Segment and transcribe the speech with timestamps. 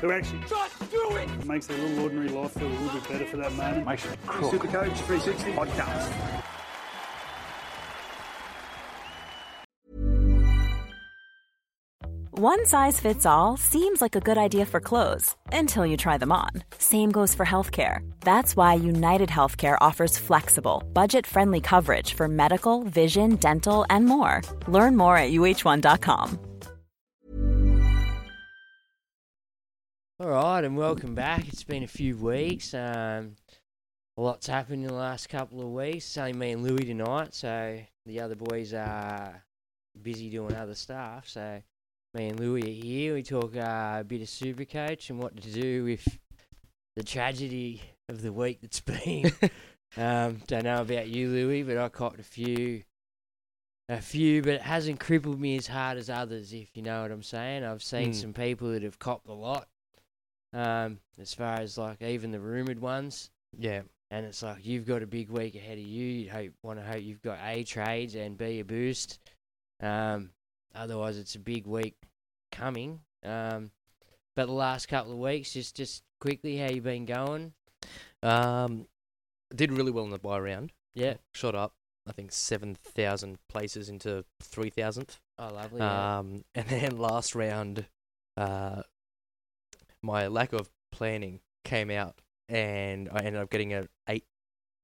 [0.00, 3.08] who actually just do it, it makes their little ordinary life feel a little bit
[3.08, 3.86] better for that moment.
[3.86, 6.44] Makes it Supercoach 360 podcast.
[12.40, 16.30] One size fits all seems like a good idea for clothes until you try them
[16.30, 16.50] on.
[16.78, 18.08] Same goes for healthcare.
[18.20, 24.42] That's why United Healthcare offers flexible, budget friendly coverage for medical, vision, dental, and more.
[24.68, 26.38] Learn more at uh1.com.
[30.20, 31.46] all right, and welcome back.
[31.48, 32.74] It's been a few weeks.
[32.74, 33.36] Um,
[34.16, 36.06] a lot's happened in the last couple of weeks.
[36.06, 39.44] It's only me and Louis tonight, so the other boys are
[40.02, 41.28] busy doing other stuff.
[41.28, 41.62] So
[42.14, 43.14] me and Louis are here.
[43.14, 46.18] We talk uh, a bit of Supercoach and what to do with
[46.96, 49.30] the tragedy of the week that's been.
[49.96, 52.82] um, don't know about you, Louis, but I copped a few.
[53.90, 57.10] A few, but it hasn't crippled me as hard as others, if you know what
[57.10, 57.64] I'm saying.
[57.64, 58.14] I've seen Mm.
[58.14, 59.66] some people that have copped a lot,
[60.52, 63.30] um, as far as like even the rumoured ones.
[63.58, 63.82] Yeah.
[64.10, 66.06] And it's like you've got a big week ahead of you.
[66.06, 69.18] You hope want to hope you've got a trades and b a boost.
[69.82, 70.30] Um,
[70.74, 71.94] otherwise, it's a big week
[72.50, 73.00] coming.
[73.22, 73.70] Um,
[74.34, 77.52] but the last couple of weeks, just just quickly, how you been going?
[78.22, 78.86] Um,
[79.54, 80.72] did really well in the buy round.
[80.94, 81.14] Yeah.
[81.34, 81.72] Shot up,
[82.06, 85.18] I think, 7,000 places into 3,000th.
[85.38, 85.80] Oh, lovely.
[85.80, 86.18] yeah.
[86.18, 87.86] Um, and then last round,
[88.36, 88.82] uh,
[90.02, 94.24] my lack of planning came out, and I ended up getting a eight,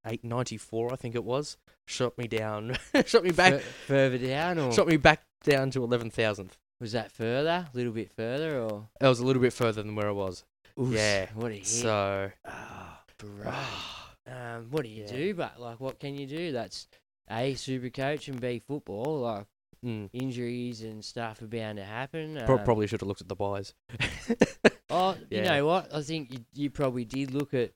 [0.06, 1.56] eight ninety four, I think it was.
[1.86, 2.76] Shot me down,
[3.06, 6.56] shot me back, Fur- further down, or shot me back down to eleven thousandth.
[6.80, 7.66] was that further?
[7.72, 10.44] A little bit further, or It was a little bit further than where I was.
[10.80, 11.66] Oof, Yeah, What a hit.
[11.66, 13.52] So, Oh, bro.
[14.26, 15.34] um, what do you do?
[15.34, 16.52] But like, what can you do?
[16.52, 16.88] That's
[17.30, 19.20] a super coach and b football.
[19.20, 19.46] Like
[19.84, 22.40] mm, injuries and stuff are bound to happen.
[22.46, 23.74] pro- Um, probably should have looked at the buys.
[24.90, 25.92] Oh, you know what?
[25.92, 27.72] I think you, you probably did look at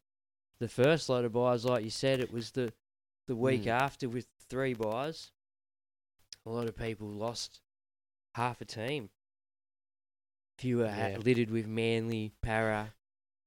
[0.60, 2.20] the first lot of buys, like you said.
[2.20, 2.72] It was the
[3.26, 3.68] the week Mm.
[3.70, 5.32] after with three buys.
[6.46, 7.60] A lot of people lost
[8.36, 9.10] half a team.
[10.58, 11.18] Few were ha- Yeah.
[11.18, 12.94] littered with Manly, Para.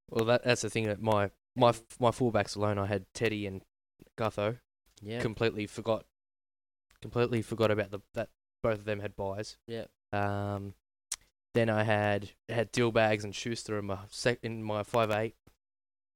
[0.09, 3.61] well, that that's the thing that my my my fullbacks alone, I had Teddy and
[4.17, 4.59] Gutho.
[5.01, 6.05] Yeah, Completely forgot,
[7.01, 8.29] completely forgot about the that
[8.61, 9.57] both of them had buys.
[9.67, 9.85] yeah.
[10.13, 10.73] Um,
[11.53, 15.35] then I had had Dylbags and Schuster in my sec in my five eight,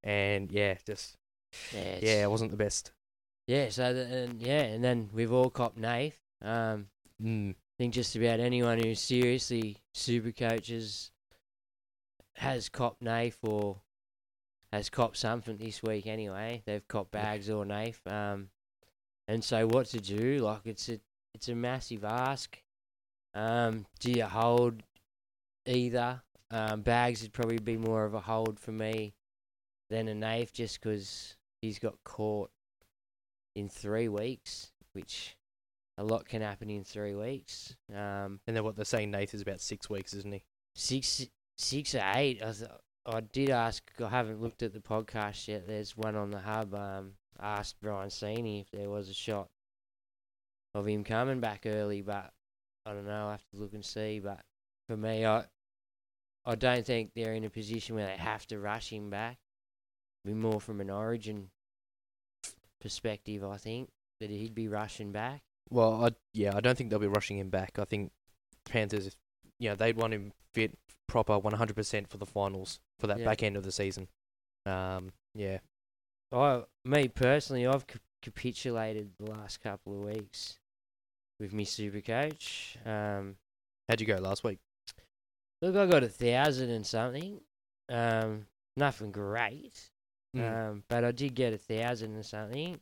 [0.03, 1.17] and yeah, just
[1.73, 2.91] Yeah, yeah, it wasn't the best.
[3.47, 3.69] yeah.
[3.69, 6.19] So the, and yeah, and then we've all copped Nath.
[6.41, 6.87] Um,
[7.23, 7.51] Mm.
[7.51, 11.11] I think just about anyone who seriously super coaches
[12.35, 13.77] has copped Nath or
[14.73, 16.61] has copped something this week anyway.
[16.65, 18.05] They've copped bags or Nath.
[18.05, 18.49] Um,
[19.29, 20.39] and so what to do?
[20.39, 20.99] Like it's a
[21.45, 22.57] it's a massive ask.
[23.35, 24.81] Um, do you hold
[25.67, 26.21] either?
[26.49, 29.13] Um, bags would probably be more of a hold for me
[29.91, 32.49] than a Nath just because he's got caught
[33.55, 35.35] in three weeks, which
[35.99, 37.75] a lot can happen in three weeks.
[37.93, 40.43] Um, And then what they're saying, Nath is about six weeks, isn't he?
[40.73, 41.27] six,
[41.59, 42.41] six or eight.
[42.41, 42.71] I, th-
[43.05, 43.83] I did ask.
[44.03, 45.67] I haven't looked at the podcast yet.
[45.67, 46.73] There's one on the hub.
[46.73, 49.49] Um, asked Brian Seeney if there was a shot
[50.75, 52.31] of him coming back early, but
[52.85, 53.27] I don't know.
[53.27, 54.19] I have to look and see.
[54.19, 54.41] But
[54.87, 55.45] for me, I,
[56.45, 59.37] I don't think they're in a position where they have to rush him back.
[60.25, 61.49] Be more from an origin
[62.81, 63.43] perspective.
[63.43, 63.89] I think
[64.19, 65.41] that he'd be rushing back.
[65.69, 67.79] Well, I yeah, I don't think they'll be rushing him back.
[67.79, 68.11] I think
[68.65, 69.17] Panthers, if-
[69.59, 73.25] you know, they'd want him fit proper 100% for the finals for that Yeah.
[73.25, 74.07] back end of the season.
[74.65, 75.59] Um, yeah,
[76.31, 77.85] I, me personally, I've
[78.21, 80.59] capitulated the last couple of weeks
[81.39, 82.77] with me super coach.
[82.85, 83.35] Um,
[83.89, 84.59] how'd you go last week?
[85.61, 87.41] look, I got a thousand and something.
[87.89, 88.47] Um,
[88.77, 89.89] nothing great.
[90.35, 90.69] Mm.
[90.69, 92.79] Um, but I did get a thousand and something.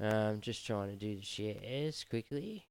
[0.00, 2.66] Um, just trying to do the shares quickly.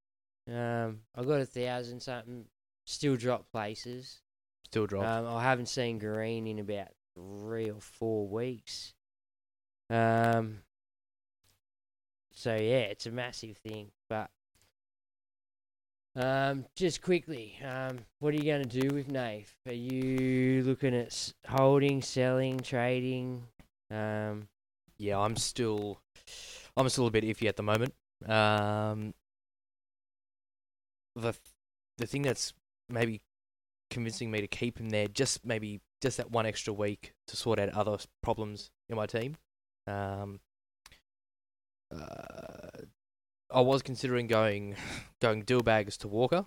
[0.49, 2.45] Um, I got a thousand something.
[2.85, 4.21] Still drop places.
[4.65, 5.05] Still drop.
[5.05, 8.93] Um, I haven't seen green in about three or four weeks.
[9.89, 10.59] Um.
[12.33, 14.29] So yeah, it's a massive thing, but
[16.17, 19.53] um, just quickly, um, what are you going to do with Nath?
[19.67, 23.43] Are you looking at holding, selling, trading?
[23.91, 24.47] Um,
[24.97, 25.99] Yeah, I'm still,
[26.75, 27.93] I'm still a bit iffy at the moment.
[28.25, 29.13] Um,
[31.15, 31.33] the
[31.97, 32.53] the thing that's
[32.89, 33.21] maybe
[33.89, 37.59] convincing me to keep him there, just maybe just that one extra week to sort
[37.59, 39.35] out other problems in my team.
[39.87, 40.39] Um,
[41.91, 42.66] uh,
[43.49, 44.75] I was considering going
[45.21, 46.45] going Dylbags to Walker,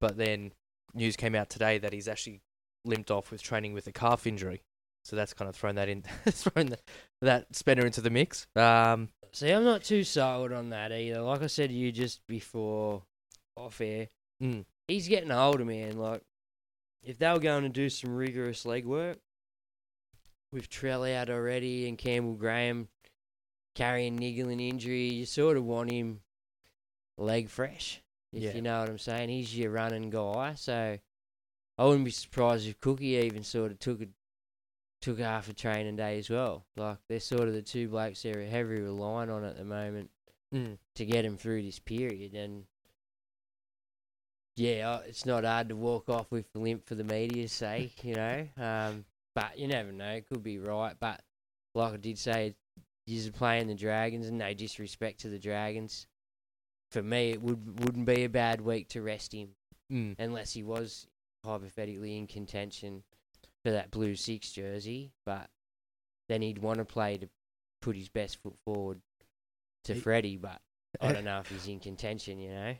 [0.00, 0.52] but then
[0.94, 2.40] news came out today that he's actually
[2.84, 4.62] limped off with training with a calf injury.
[5.04, 6.82] So that's kind of thrown that in, thrown that,
[7.22, 8.46] that spinner into the mix.
[8.54, 11.22] Um, see, I'm not too sold on that either.
[11.22, 13.02] Like I said to you just before
[13.56, 14.08] off air,
[14.42, 15.98] mm, he's getting older, man.
[15.98, 16.22] Like,
[17.02, 19.18] if they were going to do some rigorous leg work
[20.52, 22.88] with Trell out already and Campbell Graham
[23.74, 26.20] carrying niggling injury, you sort of want him
[27.16, 28.02] leg fresh,
[28.32, 28.52] if Yeah.
[28.54, 29.28] you know what I'm saying.
[29.28, 30.98] He's your running guy, so
[31.78, 34.08] I wouldn't be surprised if Cookie even sort of took a
[35.00, 36.66] took half a training day as well.
[36.76, 40.10] Like they're sort of the two blokes they're heavily relying on at the moment
[40.54, 42.34] mm, to get him through this period.
[42.34, 42.66] And
[44.56, 48.14] yeah, it's not hard to walk off with the limp for the media's sake, you
[48.14, 48.46] know.
[48.58, 50.96] Um, but you never know; it could be right.
[50.98, 51.22] But
[51.74, 52.56] like I did say,
[53.06, 56.06] you're playing the Dragons, and no disrespect to the Dragons.
[56.90, 59.50] For me, it would wouldn't be a bad week to rest him
[59.92, 60.16] mm.
[60.18, 61.06] unless he was
[61.44, 63.02] hypothetically in contention
[63.64, 65.12] for that blue six jersey.
[65.24, 65.48] But
[66.28, 67.28] then he'd want to play to
[67.80, 69.00] put his best foot forward
[69.84, 70.36] to He- Freddie.
[70.36, 70.60] But
[71.00, 72.38] I don't know if he's in contention.
[72.38, 72.74] You know,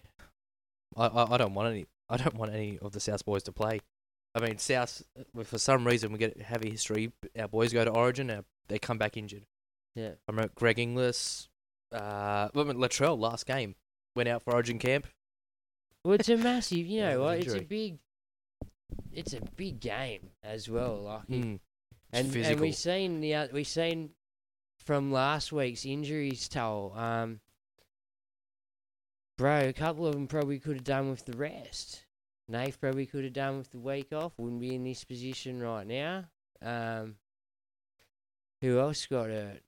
[0.96, 1.86] I, I I don't want any.
[2.08, 3.80] I don't want any of the South boys to play.
[4.34, 5.02] I mean, South
[5.44, 7.12] for some reason we get have a history.
[7.38, 9.46] Our boys go to Origin, our, they come back injured.
[9.94, 10.10] Yeah.
[10.28, 11.48] I remember Greg Inglis,
[11.92, 13.74] uh, I mean, Latrell last game
[14.14, 15.06] went out for Origin camp.
[16.04, 16.86] Well, it's a massive.
[16.86, 17.38] You know what?
[17.38, 17.98] It's a big.
[19.12, 21.02] It's a big game as well.
[21.02, 21.60] Like Mm.
[22.12, 24.10] And and we seen the oth- we seen
[24.84, 26.92] from last week's injuries toll.
[26.96, 27.40] Um,
[29.38, 32.04] bro, a couple of them probably could have done with the rest.
[32.48, 34.32] Nate probably could have done with the week off.
[34.38, 36.24] Wouldn't be in this position right now.
[36.60, 37.14] Um,
[38.60, 39.62] who else got hurt?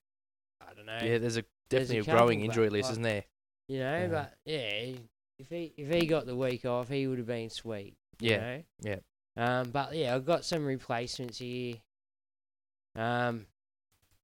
[0.69, 0.99] I don't know.
[1.01, 3.23] yeah, there's a There's a definitely a, growing injury list, like, isn't there?
[3.67, 4.07] You know, Yeah.
[4.07, 4.95] but yeah,
[5.39, 7.95] if he if he got the week off, he would have been sweet.
[8.19, 8.63] you Yeah, know?
[8.81, 8.95] yeah.
[9.35, 11.75] Um, but yeah, I've got some replacements here.
[12.95, 13.47] Um,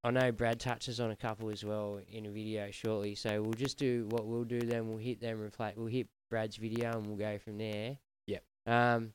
[0.04, 3.54] I know Brad touches on a couple as well in a video shortly, so we'll
[3.54, 4.60] just do what we'll do.
[4.62, 5.76] Then we'll hit them replace.
[5.76, 7.98] We'll hit Brad's video and we'll go from there.
[8.28, 8.44] Yep.
[8.68, 9.14] Um,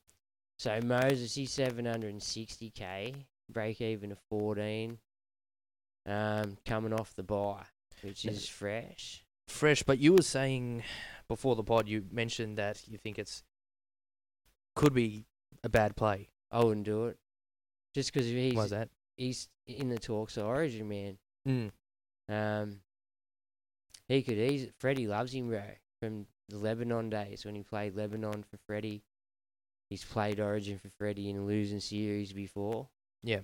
[0.59, 3.15] so Moses he's seven hundred and sixty k,
[3.49, 4.99] break even of fourteen.
[6.07, 7.63] Um, coming off the buy,
[8.03, 9.25] which is fresh.
[9.49, 10.83] Fresh, but you were saying
[11.29, 13.43] before the pod, you mentioned that you think it's
[14.75, 15.25] could be
[15.63, 16.29] a bad play.
[16.51, 17.19] I wouldn't do it.
[17.95, 18.89] Just because he's Why's that?
[19.17, 21.19] he's in the talks of Origin, man.
[21.49, 21.71] Mm.
[22.29, 22.81] Um,
[24.09, 24.73] he could easily.
[24.79, 25.63] Freddie loves him, bro.
[26.01, 29.03] From the Lebanon days when he played Lebanon for Freddie,
[29.89, 32.89] he's played Origin for Freddie in a losing series before.
[33.23, 33.41] Yeah.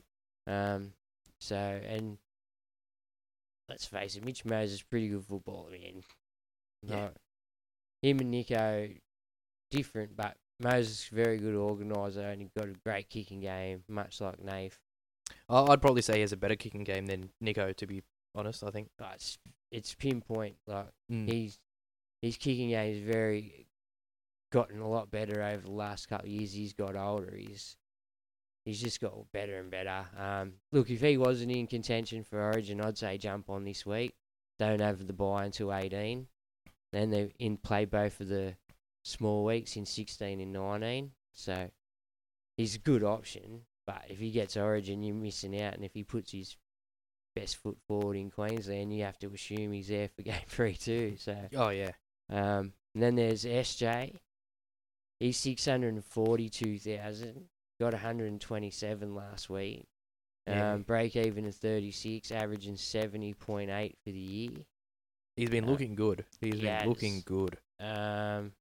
[0.47, 0.93] Um,
[1.39, 2.19] so and
[3.71, 6.03] let's face it, Mitch Moses is pretty good footballer, man.
[6.83, 7.03] Yeah.
[7.05, 7.15] Like,
[8.03, 8.89] him and Nico
[9.71, 14.21] different, but Moses is very good organizer and he got a great kicking game, much
[14.21, 14.79] like Nath.
[15.49, 18.03] I- I'd probably say he has a better kicking game than Nico, to be
[18.35, 18.63] honest.
[18.65, 18.91] I think.
[18.99, 19.39] But it's,
[19.71, 20.57] it's pinpoint.
[20.67, 21.31] Like Mm.
[21.31, 21.59] he's
[22.23, 23.67] his kicking game is very
[24.53, 26.53] gotten a lot better over the last couple of years.
[26.53, 27.35] He's got older.
[27.37, 27.77] He's
[28.65, 30.05] he's just got better and better.
[30.19, 34.15] Um, look, if he wasn't in contention for Origin, I'd say jump on this week.
[34.59, 36.27] Don't have the buy until 18.
[36.93, 38.57] Then they in play both of the
[39.05, 41.13] small weeks in 16 and 19.
[41.33, 41.71] So
[42.57, 43.63] he's a good option.
[43.87, 45.75] But if he gets Origin, you're missing out.
[45.75, 46.57] And if he puts his
[47.35, 51.15] best foot forward in Queensland, you have to assume he's there for game three too.
[51.19, 51.93] So Oh yeah.
[52.29, 54.17] um, and then there's SJ.
[55.21, 57.45] He's six hundred and forty-two thousand.
[57.81, 59.87] Got one hundred and twenty-seven last week.
[60.47, 60.75] Yeah.
[60.75, 64.51] Um, break even at thirty-six, averaging seventy point eight for the year.
[65.35, 66.27] He's been Uh, looking good.
[66.43, 67.57] He's he been looking good.
[67.79, 68.53] Um,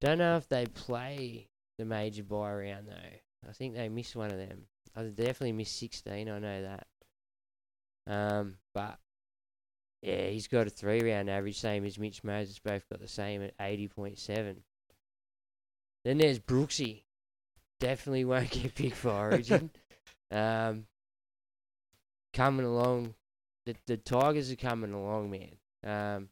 [0.00, 1.46] don't know if they play
[1.78, 3.48] the major buy round though.
[3.48, 4.66] I think they missed one of them.
[4.96, 6.28] I definitely missed sixteen.
[6.28, 6.86] I know that.
[8.06, 8.98] Um, but
[10.02, 12.58] yeah, he's got a three round average, same as Mitch Moses.
[12.58, 14.64] Both got the same at eighty point seven.
[16.04, 17.03] Then there's Brooksy.
[17.84, 19.70] Definitely won't get picked for Origin.
[20.30, 20.86] Um,
[22.32, 23.14] coming along,
[23.66, 25.56] the the Tigers are coming along, man.
[25.84, 26.28] Um,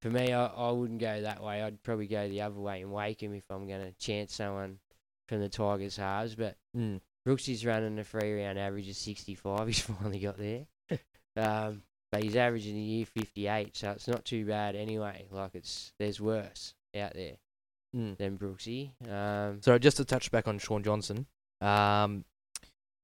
[0.00, 1.60] for me, I, I wouldn't go that way.
[1.62, 4.78] I'd probably go the other way and wake him if I'm going to chance someone
[5.28, 6.34] from the Tigers halves.
[6.36, 7.00] But Mm.
[7.24, 9.66] Brooksy's running a free round average of 65.
[9.66, 10.66] He's finally got there.
[11.36, 15.26] um, but he's averaging a year 58, so it's not too bad anyway.
[15.32, 17.38] Like it's there's worse out there
[17.96, 18.16] Mm.
[18.18, 18.90] than Brooksy.
[19.10, 21.26] Um, So just to touch back on Shaun Johnson,
[21.60, 22.24] um,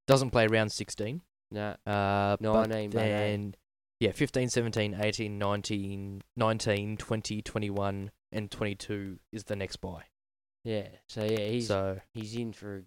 [0.07, 1.23] doesn't play round 16.
[1.51, 3.09] no, Uh, but 19, but eight.
[3.11, 3.55] then,
[4.01, 10.05] yeah, 15, 17, 18, 19, 19, 20, 21, and 22 is the next buy.
[10.65, 10.89] yeah.
[11.09, 12.85] So yeah, he's so, he's in for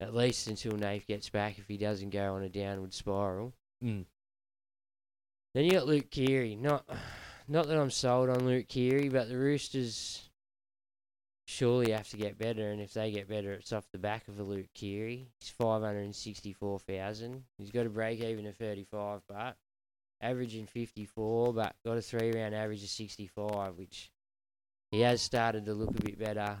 [0.00, 3.52] at least until Nath gets back if he doesn't go on a downward spiral.
[3.82, 4.04] mm,
[5.54, 6.54] Then you got Luke Keary.
[6.54, 6.84] Not
[7.48, 10.27] not that I'm sold on Luke Keary, but the Roosters
[11.48, 14.38] surely have to get better, and if they get better, it's off the back of
[14.38, 15.28] a Luke Keary.
[15.40, 17.44] He's five hundred and sixty-four thousand.
[17.56, 19.56] He's got a break even of thirty-five, but
[20.20, 24.10] averaging fifty-four, but got a three-round average of sixty-five, which
[24.90, 26.58] he has started to look a bit better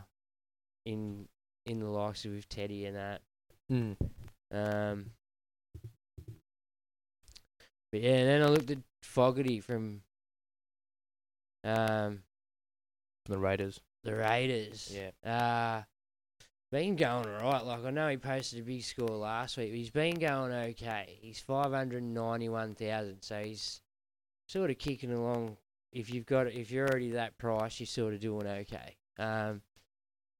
[0.86, 1.28] in
[1.66, 3.20] in the likes of with Teddy and that.
[3.70, 3.94] mm,
[4.50, 5.10] Um,
[7.92, 10.00] but yeah, and then I looked at Fogarty from
[11.62, 12.22] um,
[13.26, 13.80] the Raiders.
[14.04, 14.94] The Raiders.
[14.94, 15.30] Yeah.
[15.30, 15.82] Uh,
[16.70, 17.64] been going alright.
[17.64, 21.18] Like I know he posted a big score last week, but he's been going okay.
[21.20, 23.80] He's five hundred ninety-one thousand, so he's
[24.46, 25.56] sort of kicking along.
[25.92, 28.96] If you've got, if you're already that price, you're sort of doing okay.
[29.18, 29.62] Um,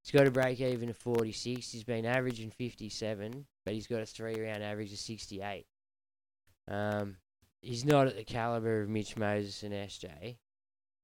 [0.05, 1.73] he's got a break even of forty-six.
[1.73, 5.67] He's been averaging fifty-seven, but he's got a three-round average of sixty-eight.
[6.71, 7.17] Um,
[7.63, 10.37] he's not at the caliber of Mitch Moses and SJ.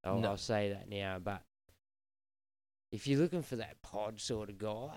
[0.04, 0.32] I'll, No.
[0.32, 1.40] I'll say that now, but
[2.94, 4.90] if you're looking for that pod sort of guy,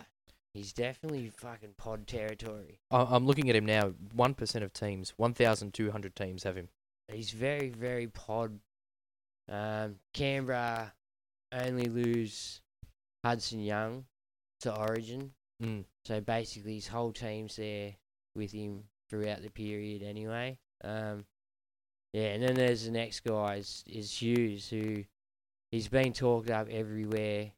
[0.54, 2.80] he's definitely fucking pod territory.
[2.92, 3.94] I, I'm looking at him now.
[4.16, 6.70] 1% of teams, 1,200 teams have him.
[7.12, 8.60] He's very, very pod.
[9.50, 10.94] Um, Canberra
[11.52, 12.62] only lose
[13.26, 14.06] Hudson Young
[14.62, 15.86] to Origin, Mm.
[16.06, 17.96] so basically his whole team's there
[18.36, 20.60] with him throughout the period anyway.
[20.84, 21.26] Um,
[22.14, 25.04] yeah, and then there's the next guy is, is Hughes, who
[25.72, 27.54] he's been talked up everywhere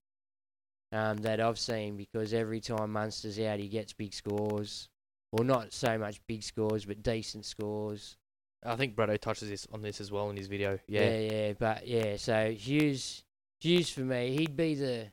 [0.91, 4.89] um, that I've seen because every time Munster's out, he gets big scores.
[5.31, 8.17] Well, not so much big scores, but decent scores.
[8.65, 10.79] I think Braddo touches this on this as well in his video.
[10.87, 11.31] Yeah, Yeah.
[11.31, 12.17] yeah, but yeah.
[12.17, 13.23] So Hughes,
[13.61, 15.07] Hughes for me, he'd be the,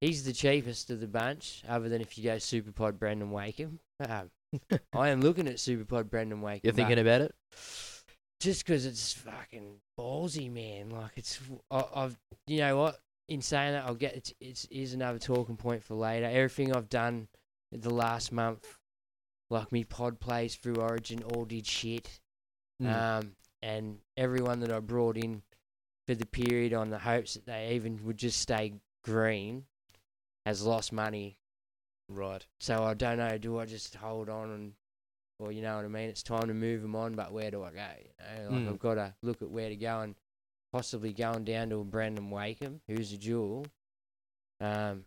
[0.00, 3.80] he's the cheapest of the bunch, other than if you go Superpod Brandon Wakeham.
[4.06, 4.30] Um,
[4.92, 6.60] I am looking at Superpod Brandon Wakeham.
[6.64, 7.34] You're thinking about it?
[8.40, 10.90] just because it's fucking ballsy, man.
[10.90, 13.00] Like it's, I, I've, you know what?
[13.28, 16.26] In saying that, I'll get it's, it's is another talking point for later.
[16.26, 17.28] Everything I've done
[17.70, 18.78] the last month,
[19.50, 22.20] like me pod plays through Origin, all did shit.
[22.82, 22.94] Mm.
[23.20, 25.42] Um, and everyone that I brought in
[26.06, 28.72] for the period on the hopes that they even would just stay
[29.04, 29.64] green
[30.46, 31.38] has lost money.
[32.08, 32.46] right.
[32.60, 33.36] So I don't know.
[33.36, 34.72] Do I just hold on and,
[35.38, 36.08] or you know what I mean?
[36.08, 37.86] It's time to move them on, but where do I go?
[37.98, 38.68] You know, like Mm.
[38.70, 40.14] I've got to look at where to go and
[40.72, 43.66] possibly going down to a Brandon Wakeham, who's a jewel.
[44.60, 45.04] Um,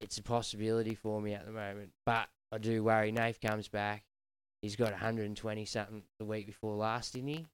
[0.00, 3.12] it's a possibility for me at the moment, but I do worry.
[3.12, 4.04] Nath comes back.
[4.62, 7.46] He's got 120 something the week before last, didn't he?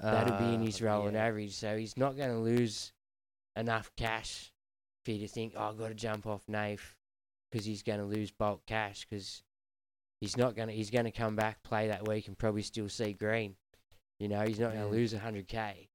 [0.00, 1.26] That'll be in Uh, his rolling yeah.
[1.26, 2.92] average, so he's not going to lose
[3.56, 4.52] enough cash
[5.04, 6.96] for you to think, oh, I've got to jump off Nath
[7.50, 9.42] because he's going to lose bulk cash because
[10.20, 10.74] he's not going to.
[10.74, 13.56] He's going to come back, play that week, and probably still see green.
[14.18, 15.88] You know, he's not going to lose 100k.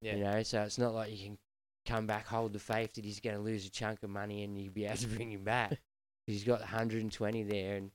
[0.00, 0.16] Yeah.
[0.16, 1.38] You know, so it's not like you can
[1.86, 4.58] come back, hold the faith that he's going to lose a chunk of money, and
[4.58, 5.78] you'll be able to bring him back.
[6.26, 7.90] he's got 120 there, and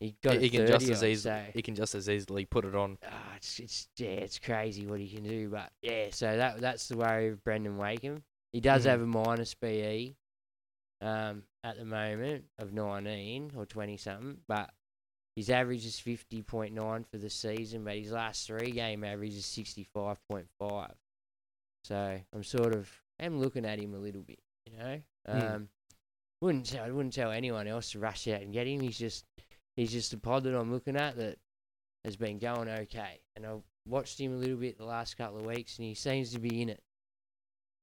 [0.00, 2.64] he got He, he can just as easily so- he can just as easily put
[2.64, 2.98] it on.
[3.04, 5.48] Ah, it's it's yeah, it's crazy what he can do.
[5.48, 8.22] But yeah, so that that's the worry of Brandon Wakeham.
[8.52, 8.88] He does Mhm.
[8.90, 10.16] have a minus BE
[11.02, 14.70] um, at the moment of 19 or 20 something, but
[15.34, 20.94] his average is 50.9 for the season, but his last three game average is 65.5.
[21.86, 22.90] So I'm sort of
[23.20, 25.00] am looking at him a little bit, you know.
[25.28, 25.40] Hmm.
[25.40, 25.68] Um,
[26.40, 28.80] wouldn't tell, I wouldn't tell anyone else to rush out and get him.
[28.80, 29.24] He's just
[29.76, 31.38] he's just a pod that I'm looking at that
[32.04, 33.20] has been going okay.
[33.36, 36.32] And I've watched him a little bit the last couple of weeks, and he seems
[36.32, 36.82] to be in it.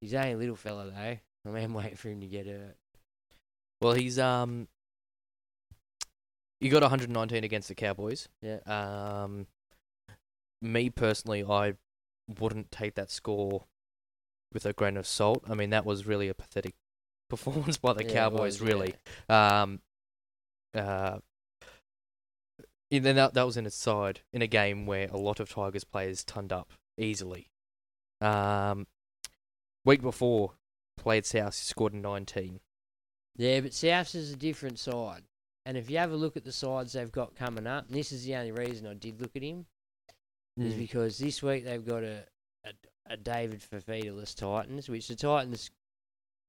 [0.01, 1.51] He's only a little fella though.
[1.53, 2.75] I am waiting for him to get hurt.
[3.81, 4.67] Well, he's um.
[6.59, 8.27] You got 119 against the Cowboys.
[8.41, 8.59] Yeah.
[8.65, 9.47] Um,
[10.61, 11.75] me personally, I
[12.39, 13.65] wouldn't take that score
[14.53, 15.43] with a grain of salt.
[15.49, 16.73] I mean, that was really a pathetic
[17.29, 18.59] performance by the Yeah, Cowboys.
[18.59, 18.67] was, yeah.
[18.67, 18.95] really.
[19.29, 19.81] Um,
[20.75, 21.19] uh,
[22.89, 25.49] Yeah, then that, that was in its side in a game where a lot of
[25.49, 27.49] Tigers players turned up easily.
[28.21, 28.87] Um,
[29.83, 30.53] week before,
[30.97, 32.59] played South, scored 19.
[33.35, 35.23] Yeah, but Souths is a different side.
[35.65, 38.11] And if you have a look at the sides they've got coming up, and this
[38.11, 39.65] is the only reason I did look at him,
[40.57, 40.77] is Mm.
[40.77, 42.25] because this week they've got a,
[43.13, 45.69] a, David Fifita-less Titans, which the Titans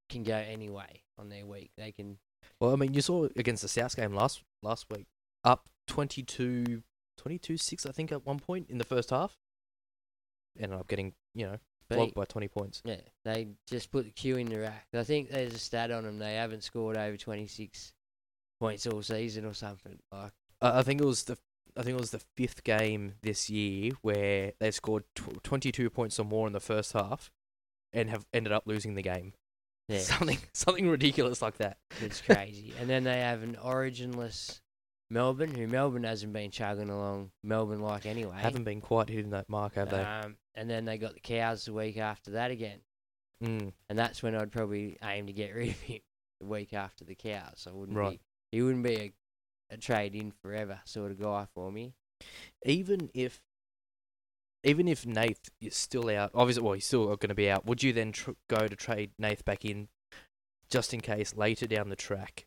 [0.08, 1.70] can go any way on their week.
[1.76, 2.18] They can
[2.60, 5.06] Well, I mean, you saw against the South game last last week,
[5.44, 6.82] up 22,
[7.20, 9.36] 22-6, I think, at one point in the first half.
[10.58, 12.14] Ended up getting, you know, beat.
[12.14, 12.82] by 20 points.
[12.84, 14.86] Yeah, they just put the Q in the rack.
[14.94, 16.18] I think there's a stat on them.
[16.18, 17.92] They haven't scored over 26
[18.60, 19.98] points all season or something.
[20.12, 21.36] Like, Uh, I think it was the
[21.76, 26.18] I think it was the fifth game this year where they scored tw- 22 points
[26.20, 27.30] or more in the first half
[27.92, 29.32] and have ended up losing the game.
[29.88, 31.78] yeah, Something something ridiculous like that.
[32.00, 32.72] it's crazy.
[32.80, 34.60] and then they have an originless
[35.10, 38.36] Melbourne, who Melbourne hasn't been chugging along Melbourne like anyway.
[38.38, 40.02] Haven't been quite hitting that mark, have they?
[40.02, 42.78] Um, and then they got the cows the week after that again.
[43.42, 43.72] Mm.
[43.88, 46.00] And that's when I'd probably aim to get rid of him
[46.40, 47.66] the week after the cows.
[47.68, 48.18] I wouldn't Right.
[48.50, 49.12] be, he wouldn't be a,
[49.70, 51.94] a trade in forever sort of guy for me.
[52.64, 53.42] Even if
[54.62, 57.66] even if Nath is still out, obviously, well, he's still going to be out.
[57.66, 59.88] Would you then tr- go to trade Nath back in,
[60.70, 62.46] just in case later down the track?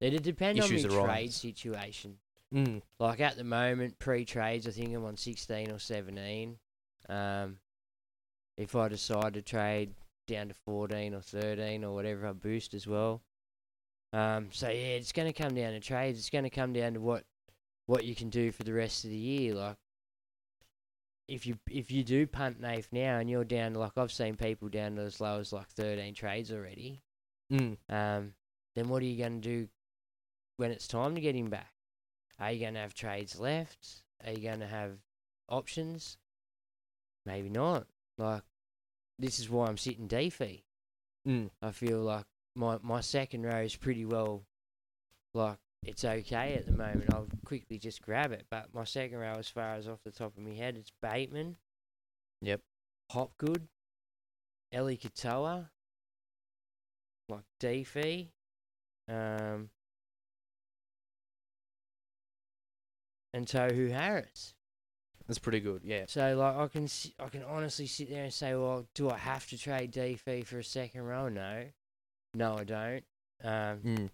[0.00, 2.18] It'd depend on the trade situation.
[2.52, 2.82] Mm.
[2.98, 6.58] Like at the moment, pre-trades, I think I'm on 16 or 17.
[7.08, 7.58] Um,
[8.58, 9.94] if I decide to trade
[10.26, 13.22] down to 14 or 13 or whatever, I boost as well.
[14.12, 16.18] Um, so yeah, it's going to come down to trades.
[16.18, 17.24] It's going to come down to what
[17.86, 19.54] what you can do for the rest of the year.
[19.54, 19.76] Like
[21.28, 24.68] if you if you do punt Nath now and you're down, like I've seen people
[24.68, 27.02] down to as low as like 13 trades already.
[27.52, 27.76] Mm.
[27.88, 28.34] Um,
[28.74, 29.68] then what are you going to do
[30.56, 31.72] when it's time to get him back?
[32.38, 34.02] Are you going to have trades left?
[34.24, 34.92] Are you going to have
[35.48, 36.16] options?
[37.24, 37.86] Maybe not.
[38.18, 38.42] Like,
[39.18, 40.62] this is why I'm sitting DFE.
[41.28, 41.50] Mm.
[41.60, 44.44] I feel like my, my second row is pretty well,
[45.34, 47.12] like, it's okay at the moment.
[47.12, 48.46] I'll quickly just grab it.
[48.50, 51.56] But my second row, as far as off the top of my head, it's Bateman,
[52.42, 52.60] Yep.
[53.10, 53.68] Hopgood,
[54.72, 55.68] Ellie Katoa,
[57.28, 58.28] like DFE,
[59.08, 59.70] um,
[63.32, 64.54] and Tohu Harris.
[65.26, 65.82] That's pretty good.
[65.84, 66.04] Yeah.
[66.08, 66.88] So like I can
[67.20, 70.58] I can honestly sit there and say, well, do I have to trade DFE for
[70.58, 71.28] a second row?
[71.28, 71.64] No,
[72.34, 73.04] no, I don't.
[73.44, 74.10] Um, Mm.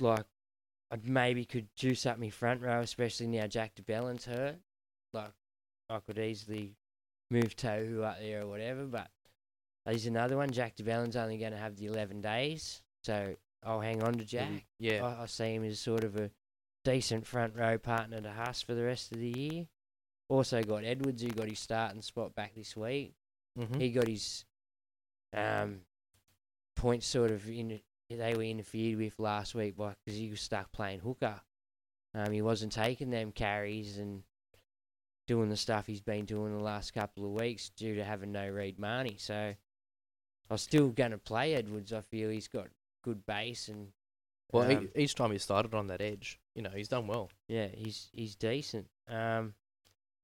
[0.00, 0.24] like
[0.90, 4.56] I maybe could juice up my front row, especially now Jack de Belin's hurt.
[5.12, 5.32] Like
[5.90, 6.76] I could easily
[7.30, 9.10] move Tohu up there or whatever, but
[9.88, 10.50] he's another one.
[10.50, 13.34] Jack de Belin's only going to have the 11 days, so
[13.64, 14.48] I'll hang on to Jack.
[14.78, 15.04] Yeah.
[15.04, 16.30] I, I see him as sort of a
[16.84, 19.66] decent front row partner to Huss for the rest of the year.
[20.28, 23.14] Also got Edwards, who got his starting spot back this week.
[23.58, 23.80] Mhm.
[23.80, 24.44] He got his
[25.32, 25.80] um,
[26.76, 27.80] points sort of in.
[28.08, 31.40] They were interfered with last week because he was stuck playing hooker.
[32.14, 34.22] Um, he wasn't taking them carries and
[35.26, 38.48] doing the stuff he's been doing the last couple of weeks due to having no
[38.48, 39.16] Reed Mahoney.
[39.18, 39.54] So
[40.48, 41.92] I'm still going to play Edwards.
[41.92, 42.68] I feel he's got
[43.02, 43.88] good base and
[44.52, 47.28] Well, um, each time he started on that edge, you know, he's done well.
[47.48, 48.86] yeah, he's he's decent.
[49.08, 49.54] Um,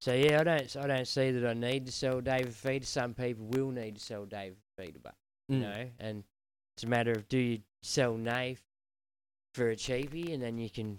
[0.01, 2.85] so yeah, I don't I don't see that I need to sell David Fifita.
[2.87, 5.15] Some people will need to sell David Fifita, but
[5.49, 5.61] you Mm.
[5.61, 6.25] know, and
[6.83, 8.61] it's a matter of do you sell Nath
[9.55, 10.99] for a cheapie and then you can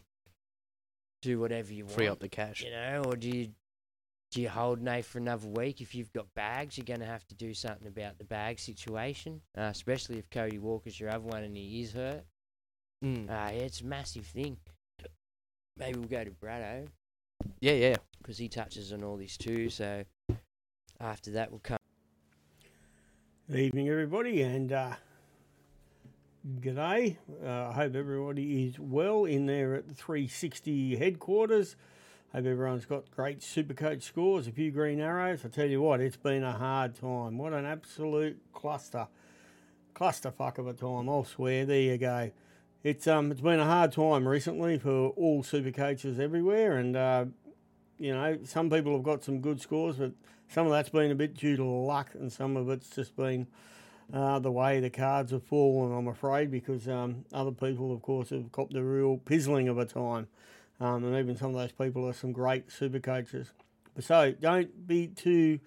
[1.22, 1.96] do whatever you want.
[1.98, 2.64] Free up the cash.
[2.64, 3.50] you know, or do you
[4.32, 5.82] do you hold Nath for another week?
[5.82, 9.42] If you've got bags, you're going to have to do something about the bag situation,
[9.58, 12.24] uh, especially if Cody Walker's your other one and he is hurt.
[13.04, 13.30] Mm.
[13.30, 14.56] Uh, yeah, it's a massive thing.
[15.76, 16.88] Maybe we'll go to Braddo
[17.60, 17.96] yeah, yeah.
[18.20, 19.70] because he touches on all this too.
[19.70, 20.06] So
[21.02, 21.78] after that, we'll come.
[23.50, 24.94] Good evening, everybody, and uh,
[26.46, 27.16] g'day.
[27.44, 31.76] Uh, I hope everybody is well in there at the 360 headquarters.
[32.34, 35.46] Hope everyone's got great Supercoach scores, a few green arrows.
[35.46, 37.38] I tell you what, it's been a hard time.
[37.38, 39.08] What an absolute cluster,
[39.96, 41.08] clusterfuck of a time.
[41.08, 41.66] I'll swear.
[41.66, 42.32] There you go.
[42.84, 47.26] It's um, it's been a hard time recently for all Supercoaches everywhere, and uh,
[47.98, 50.12] you know, some people have got some good scores, but
[50.50, 53.48] some of that's been a bit due to luck, and some of it's just been
[54.12, 58.32] uh, the way the cards have fallen, I'm afraid, because um, other people, of course,
[58.32, 60.28] have copped a real pizzling of a time.
[60.80, 63.52] Um, and even some of those people are some great super coaches.
[64.00, 65.60] So don't be too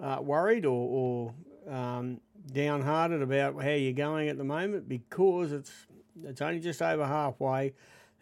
[0.00, 1.32] uh, worried or,
[1.68, 2.20] or um,
[2.52, 5.86] downhearted about how you're going at the moment because it's
[6.24, 7.72] it's only just over halfway.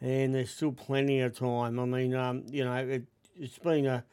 [0.01, 1.79] and there's still plenty of time.
[1.79, 3.05] I mean, um, you know, it,
[3.37, 4.05] it's been a.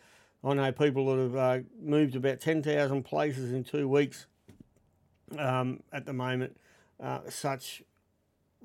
[0.44, 4.28] I know people that have uh, moved about ten thousand places in two weeks.
[5.38, 6.56] Um, at the moment,
[7.02, 7.84] uh, such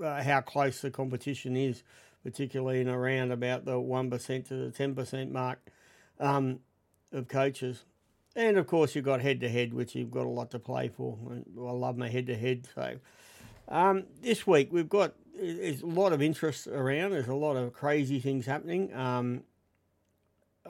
[0.02, 1.82] uh, how close the competition is,
[2.22, 5.58] particularly in around about the one percent to the ten percent mark
[6.20, 6.60] um,
[7.12, 7.84] of coaches.
[8.36, 10.88] And of course, you've got head to head, which you've got a lot to play
[10.88, 11.18] for.
[11.58, 12.68] I love my head to head.
[12.74, 12.96] So
[13.68, 17.10] um, this week we've got a lot of interest around.
[17.10, 18.94] There's a lot of crazy things happening.
[18.94, 19.42] Um,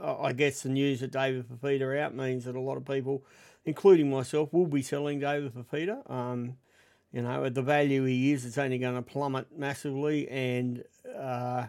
[0.00, 3.24] I guess the news that David Fifita out means that a lot of people,
[3.64, 6.08] including myself, will be selling David Fifita.
[6.10, 6.56] Um,
[7.12, 10.28] you know, at the value he is, it's only going to plummet massively.
[10.28, 10.84] And
[11.16, 11.66] uh,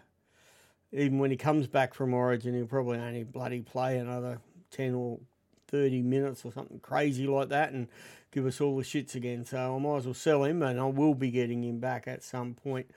[0.91, 4.39] even when he comes back from Origin, he'll probably only bloody play another
[4.71, 5.19] 10 or
[5.67, 7.87] 30 minutes or something crazy like that and
[8.31, 9.43] give us all the shits again.
[9.43, 12.23] So I might as well sell him, and I will be getting him back at
[12.23, 12.89] some point.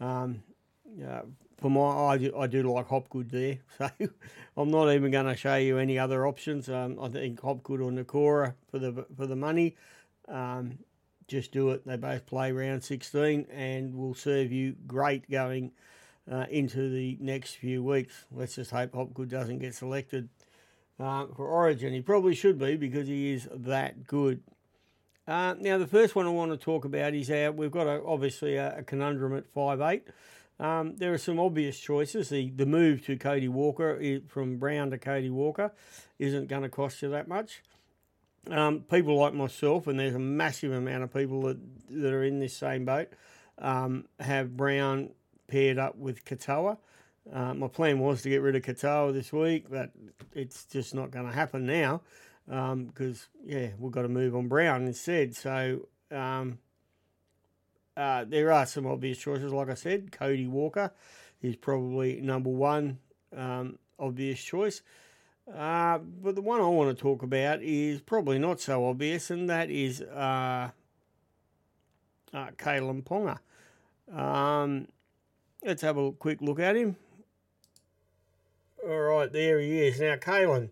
[0.00, 0.42] Um,
[1.58, 3.90] for my, I do, I do like Hopgood there, so
[4.56, 6.68] I'm not even going to show you any other options.
[6.68, 9.76] Um, I think Hopgood or Nikora for the for the money.
[10.28, 10.78] Um,
[11.26, 11.86] just do it.
[11.86, 15.72] They both play round 16 and will serve you great going
[16.30, 18.24] uh, into the next few weeks.
[18.32, 20.30] Let's just hope Hopgood doesn't get selected
[20.98, 21.92] uh, for Origin.
[21.92, 24.42] He probably should be because he is that good.
[25.26, 28.02] Uh, now, the first one I want to talk about is our, we've got a,
[28.02, 30.08] obviously a, a, conundrum at five eight.
[30.60, 32.30] Um, there are some obvious choices.
[32.30, 35.72] The, the move to Cody Walker from Brown to Cody Walker
[36.18, 37.62] isn't going to cost you that much.
[38.50, 41.58] Um, people like myself, and there's a massive amount of people that,
[41.90, 43.08] that are in this same boat,
[43.58, 45.10] um, have Brown
[45.48, 46.78] paired up with Katoa.
[47.32, 49.90] Uh, my plan was to get rid of Katoa this week, but
[50.34, 52.00] it's just not going to happen now
[52.46, 55.36] because, um, yeah, we've got to move on Brown instead.
[55.36, 56.58] So um,
[57.98, 59.52] uh, there are some obvious choices.
[59.52, 60.92] Like I said, Cody Walker
[61.42, 62.98] is probably number one
[63.36, 64.82] um, obvious choice.
[65.52, 69.50] Uh, but the one I want to talk about is probably not so obvious, and
[69.50, 70.70] that is uh,
[72.32, 73.38] uh, Kalyn Ponga.
[74.14, 74.86] Um,
[75.64, 76.96] let's have a quick look at him.
[78.86, 79.98] All right, there he is.
[80.00, 80.70] Now, Kalyn,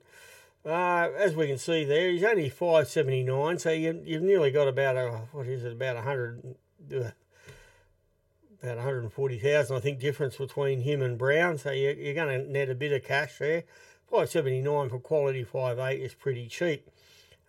[0.64, 4.96] uh, as we can see there, he's only 579, so you, you've nearly got about,
[4.96, 6.56] a, what is it, about 100,
[6.92, 7.10] uh,
[8.62, 12.70] about 140,000, I think, difference between him and Brown, so you, you're going to net
[12.70, 13.64] a bit of cash there.
[14.10, 16.88] 579 for quality 5.8 is pretty cheap.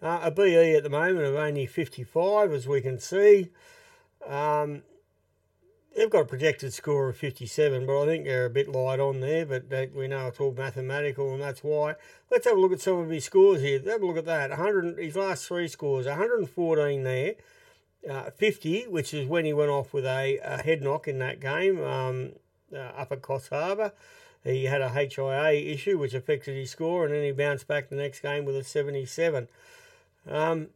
[0.01, 3.49] Uh, a BE at the moment of only 55, as we can see.
[4.27, 4.83] Um,
[5.95, 9.21] they've got a projected score of 57, but I think they're a bit light on
[9.21, 9.45] there.
[9.45, 11.95] But they, we know it's all mathematical, and that's why.
[12.29, 13.81] Let's have a look at some of his scores here.
[13.85, 14.51] Have a look at that.
[14.51, 17.35] 100, his last three scores, 114 there.
[18.09, 21.41] Uh, 50, which is when he went off with a, a head knock in that
[21.41, 22.31] game um,
[22.73, 23.91] uh, up at Coffs Harbour.
[24.43, 27.95] He had a HIA issue which affected his score, and then he bounced back the
[27.95, 29.49] next game with a 77.
[30.29, 30.67] Um,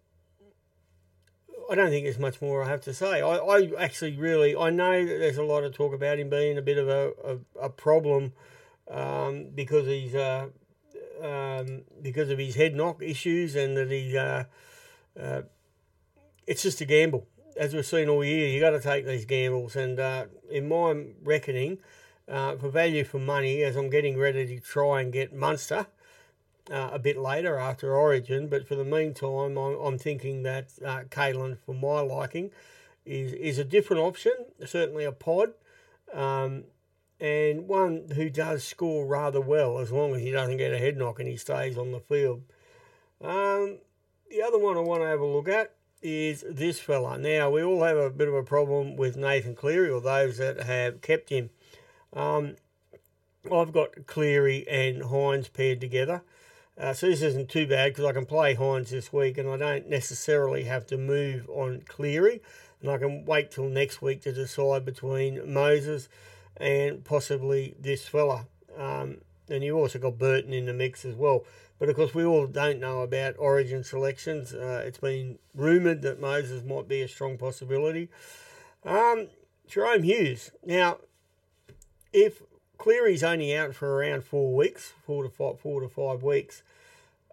[1.70, 3.22] I don't think there's much more I have to say.
[3.22, 6.58] I, I actually really, I know that there's a lot of talk about him being
[6.58, 8.34] a bit of a, a, a problem
[8.90, 10.48] um, because he's uh,
[11.24, 14.44] um, because of his head knock issues and that he uh,
[15.18, 15.44] uh,
[16.48, 17.28] it's just a gamble.
[17.58, 21.06] As we've seen all year, you got to take these gambles, and uh, in my
[21.24, 21.80] reckoning,
[22.28, 25.88] uh, for value for money as I'm getting ready to try and get Munster
[26.72, 28.48] uh, a bit later after Origin.
[28.48, 32.52] But for the meantime, I'm, I'm thinking that uh, Kalyn, for my liking,
[33.06, 34.34] is, is a different option,
[34.66, 35.54] certainly a pod,
[36.14, 36.64] um,
[37.20, 40.98] and one who does score rather well as long as he doesn't get a head
[40.98, 42.42] knock and he stays on the field.
[43.22, 43.78] Um,
[44.30, 47.18] the other one I want to have a look at is this fella.
[47.18, 50.62] Now, we all have a bit of a problem with Nathan Cleary, or those that
[50.62, 51.50] have kept him.
[52.14, 52.56] Um,
[53.52, 56.22] I've got Cleary and Hynes paired together.
[56.78, 59.58] Uh, so this isn't too bad because I can play Hynes this week and I
[59.58, 62.42] don't necessarily have to move on Cleary.
[62.82, 66.10] And I can wait till next week to decide between Moses
[66.58, 68.48] and possibly this fella.
[68.78, 69.18] Um,
[69.50, 71.44] and you've also got Burton in the mix as well.
[71.82, 74.54] But of course, we all don't know about origin selections.
[74.54, 78.08] Uh, it's been rumoured that Moses might be a strong possibility.
[78.86, 79.30] Um,
[79.68, 80.52] Jahrome Hughes.
[80.64, 80.98] Now,
[82.14, 82.44] if
[82.78, 86.62] Cleary's only out for around four weeks, four to five, four to five weeks,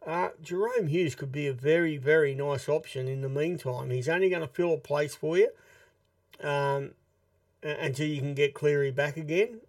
[0.06, 3.90] uh, Jahrome Hughes could be a very, very nice option in the meantime.
[3.90, 5.50] He's only going to fill a place for you
[6.42, 6.92] um,
[7.62, 9.60] until you can get Cleary back again.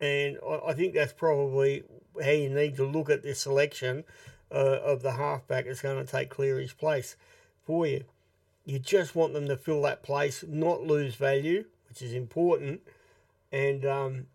[0.00, 1.84] And I, I, think that's probably
[2.22, 4.04] how you need to look at this selection
[4.50, 7.16] uh, of the halfback that's going to take Cleary's place
[7.64, 8.04] for you.
[8.64, 12.80] You just want them to fill that place, not lose value, which is important
[13.52, 14.26] And um,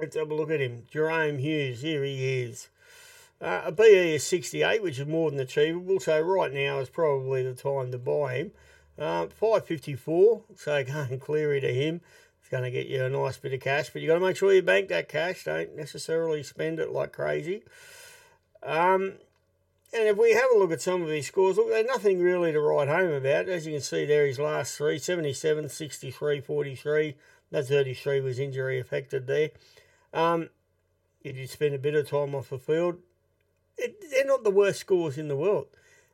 [0.00, 0.82] let's have a look at him.
[0.92, 2.68] Jahrome Hughes, here he is.
[3.40, 6.00] Uh, a BE is 68, which is more than achievable.
[6.00, 8.52] So right now is probably the time to buy him.
[8.98, 12.00] Uh, 554, so going Cleary to him.
[12.46, 14.36] It's going to get you a nice bit of cash, but you got to make
[14.36, 15.42] sure you bank that cash.
[15.42, 17.64] Don't necessarily spend it like crazy.
[18.62, 19.14] Um,
[19.92, 22.52] and if we have a look at some of his scores, look, there's nothing really
[22.52, 23.48] to write home about.
[23.48, 27.16] As you can see there, his last three 77, 63, 43.
[27.50, 29.50] That 33 was injury affected there.
[30.14, 30.50] Um,
[31.24, 33.00] he did spend a bit of time off the field.
[33.76, 35.66] It, they're not the worst scores in the world.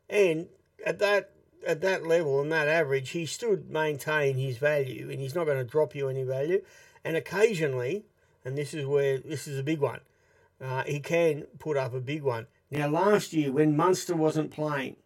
[0.09, 0.49] And
[0.87, 1.33] at that
[1.67, 5.59] at that level and that average, he stood maintain his value, and he's not going
[5.59, 6.63] to drop you any value.
[7.05, 8.05] And occasionally,
[8.45, 10.01] and this is where this is a big one,
[10.61, 12.47] uh, he can put up a big one.
[12.71, 14.97] Now, last year when Munster wasn't playing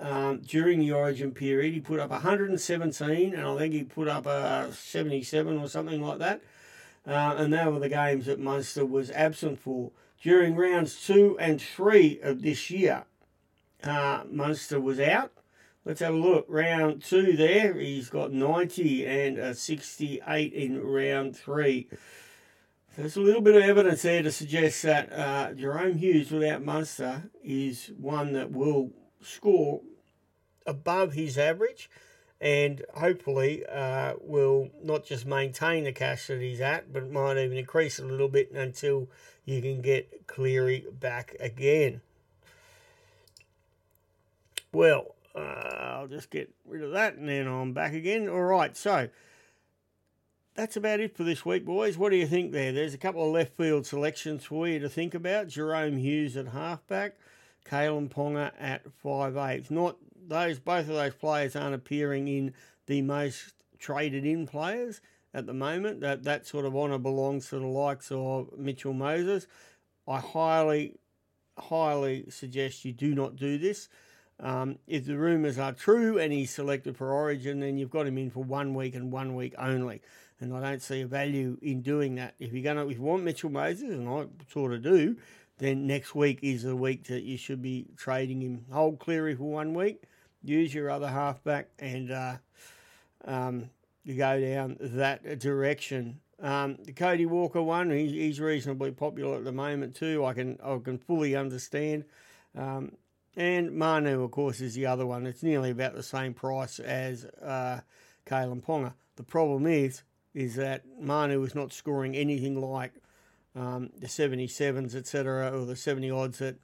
[0.00, 4.26] um, during the Origin period, he put up 117, and I think he put up
[4.26, 6.40] a 77 or something like that.
[7.06, 9.90] Uh, and they were the games that Munster was absent for.
[10.22, 13.04] During rounds two and three of this year,
[13.82, 15.32] uh, Munster was out.
[15.84, 16.46] Let's have a look.
[16.48, 21.88] Round two there, he's got 90 and a 68 in round three.
[22.96, 27.30] There's a little bit of evidence there to suggest that uh, Jahrome Hughes without Munster
[27.42, 28.90] is one that will
[29.20, 29.80] score
[30.66, 31.90] above his average
[32.40, 37.56] and hopefully uh, will not just maintain the cash that he's at, but might even
[37.56, 39.08] increase a little bit until
[39.44, 42.02] you can get Cleary back again.
[44.72, 45.38] Well, uh,
[45.98, 48.28] I'll just get rid of that and then I'm back again.
[48.28, 49.08] All right, so
[50.54, 51.96] that's about it for this week, boys.
[51.96, 52.72] What do you think there?
[52.72, 55.48] There's a couple of left field selections for you to think about.
[55.48, 57.16] Jahrome Hughes at halfback,
[57.64, 59.70] Kalyn Ponga at five eight.
[59.70, 59.96] Not
[60.28, 62.54] those both of those players aren't appearing in
[62.86, 65.00] the most traded in players
[65.32, 66.00] at the moment.
[66.00, 69.46] That that sort of honour belongs to the likes of Mitchell Moses.
[70.06, 70.96] I highly,
[71.58, 73.88] highly suggest you do not do this.
[74.42, 78.18] Um, if the rumours are true and he's selected for Origin, then you've got him
[78.18, 80.02] in for one week and one week only.
[80.40, 82.34] And I don't see a value in doing that.
[82.40, 85.16] If you're gonna, if you want Mitchell Moses, and I sort of do,
[85.58, 88.64] then next week is the week that you should be trading him.
[88.72, 90.02] Hold Cleary for one week,
[90.42, 92.36] use your other halfback, and uh,
[93.24, 93.70] um,
[94.02, 96.18] you go down that direction.
[96.40, 100.24] Um, the Cody Walker one, he, he's reasonably popular at the moment too.
[100.24, 102.04] I can I can fully understand.
[102.58, 102.92] Um,
[103.36, 105.26] and Manu, of course, is the other one.
[105.26, 107.80] It's nearly about the same price as uh,
[108.26, 108.92] Kalyn Ponga.
[109.16, 110.02] The problem is,
[110.34, 112.92] is that Manu is not scoring anything like
[113.56, 116.56] um, the 77s, etc., or the 70 odds that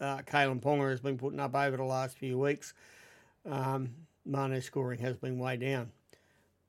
[0.00, 2.74] uh, Kalyn Ponga has been putting up over the last few weeks.
[3.48, 3.90] Um,
[4.24, 5.92] Manu's scoring has been way down.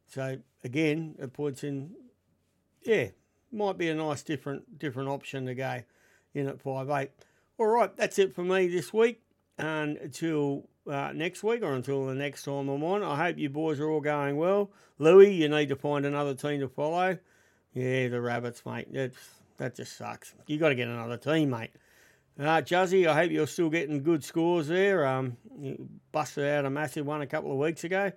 [0.08, 1.91] So again, it points in,
[2.84, 3.08] yeah,
[3.51, 5.82] might be a nice different different option to go
[6.34, 7.12] in at five eight.
[7.58, 9.21] All right, that's it for me this week
[9.58, 13.04] and until uh, next week or until the next time I'm on.
[13.04, 14.72] I hope you boys are all going well.
[14.98, 17.18] Louis, you need to find another team to follow.
[17.74, 18.88] Yeah, the Rabbits, mate.
[18.92, 19.18] That's,
[19.58, 20.34] that just sucks.
[20.48, 21.72] you got to get another team, mate.
[22.40, 25.06] Uh, Juzzy, I hope you're still getting good scores there.
[25.06, 28.12] Um, you busted out a massive one a couple of weeks ago.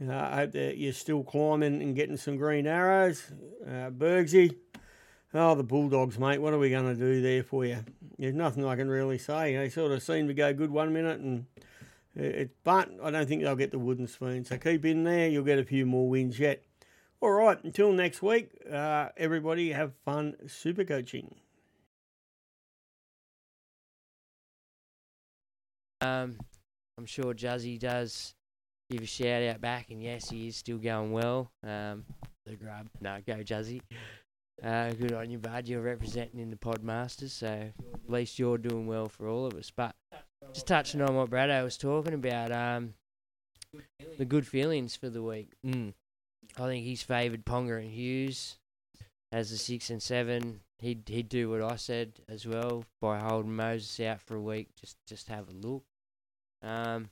[0.00, 3.22] Uh, I hope that you're still climbing and getting some green arrows.
[3.64, 4.56] Uh, Bergsy,
[5.34, 6.40] oh, the Bulldogs, mate.
[6.40, 7.84] What are we going to do there for you?
[8.18, 9.56] there's nothing I can really say.
[9.56, 11.46] They sort of seem to go good one minute, and
[12.14, 14.44] it, but I don't think they'll get the wooden spoon.
[14.44, 15.28] So keep in there.
[15.28, 16.62] You'll get a few more wins yet.
[17.20, 17.62] All right.
[17.62, 21.34] Until next week, uh, everybody have fun super coaching.
[26.00, 26.38] Um,
[26.98, 28.34] I'm sure Juzzy does
[28.90, 31.50] give a shout out back, and yes, he is still going well.
[31.62, 32.04] Um,
[32.44, 33.80] the grub, no, go Juzzy.
[34.62, 35.68] Uh, good on you, bud.
[35.68, 39.70] You're representing in the Podmasters, so at least you're doing well for all of us.
[39.74, 39.94] But
[40.52, 42.94] just touching on what Braddo was talking about, um,
[44.16, 45.50] the good feelings for the week.
[45.64, 45.92] Mm.
[46.58, 48.56] I think he's favoured Ponga and Hughes
[49.30, 50.60] as the six and seven.
[50.78, 54.68] He'd he'd do what I said as well by holding Moses out for a week.
[54.80, 55.84] Just just have a look.
[56.62, 57.10] Um,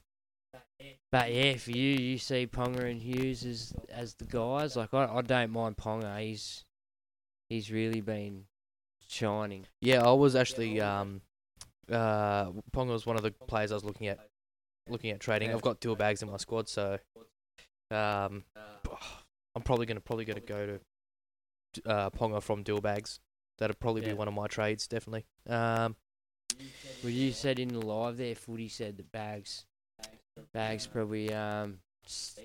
[1.11, 4.75] but yeah, for you, you see Ponga and Hughes as as the guys.
[4.75, 6.19] Like I, I don't mind Ponga.
[6.19, 6.64] He's
[7.49, 8.45] he's really been
[9.07, 9.65] shining.
[9.81, 11.21] Yeah, I was actually um,
[11.91, 14.19] uh, Ponga was one of the players I was looking at,
[14.89, 15.53] looking at trading.
[15.53, 16.97] I've got Dylbags in my squad, so
[17.91, 18.43] um,
[19.55, 20.79] I'm probably gonna probably gonna go
[21.73, 23.19] to uh, Ponga from Dylbags.
[23.57, 24.09] That'd probably Yeah.
[24.09, 25.25] be one of my trades, definitely.
[25.47, 25.95] Um,
[27.03, 29.65] Well, you said in the live there, Footy said that Bags,
[30.53, 31.79] Bags probably um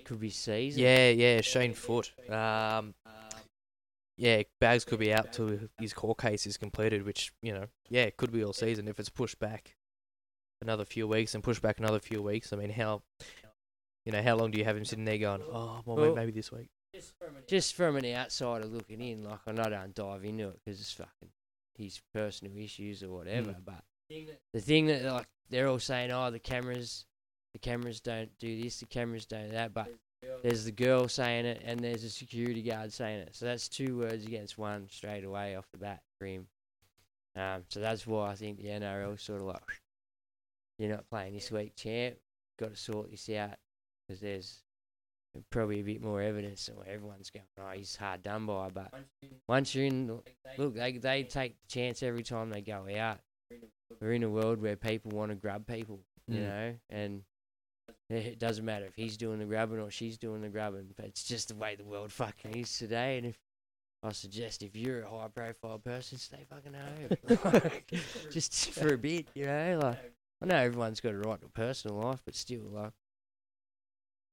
[0.05, 0.81] could be season.
[0.81, 2.11] Yeah, yeah, Shane Foot.
[2.29, 2.93] Um,
[4.21, 8.03] yeah, Bags could be out till his court case is completed, which you know, yeah,
[8.03, 9.75] it could be all season if it's pushed back
[10.61, 12.53] another few weeks and pushed back another few weeks.
[12.53, 13.01] I mean, how,
[14.05, 16.31] you know, how long do you have him sitting there going, oh, well, Well- maybe
[16.31, 16.69] this week?
[17.47, 20.79] Just from an outsider looking in, like I know I don't dive into it because
[20.79, 21.29] it's fucking
[21.75, 23.53] his personal issues or whatever.
[23.53, 23.65] Mm.
[23.65, 23.83] But
[24.53, 27.05] the thing that like they're all saying, oh, the cameras,
[27.53, 29.73] the cameras don't do this, the cameras don't do that.
[29.73, 29.87] But
[30.43, 33.35] there's the girl saying it, and there's a security guard saying it.
[33.35, 36.47] So that's two words against one straight away off the bat for him.
[37.35, 39.63] Um, so that's why I think the NRL sort of like,
[40.77, 42.15] you're not playing this week, champ.
[42.59, 43.55] Got to sort this out
[44.07, 44.63] because there's
[45.49, 47.45] probably a bit more evidence than what everyone's going.
[47.59, 48.69] Oh, he's hard done by.
[48.69, 48.93] But
[49.47, 50.21] once you're in, the,
[50.57, 53.19] look, they they take the chance every time they go out.
[53.99, 56.41] We're in a world where people want to grab people, you Mm.
[56.47, 57.23] know, and
[58.13, 60.93] it doesn't matter if he's doing the grabbing or she's doing the grabbing.
[60.95, 63.17] But it's just the way the world fucking is today.
[63.17, 63.37] And if
[64.03, 67.93] I suggest if you're a high profile person, stay fucking home, Like,
[68.31, 69.79] just for a bit, you know.
[69.81, 72.91] Like I know everyone's got a right to a personal life, but still, like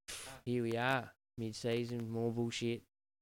[0.45, 2.81] here we are, mid season, more bullshit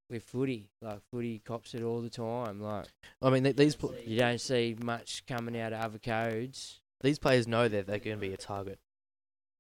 [0.10, 0.70] with footy.
[0.82, 2.62] Like footy cops it all the time.
[2.62, 2.86] Like
[3.22, 6.80] I mean, th- these pl- you don't see much coming out of other codes.
[7.02, 8.80] these players know that they're going to be a target.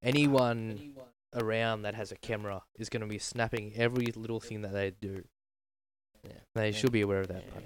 [0.04, 0.94] Anyone
[1.36, 4.92] around that has a camera is going to be snapping every little thing that they
[5.02, 5.24] do.
[6.24, 6.32] Yeah.
[6.56, 7.44] They should be aware of that.
[7.54, 7.64] But,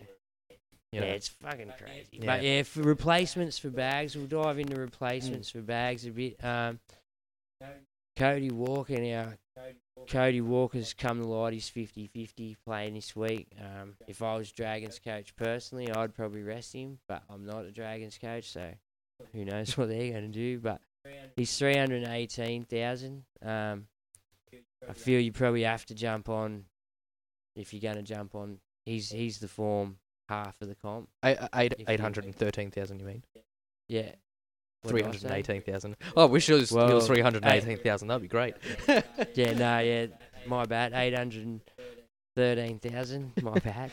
[0.91, 1.07] you know.
[1.07, 2.07] Yeah, it's fucking crazy.
[2.11, 2.25] Yeah.
[2.25, 6.43] But yeah, for replacements for bags, we'll dive into replacements for bags a bit.
[6.43, 6.79] Um,
[8.17, 9.33] Cody Walker now.
[10.09, 11.53] Cody Walker's come to light.
[11.53, 13.47] He's 50-50 playing this week.
[13.59, 17.71] Um, if I was Dragons coach personally, I'd probably rest him, but I'm not a
[17.71, 18.71] Dragons coach, so
[19.33, 20.59] who knows what they're going to do.
[20.59, 20.81] But
[21.35, 23.23] he's 318,000.
[23.43, 23.87] Um,
[24.89, 26.65] I feel you probably have to jump on
[27.55, 28.57] if you're going to jump on.
[28.85, 31.07] He's he's the form half of the comp.
[31.23, 33.23] Eight, eight, 813,000, you mean?
[33.89, 34.11] Yeah.
[34.83, 35.17] What did I say?
[35.43, 35.95] 318,000.
[36.15, 38.07] Oh, I wish it was, it Well, was 318,000.
[38.07, 38.55] That'd be great.
[39.35, 40.07] Yeah, no, yeah,
[40.47, 40.93] my bad.
[40.93, 41.61] Eight hundred
[42.35, 43.33] thirteen thousand.
[43.41, 43.91] My bad.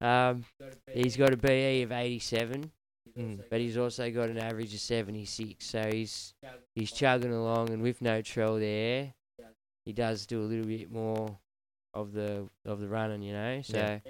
[0.00, 0.44] Um,
[0.92, 2.70] he's got a BE of eighty-seven,
[3.18, 3.42] Mm.
[3.48, 5.64] but he's also got an average of seventy-six.
[5.66, 6.34] So he's
[6.74, 9.14] he's chugging along, and with no trail there,
[9.86, 11.38] he does do a little bit more
[11.94, 13.62] of the of the running, you know.
[13.62, 14.00] So Yeah.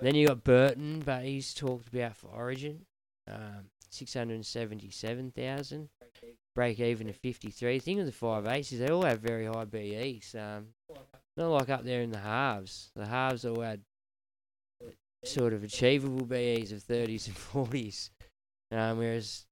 [0.00, 2.86] then you got Burton, but he's talked about for Origin,
[3.30, 5.90] um, six hundred seventy-seven thousand.
[6.54, 7.78] Break even to fifty-three.
[7.80, 10.34] Thing with the five eights is they all have very high BEs.
[10.34, 10.68] Um,
[11.36, 12.90] not like up there in the halves.
[12.96, 13.82] The halves all had
[15.24, 18.10] sort of achievable BEs of thirties and forties,
[18.72, 19.46] um, whereas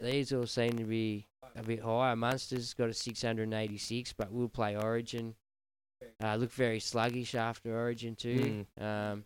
[0.00, 1.26] these all seem to be
[1.56, 2.14] a bit higher.
[2.16, 5.34] Munster's got a six hundred and eighty-six, but will play Origin.
[6.22, 8.64] Uh, look very sluggish after Origin too.
[8.80, 9.24] Um,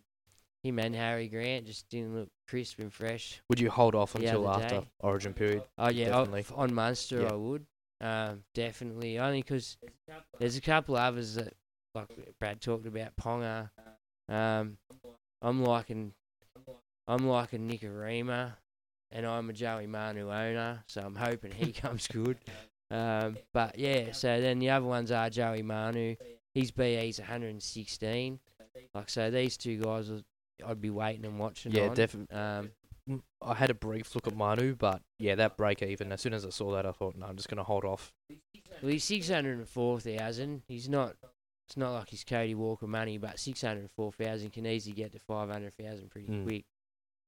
[0.63, 3.41] him and Harry Grant just didn't look crisp and fresh.
[3.49, 4.87] Would you hold off until after day.
[5.01, 5.63] Origin period?
[5.77, 6.45] Oh yeah, I- Definitely.
[6.55, 7.29] on Munster Yeah.
[7.31, 7.65] I would.
[8.01, 9.77] Um, definitely only because
[10.39, 11.53] there's a couple others that
[11.95, 12.07] like
[12.39, 13.69] Brad talked about Ponga.
[14.29, 14.77] Um,
[15.41, 16.13] I'm liking
[17.07, 18.53] I'm liking Nikorima,
[19.13, 22.37] and I'm a Joey Manu owner, so I'm hoping he comes good.
[22.91, 26.15] Um, but yeah, so then the other ones are Joey Manu.
[26.53, 28.39] His BE's 116.
[28.93, 30.11] Like so, these two guys,
[30.65, 31.71] I'd be waiting and watching.
[31.71, 32.35] Yeah, definitely.
[32.35, 32.71] Um,
[33.09, 36.13] Mm, I had a brief look at Manu, but yeah, that break even.
[36.13, 38.13] As soon as I saw that, I thought, no, I'm just going to hold off.
[38.81, 40.61] Well, he's six hundred and four thousand.
[40.69, 41.17] He's not.
[41.67, 44.95] It's not like he's Cody Walker money, but six hundred and four thousand can easily
[44.95, 46.43] get to five hundred thousand pretty Mm.
[46.45, 46.63] quick.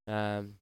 [0.08, 0.54] Um,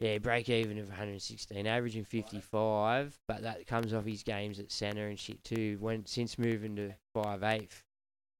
[0.00, 3.18] yeah, break even of one hundred and sixteen, averaging fifty five.
[3.28, 5.76] But that comes off his games at centre and shit too.
[5.80, 7.82] When since moving to five eighth,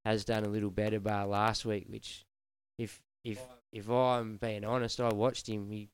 [0.04, 1.86] has done a little better bar last week.
[1.88, 2.24] Which,
[2.78, 3.40] if if
[3.72, 5.70] if I'm being honest, I watched him.
[5.70, 5.88] He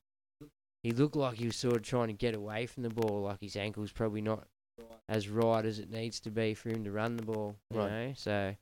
[0.83, 3.39] he looked like he was sort of trying to get away from the ball, like
[3.41, 4.47] his ankle's probably not
[5.07, 7.55] as right as it needs to be for him to run the ball.
[7.69, 7.89] You Right.
[7.89, 8.55] know, so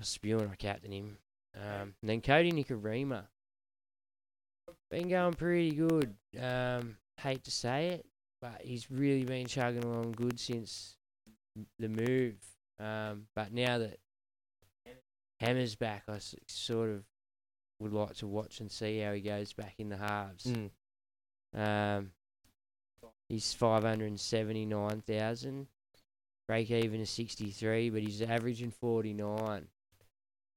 [0.00, 1.18] I spewing I captain him.
[1.56, 3.24] Um, and then Kodi Nikorima.
[4.94, 6.14] Been going pretty good.
[6.40, 8.06] Um, hate to say it,
[8.40, 10.94] but he's really been chugging along good since
[11.80, 12.36] the move.
[12.78, 13.98] Um, but now that
[15.40, 17.02] Hammer's back, I sort of
[17.80, 20.46] would like to watch and see how he goes back in the halves.
[20.46, 20.70] Mm.
[21.56, 22.12] Um,
[23.28, 25.66] he's five hundred and seventy nine thousand.
[26.46, 29.66] Break even is sixty three, but he's averaging forty nine.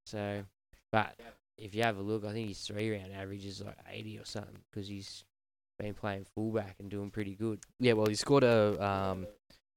[0.06, 0.44] So,
[0.92, 1.16] but
[1.58, 4.26] if you have a look, I think his three round average is like eighty or
[4.26, 5.24] something because he's
[5.80, 7.60] been playing fullback and doing pretty good.
[7.80, 9.28] Yeah, well, he scored a um,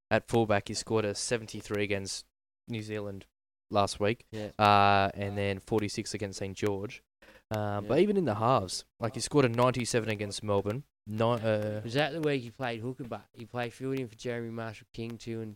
[0.09, 0.67] at fullback.
[0.67, 2.25] He scored a 73 against
[2.67, 3.25] New Zealand
[3.69, 4.49] last week, Yeah.
[4.59, 7.03] uh, and then 46 against St George.
[7.51, 10.83] Uh, But even in the halves, like he scored a 97 against Melbourne.
[11.07, 13.03] No, uh, Was that the week he played hooker?
[13.03, 15.55] But he played fielding for Jeremy Marshall King too, and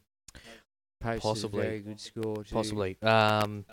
[1.02, 1.60] posted Possibly.
[1.60, 2.54] a very good score too.
[2.54, 2.98] possibly.
[3.02, 3.66] Um,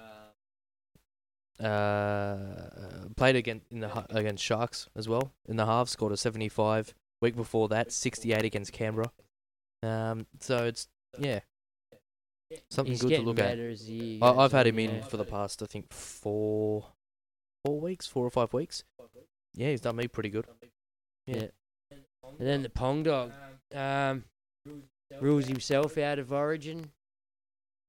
[1.63, 5.89] uh, played against in the against Sharks as well in the half.
[5.89, 6.95] Scored a 75.
[7.21, 9.13] Week before that, 68 against Canberra.
[9.85, 10.89] Um, so it's
[11.19, 11.41] yeah,
[12.71, 13.51] something He's good to look at.
[13.51, 15.03] better as the year I, I've had him in yeah.
[15.03, 16.87] for the past, I think, four,
[17.65, 18.83] four weeks, four or five weeks.
[19.55, 20.47] Yeah, he's done me pretty good.
[21.27, 21.37] Yeah.
[21.37, 21.97] Yeah.
[22.39, 23.33] And then the Pong Dog
[23.75, 24.25] um,
[25.21, 26.91] rules himself out of Origin.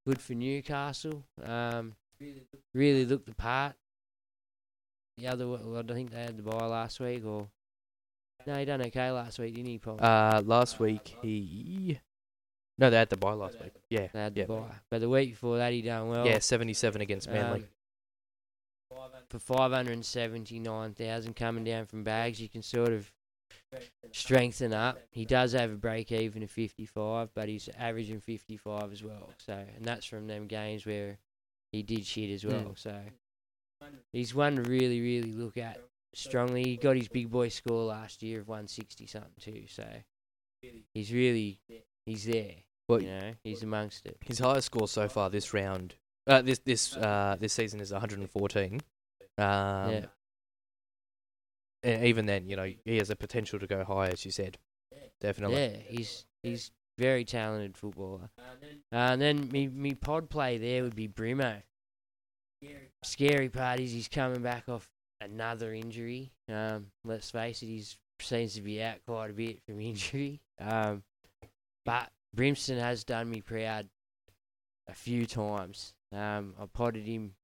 [0.06, 1.24] Good for Newcastle.
[1.42, 1.94] Um,
[2.74, 3.74] really looked the part.
[5.18, 7.48] The other, one- I think they had the buy last week, or
[8.46, 9.78] no, he done okay last week, didn't he?
[9.78, 10.00] Pong?
[10.00, 11.98] Uh, last week he,
[12.78, 13.72] no, they had the buy last week.
[13.88, 16.26] Yeah, they had yeah, the bye, but the week before that he done well.
[16.26, 17.60] yeah, seventy-seven against Manly.
[17.60, 17.68] Um,
[19.30, 23.10] for five hundred and seventy nine thousand coming down from bags, you can sort of
[24.12, 24.98] strengthen up.
[25.10, 29.02] He does have a break even of fifty five, but he's averaging fifty five as
[29.02, 29.30] well.
[29.38, 31.18] So and that's from them games where
[31.74, 32.74] he did shit as well.
[32.74, 32.78] Mm.
[32.78, 32.94] So
[34.12, 35.78] he's one to really, really look at
[36.14, 36.62] strongly.
[36.64, 39.64] He got his big boy score last year of one sixty something too.
[39.68, 39.86] So
[40.92, 41.60] he's really
[42.06, 42.54] he's there.
[42.88, 44.18] Well, you know, he's amongst it.
[44.24, 45.94] His highest score so far this round,
[46.26, 48.80] uh, this this uh this season is 114.
[49.36, 50.06] Um, yeah.
[51.82, 54.58] and even then, you know, he has the potential to go high, as you said.
[55.20, 55.56] Definitely.
[55.56, 58.30] Yeah, he's he's very talented footballer.
[58.92, 61.62] Uh, and then me me pod play there would be Brimo.
[63.02, 64.88] Scary part is he's coming back off
[65.20, 66.30] another injury.
[66.48, 67.84] Um, let's face it, he
[68.20, 70.40] seems to be out quite a bit from injury.
[70.60, 71.02] Um,
[71.84, 73.88] but Brimson has done me proud
[74.88, 75.94] a few times.
[76.12, 77.34] Um, I potted him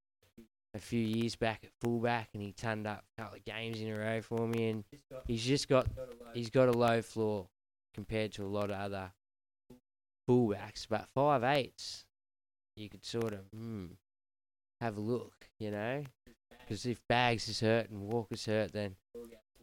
[0.74, 3.90] a few years back at fullback, and he turned up a couple of games in
[3.90, 4.70] a row for me.
[4.70, 4.84] And
[5.26, 5.86] he's just got
[6.32, 7.48] he's got a low floor
[7.94, 9.10] compared to a lot of other
[10.30, 10.86] fullbacks.
[10.88, 12.04] But five eights,
[12.76, 13.86] you could sort of hmm,
[14.80, 16.04] have a look, you know,
[16.60, 18.96] because if Bags is hurt and Walker's hurt, then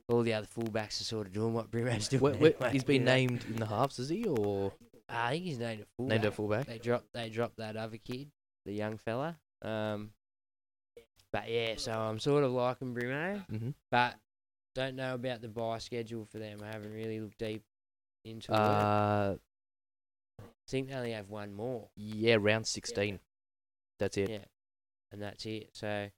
[0.09, 2.21] all the other fullbacks are sort of doing what Brimo's doing.
[2.21, 3.13] Where, where, anyway, he's been you know.
[3.15, 4.71] named in the halves, is he, or
[5.09, 6.15] I think he's named a fullback.
[6.15, 6.65] named a fullback?
[6.65, 8.29] They dropped they dropped that other kid,
[8.65, 9.37] the young fella.
[9.61, 10.11] Um,
[11.33, 13.69] but yeah, so I'm sort of liking Brimo, Mm-hmm.
[13.91, 14.15] but
[14.75, 16.59] don't know about the buy schedule for them.
[16.63, 17.63] I haven't really looked deep
[18.23, 18.55] into it.
[18.55, 19.37] Uh, I
[20.67, 21.89] think they only have one more.
[21.95, 23.19] yeah, round 16.
[23.99, 24.29] That's it.
[24.29, 24.45] Yeah,
[25.11, 25.69] and that's it.
[25.73, 26.09] So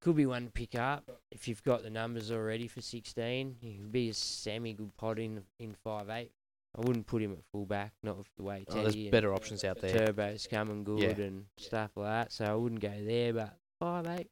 [0.00, 3.56] could be one to pick up if you've got the numbers already for 16.
[3.60, 6.32] He could be a semi good pot in in five eight.
[6.76, 9.34] I wouldn't put him at fullback, not with the way Oh, there's Teddy and better
[9.34, 10.06] options out there.
[10.06, 11.24] Turbo's coming good Yeah.
[11.26, 12.32] and stuff like that.
[12.32, 14.28] So I wouldn't go there, but five eight,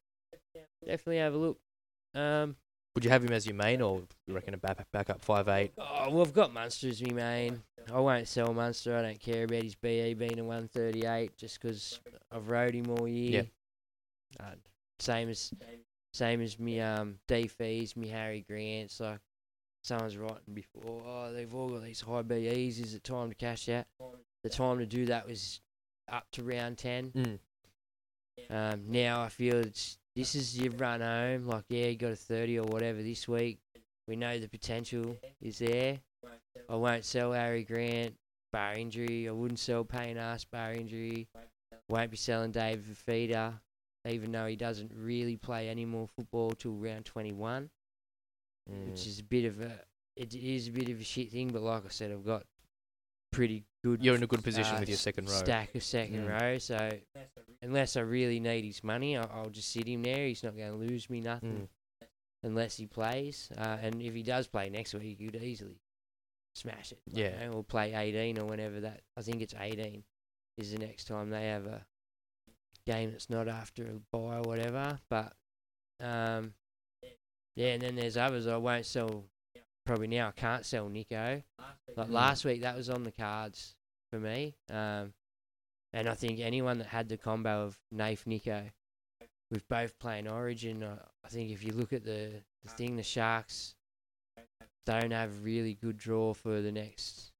[0.85, 1.59] definitely have a look.
[2.15, 2.57] Um,
[2.95, 5.49] Would you have him as your main, or you reckon a back, back up five
[5.49, 5.73] eight?
[5.79, 7.63] oh, well, I've got Munster as my main.
[7.93, 8.97] I won't sell Munster.
[8.97, 13.09] I don't care about his BE being a 138 just 'cause I've rode him all
[13.09, 13.47] year.
[14.39, 14.55] Uh,
[14.99, 15.53] same as
[16.13, 19.01] same as me um D fees, me Harry Grants.
[19.01, 19.21] Like
[19.83, 22.79] someone's writing before, oh they've all got these high BEs.
[22.81, 23.87] Is it time to cash out?
[24.43, 25.61] The time to do that was
[26.09, 27.13] up to round ten.
[27.13, 27.39] Mm.
[28.51, 31.47] Um, now I feel it's this is your run home.
[31.47, 33.59] Like, yeah, you got a 30 or whatever this week.
[34.07, 35.99] We know the potential is there.
[36.69, 38.15] I won't sell Harry Grant,
[38.53, 39.27] bar injury.
[39.29, 41.27] I wouldn't sell Payne Haas, bar injury.
[41.89, 43.55] Won't be selling David Fifita,
[44.07, 47.71] even though he doesn't really play any more football till round 21,
[48.71, 48.91] Mm.
[48.91, 49.81] which is a bit of a
[50.17, 51.49] it is a bit of a shit thing.
[51.49, 52.45] But like I said, I've got
[53.33, 54.05] pretty good.
[54.05, 55.35] You're in a good position uh, with your second row.
[55.37, 56.41] stack of second Mm.
[56.41, 56.59] row.
[56.59, 56.91] So
[57.63, 60.27] unless I really need his money, I'll, I'll just sit him there.
[60.27, 61.69] He's not going to lose me nothing
[62.03, 62.07] Mm.
[62.43, 63.51] unless he plays.
[63.57, 65.81] Uh, and if he does play next week, he could easily
[66.55, 67.01] smash it.
[67.13, 67.47] you Yeah.
[67.47, 69.03] know, or play 18 or whenever that.
[69.17, 70.05] I think it's 18
[70.59, 71.87] is the next time they have a
[72.87, 74.99] game that's not after a bye or whatever.
[75.09, 75.33] But
[76.01, 76.55] um,
[77.57, 79.25] yeah, and then there's others I won't sell.
[79.87, 81.43] Probably now I can't sell Nico.
[81.97, 82.13] Like Mm.
[82.13, 83.75] last week, that was on the cards
[84.11, 84.55] for me.
[84.69, 85.15] Um,
[85.93, 88.71] and I think anyone that had the combo of Nafe Nico,
[89.51, 93.03] with both playing Origin, uh, I think if you look at the, the thing, the
[93.03, 93.75] Sharks
[94.87, 97.33] don't have really good draw for the next.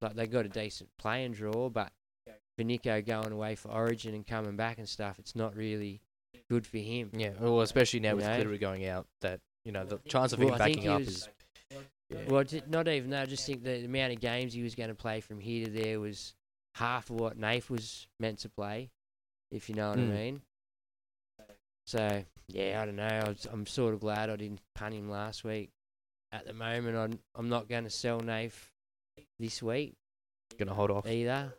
[0.00, 1.92] Like they got a decent playing draw, but
[2.56, 6.00] for Nico going away for Origin and coming back and stuff, it's not really
[6.50, 7.10] good for him.
[7.12, 8.58] Yeah, well, especially now You with know?
[8.58, 11.28] Going out, that you know the chance of Well, him backing up was- is.
[12.10, 12.20] Yeah.
[12.28, 13.22] Well, not even that.
[13.22, 15.70] I just think the amount of games he was going to play from here to
[15.70, 16.34] there was
[16.74, 18.90] half of what Nath was meant to play,
[19.50, 20.10] if you know what Mm.
[20.10, 20.42] I mean.
[21.86, 23.06] So yeah, I don't know.
[23.06, 25.70] I was, I'm sort of glad I didn't punt him last week.
[26.32, 28.70] At the moment, I'm I'm not going to sell Nath
[29.38, 29.94] this week
[30.58, 31.06] Gonna hold off.
[31.06, 31.54] either.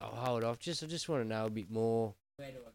[0.00, 0.58] I'll hold off.
[0.58, 2.14] Just I just want to know a bit more.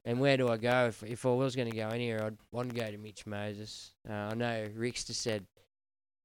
[0.05, 0.87] And where do I go?
[0.87, 3.91] If if I was going to go anywhere, I'd want to go to Mitch Moses.
[4.09, 5.45] Uh, I know Rick's just said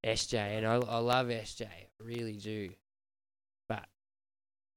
[0.05, 2.71] SJ, and I I love SJ, I really do.
[3.69, 3.85] But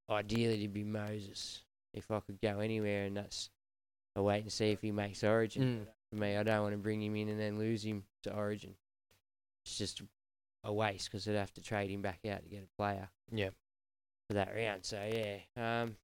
[0.09, 1.61] ideally, it'd be Moses
[1.93, 3.49] if I could go anywhere, and that's
[4.15, 5.85] I wait and see if he makes Origin.
[5.85, 5.87] Mm.
[6.11, 8.75] For me, I don't want to bring him in and then lose him to Origin.
[9.65, 10.01] It's just
[10.63, 13.49] a waste because I'd have to trade him back out to get a player Yeah.
[14.27, 14.85] for that round.
[14.85, 15.37] So yeah,
[15.81, 15.95] um,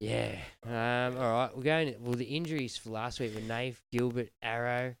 [0.00, 0.36] yeah.
[0.64, 1.94] Um, all right, we're going.
[2.00, 4.94] Well, the injuries for last week were Nave, Gilbert, Arrow.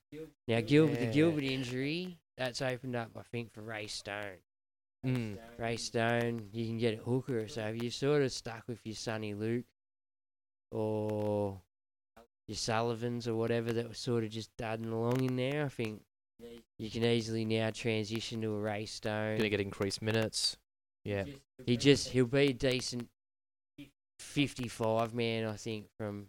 [0.48, 4.38] Now Gilbert, the Gilbert injury that's opened up, I think, for Ray Stone.
[5.06, 5.36] Mm.
[5.58, 7.46] Ray Stone, you can get a hooker.
[7.48, 9.66] So if you're sort of stuck with your Soni Luke
[10.72, 11.60] or
[12.48, 16.02] your Sullivans or whatever that was sort of just dudding along in there, I think
[16.78, 19.38] you can easily now transition to a Ray Stone.
[19.38, 20.56] Gonna get increased minutes.
[21.04, 21.24] Yeah.
[21.66, 23.08] He just he'll be a decent
[24.18, 26.26] fifty-five man, I think, from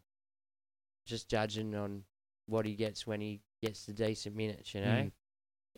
[1.06, 2.04] just judging on
[2.48, 4.74] what he gets when he gets the decent minutes.
[4.74, 5.12] You know, Mm.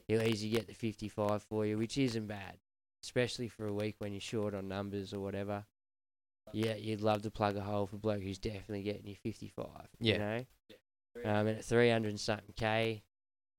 [0.08, 2.58] He'll easily get the fifty-five for you, which isn't bad,
[3.04, 5.66] especially for a week when you're short on numbers or whatever.
[6.54, 9.88] Yeah, you'd love to plug a hole for a bloke who's definitely getting you fifty-five.
[10.00, 10.14] Yeah.
[10.14, 10.46] You know,
[11.26, 13.04] um, and at three hundred and something k,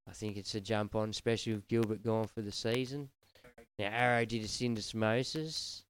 [0.09, 3.11] I think it's a jump on, especially with Gilbert gone for the season.
[3.79, 5.83] Now Arrow did a syndesmosis.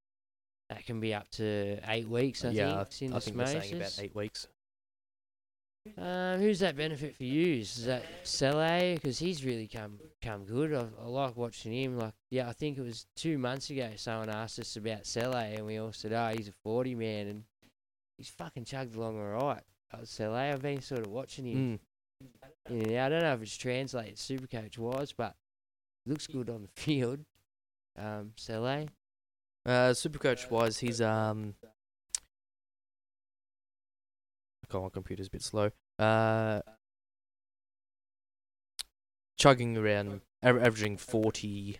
[0.70, 3.14] That can be up to eight weeks, I yeah, think.
[3.14, 4.48] I think they're saying about eight weeks.
[5.96, 7.60] Um, who's that benefit for you?
[7.60, 8.94] Is that Sele?
[8.94, 10.72] Because he's really come come good.
[10.74, 11.98] I, I like watching him.
[11.98, 15.66] Like, yeah, I think it was two months ago someone asked us about Sele, and
[15.66, 17.44] we all said, "Oh, he's a forty man," and
[18.16, 19.62] he's fucking chugged along all right.
[19.94, 21.80] Oh, Sele, I've been sort of watching him.
[22.70, 22.90] Mm.
[22.90, 25.34] Yeah, I don't know if it's translated Supercoach wise, but
[26.04, 27.20] looks good on the field.
[27.96, 28.86] Um, Sele.
[29.64, 31.54] Uh, Supercoach wise, he's um.
[34.74, 35.70] My computer's a bit slow.
[35.98, 36.60] Uh,
[39.38, 41.78] chugging around, aver- averaging 40,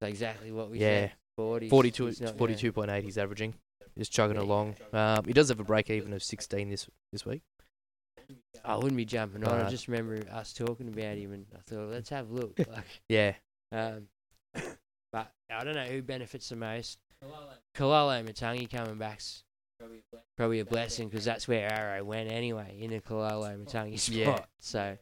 [0.00, 1.08] exactly what we Yeah.
[1.08, 1.12] said.
[1.36, 1.68] 40.
[1.68, 3.54] 42, He's not 42.8 he's averaging.
[3.96, 4.42] Just chugging Yeah.
[4.42, 4.76] along.
[4.92, 7.42] Um, he does have a break even of 16 this this week.
[8.64, 9.60] I wouldn't be jumping on.
[9.60, 12.56] I just remember us talking about him, and I thought, let's have a look.
[12.68, 13.34] Like, Yeah.
[13.70, 14.08] um,
[15.12, 16.98] but I don't know who benefits the most.
[17.74, 19.44] Kalalo Matangi coming back's
[20.36, 24.16] probably a blessing because that's where Arrow went anyway in the Kalalo Matangi spot.
[24.16, 24.44] Yeah.
[24.60, 24.98] So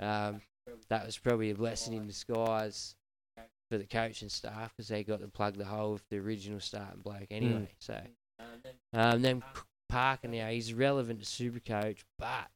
[0.00, 0.40] um,
[0.88, 2.94] that was probably a blessing in disguise
[3.70, 6.60] for the coach and staff because they got to plug the hole with the original
[6.60, 7.68] starting bloke anyway.
[7.78, 8.00] So
[8.92, 12.48] um, then K- Parker now he's relevant to Supercoach, but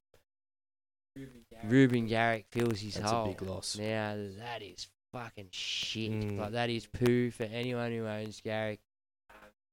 [1.69, 3.27] Reuben Garrick fills his That's hole.
[3.27, 3.79] That's a big loss.
[3.79, 6.11] Now that is fucking shit.
[6.11, 6.39] Mm.
[6.39, 8.81] Like that is poo for anyone who owns Garrick.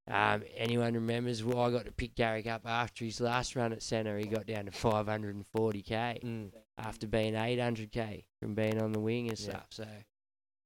[0.08, 1.44] Um, anyone remembers?
[1.44, 4.18] Well, I got to pick Garrick up after his last run at centre.
[4.18, 6.52] He got down to 540k Mm.
[6.78, 9.46] after being 800k from being on the wing and Yeah.
[9.50, 9.68] stuff.
[9.70, 9.88] So,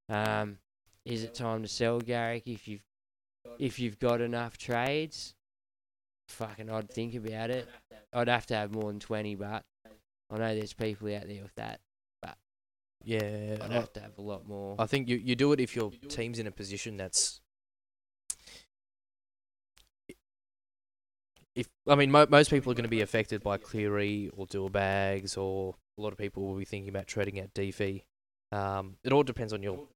[0.10, 0.60] um,
[1.04, 2.82] is it time to sell Garrick if you've
[3.60, 5.36] if you've got enough trades?
[6.30, 7.68] Fucking, I'd think about it.
[8.12, 9.64] I'd have to have more than 20, but
[10.32, 11.80] I know there's people out there with that.
[12.22, 12.38] But
[13.04, 13.58] yeah.
[13.62, 14.76] I'd have to have a lot more.
[14.80, 17.42] I think you, you do it if your team's in a position that's.
[21.56, 25.38] If I mean, mo- most people are going to be affected by Cleary or Dylbags,
[25.38, 28.03] or a lot of people will be thinking about trading out DFE.
[28.51, 29.88] Um, it all depends on your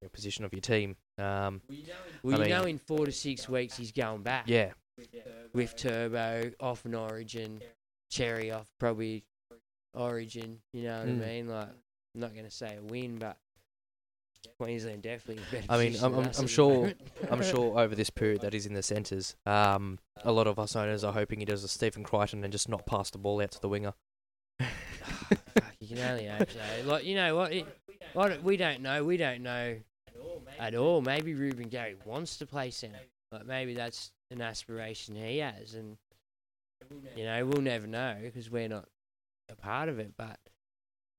[0.00, 0.96] your position of your team.
[1.18, 1.62] Um,
[2.22, 4.44] Well, I you know, in four to six weeks he's going back.
[4.46, 4.72] yeah,
[5.54, 7.60] With Turbo off an Origin,
[8.10, 9.24] Cherry off probably
[9.94, 10.60] Origin.
[10.72, 11.22] You know what Mm.
[11.22, 11.48] I mean?
[11.48, 13.36] Like, I'm not going to say a win, but
[14.60, 15.42] Queensland definitely.
[15.68, 16.92] I mean, I'm- I'm- I'm sure-
[17.30, 20.74] I'm sure over this period that he's in the centres, um, a lot of us
[20.74, 23.50] owners are hoping he does a Stephen Crichton and just not pass the ball out
[23.52, 23.92] to the winger.
[24.60, 26.60] Fuck, you can only hope so.
[26.86, 27.52] Like, you know what?
[27.52, 27.66] It,
[28.14, 29.04] don't- we don't know.
[29.04, 29.76] We don't know
[30.58, 31.00] at all.
[31.02, 32.98] Maybe Reuben Garrick wants to play centre.
[33.32, 35.96] Like, maybe that's an aspiration he has, and
[37.16, 38.88] you know, we'll never know because we're not
[39.50, 40.12] a part of it.
[40.16, 40.38] But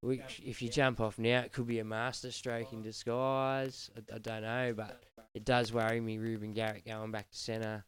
[0.01, 3.89] we, if you jump off now, it could be a master stroke in disguise.
[3.95, 6.17] I, I don't know, but it does worry me.
[6.17, 7.83] Reuben Garrick going back to centre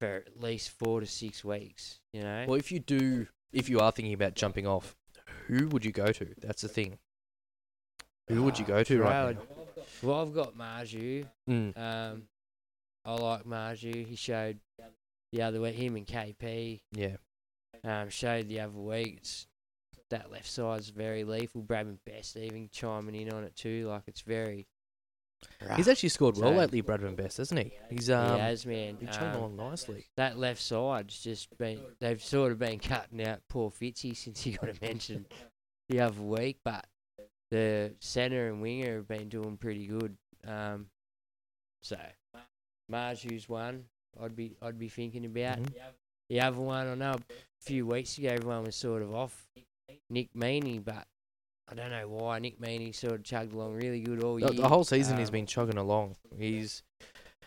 [0.00, 2.00] for at least four to six weeks.
[2.12, 2.44] You know.
[2.48, 4.96] Well, if you do, if you are thinking about jumping off,
[5.46, 6.28] who would you go to?
[6.40, 6.98] That's the thing.
[8.28, 9.44] Who would you go to right Bro,
[10.02, 11.26] Well, I've got Marzhew.
[11.50, 11.76] Mm.
[11.76, 12.22] Um,
[13.04, 14.06] I like Marzhew.
[14.06, 14.58] He showed
[15.32, 17.16] the other week, him and KP Yeah.
[17.84, 19.16] um, showed the other week.
[19.18, 19.46] It's,
[20.12, 21.62] that left side's very lethal.
[21.62, 23.88] Bradman Best even chiming in on it too.
[23.88, 24.66] Like it's very.
[25.74, 27.72] He's actually scored well So- lately, Bradman Best, hasn't he?
[27.90, 28.96] He's um, he has, man.
[29.00, 30.06] he's chugging Um, along nicely.
[30.16, 34.52] that left side's just been they've sort of been cutting out poor Fitzy since he
[34.52, 35.26] got a mention
[35.88, 36.86] the other week, but
[37.50, 40.16] the centre and winger have been doing pretty good.
[40.46, 40.86] Um,
[41.82, 41.96] so
[42.90, 43.86] Marzhew's one
[44.20, 45.58] I'd be I'd be thinking about.
[45.60, 45.72] Mhm.
[46.28, 47.18] The other one I know a
[47.60, 49.44] few weeks ago everyone was sort of off
[50.10, 51.06] Nick Meaney, but
[51.70, 54.48] I don't know why Nick Meaney sort of chugged along really good all year.
[54.48, 56.16] The, the whole season he's been chugging along.
[56.36, 56.82] He's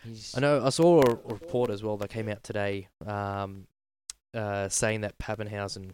[0.04, 3.66] he's I know I saw a report as well that came out today, um,
[4.34, 5.92] uh, saying that Papenhuyzen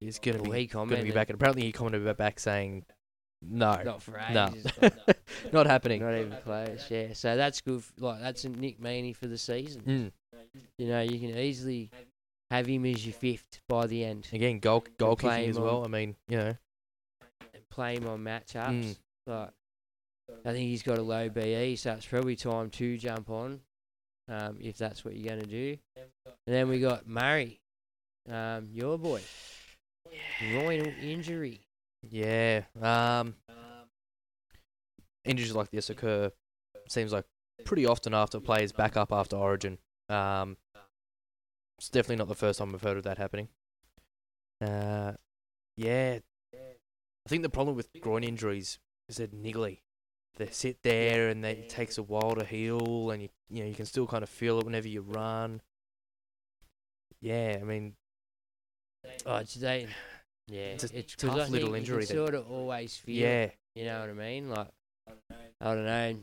[0.00, 2.84] is going to be going to be back, and apparently he commented back saying,
[3.42, 4.92] "No, not for no, ages.
[5.52, 6.86] not happening." Not even close.
[6.88, 7.80] Yeah, so that's good.
[7.80, 9.82] f- Like that's a Nick Meaney for the season.
[9.82, 10.12] Mm.
[10.78, 11.90] You know, you can easily
[12.50, 15.78] have him as your fifth by the end Again, goal goal kicking as him well.
[15.80, 16.56] on- I mean, you know,
[17.54, 18.84] and play him on matchups.
[18.84, 18.96] Mm.
[19.26, 19.52] But
[20.44, 23.60] I think he's got a low BE, so it's probably time to jump on,
[24.28, 25.76] um, if that's what you're going to do.
[25.96, 26.06] And
[26.46, 27.60] then we got Murray,
[28.30, 29.20] um, your boy,
[30.40, 31.60] groinal injury.
[32.10, 32.62] yeah.
[32.80, 33.34] Um,
[35.24, 36.30] injuries like this occur
[36.88, 37.24] seems like
[37.64, 39.78] pretty often after players back up after Origin.
[40.08, 40.56] Um,
[41.78, 43.48] it's definitely not the first time I've heard of that happening.
[44.60, 45.12] Uh,
[45.76, 46.18] yeah,
[46.54, 49.80] I think the problem with groin injuries is they're niggly.
[50.36, 53.68] They sit there and they, it takes a while to heal, and you you know
[53.68, 55.60] you can still kind of feel it whenever you run.
[57.20, 57.94] Yeah, I mean,
[59.26, 59.88] Oh, it's they.
[60.46, 63.22] Yeah, It's a it's tough little you injury You Sort of always feel.
[63.26, 64.48] yeah, You know what I mean?
[64.48, 64.68] Like,
[65.60, 66.16] I don't know.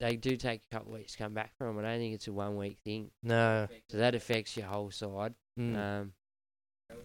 [0.00, 1.78] They do take a couple of weeks to come back from.
[1.78, 3.10] I don't think it's a one week thing.
[3.22, 5.34] no, So that affects your whole side.
[5.58, 6.12] mm, Um,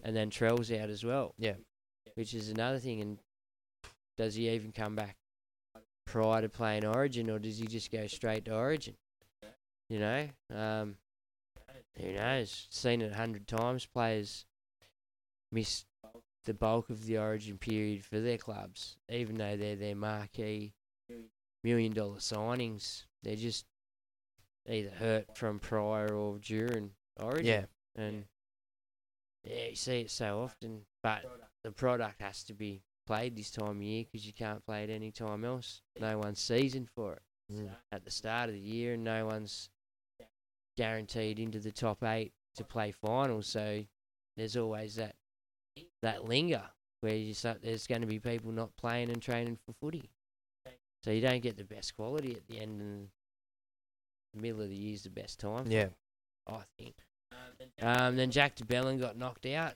[0.04, 1.34] and then Trell's out as well.
[1.38, 1.54] Yeah.
[2.14, 3.00] Which is another thing.
[3.00, 3.18] And
[4.18, 5.16] does he even come back
[6.06, 8.94] prior to playing Origin, or does he just go straight to Origin?
[9.88, 10.96] You know, um,
[11.98, 12.66] who knows?
[12.70, 13.86] Seen it a hundred times.
[13.86, 14.44] Players
[15.50, 15.84] miss
[16.44, 20.74] the bulk of the Origin period for their clubs, even though they're their marquee
[21.64, 23.04] million dollar signings.
[23.22, 23.66] They're just
[24.68, 26.90] either hurt from prior or during
[27.20, 27.64] Origin yeah,
[27.96, 28.24] and
[29.44, 30.82] yeah, you see it so often.
[31.02, 31.24] But
[31.64, 34.90] the product has to be played this time of year because you can't play it
[34.90, 35.82] any time else.
[36.00, 39.68] No one's seasoned for it mm, at the start of the year, and no one's
[40.76, 43.46] guaranteed into the top eight to play finals.
[43.46, 43.84] So
[44.36, 45.16] there's always that
[46.02, 46.62] that linger
[47.00, 50.10] where you start, there's going to be people not playing and training for footy.
[51.04, 53.08] So you don't get the best quality at the end, and
[54.34, 55.66] the middle of the year's the best time.
[55.70, 55.88] yeah,
[56.46, 56.94] I think.
[57.80, 59.74] Um, then Jack de Belin got knocked out.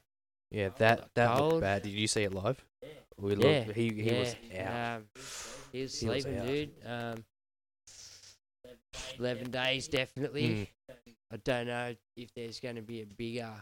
[0.50, 0.70] yeah.
[0.78, 1.82] That that looked bad.
[1.82, 2.64] Did you see it live?
[3.18, 4.18] We Yeah, looked, he he yeah.
[4.20, 4.96] was out.
[4.98, 5.04] Um,
[5.72, 6.70] he was He was sleeping, dude.
[6.84, 7.24] Um,
[9.18, 10.68] Eleven days, definitely.
[10.88, 10.94] Mm.
[11.32, 13.52] I don't know if there's going to be a bigger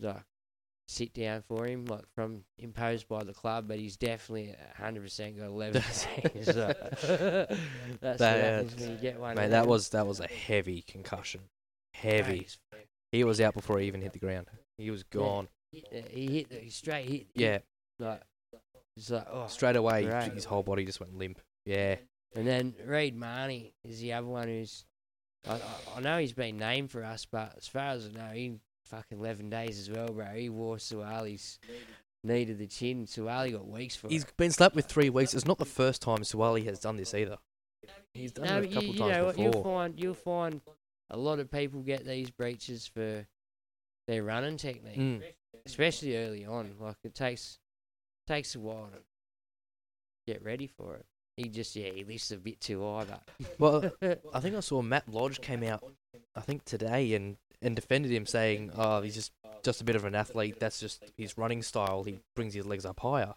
[0.00, 0.22] like
[0.88, 5.38] sit down for him, like from imposed by the club, but he's definitely hundred percent
[5.38, 5.82] got eleven
[6.34, 6.46] days.
[6.46, 7.52] So that's
[8.00, 9.36] what That- happens when you get one.
[9.36, 11.42] Mate, that was that was a heavy concussion.
[11.94, 12.46] Heavy.
[13.12, 14.48] He was out before he even hit the ground.
[14.78, 15.48] He was gone.
[15.72, 17.26] Yeah, he hit the he straight hit.
[17.34, 17.58] Yeah,
[17.98, 18.22] like
[18.96, 19.46] it's like oh.
[19.48, 20.32] straight away, Right.
[20.32, 21.40] his whole body just went limp.
[21.64, 21.96] Yeah,
[22.34, 24.84] And then Reed Mahoney is the other one who's.
[25.48, 25.60] I, I,
[25.96, 29.18] I know he's been named for us, but as far as I know, he fucking
[29.18, 30.26] 11 days as well, bro.
[30.26, 31.58] He wore Suwali's
[32.24, 33.06] knee to the chin.
[33.06, 34.36] Suwali got weeks for he's it.
[34.36, 35.34] been slapped with three weeks.
[35.34, 37.36] It's not the first time Suwali has done this either.
[38.14, 39.38] He's done No, it a couple you times know what?
[39.38, 39.64] You'll before.
[39.64, 40.60] find, you'll find
[41.10, 43.26] a lot of people get these breaches for
[44.08, 45.22] their running technique, Mm.
[45.66, 46.74] especially early on.
[46.80, 47.58] Like, it takes
[48.26, 48.98] takes a while to
[50.26, 51.06] get ready for it.
[51.36, 53.28] He just, yeah, he lifts a bit too high, but.
[53.58, 53.92] Well,
[54.34, 55.84] I think I saw Matt Lodge came out,
[56.34, 60.04] I think today, and and defended him, saying, "Oh, he's just just a bit of
[60.04, 60.58] an athlete.
[60.60, 62.04] That's just his running style.
[62.04, 63.34] He brings his legs up higher."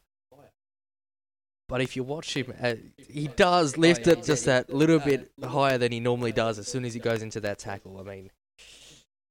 [1.68, 5.78] But if you watch him, uh, he does lift it just that little bit higher
[5.78, 8.00] than he normally does as soon as he goes into that tackle.
[8.00, 8.32] I mean,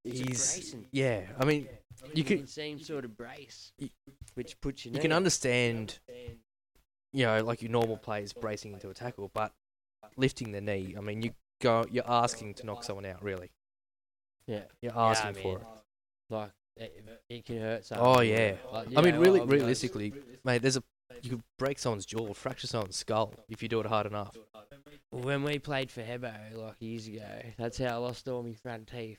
[0.04, 1.22] he's yeah.
[1.38, 1.68] I mean,
[2.14, 3.72] you can seem sort of brace,
[4.34, 4.92] which puts you.
[4.92, 5.98] you can understand,
[7.12, 9.52] you know, like your normal players bracing into a tackle, but
[10.16, 10.94] lifting the knee.
[10.96, 13.50] I mean, you go, you're asking to knock someone out, really.
[14.48, 15.66] Yeah, You're Yeah, asking for it.
[16.30, 17.86] like it, it can hurt.
[17.92, 18.54] Oh yeah.
[18.72, 20.12] Like, I mean, know, really, realistically,
[20.44, 20.82] mate, there's a
[21.22, 24.36] you could break someone's jaw, fracture someone's skull if you do it hard enough.
[25.10, 28.88] when we played for Hebo like years ago, that's how I lost all my front
[28.88, 29.18] teeth.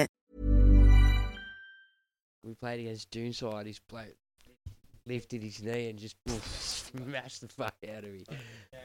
[2.43, 3.67] We played against Doonside.
[3.67, 4.15] His bloke
[5.05, 8.23] lifted his knee and just smashed the fuck out of me.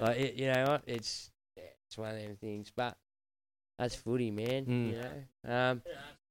[0.00, 0.82] Like it, you know what?
[0.86, 2.70] It's it's one of them things.
[2.74, 2.96] But
[3.78, 4.66] that's footy, man.
[4.66, 4.90] Mm.
[4.90, 5.54] You know.
[5.54, 5.82] Um,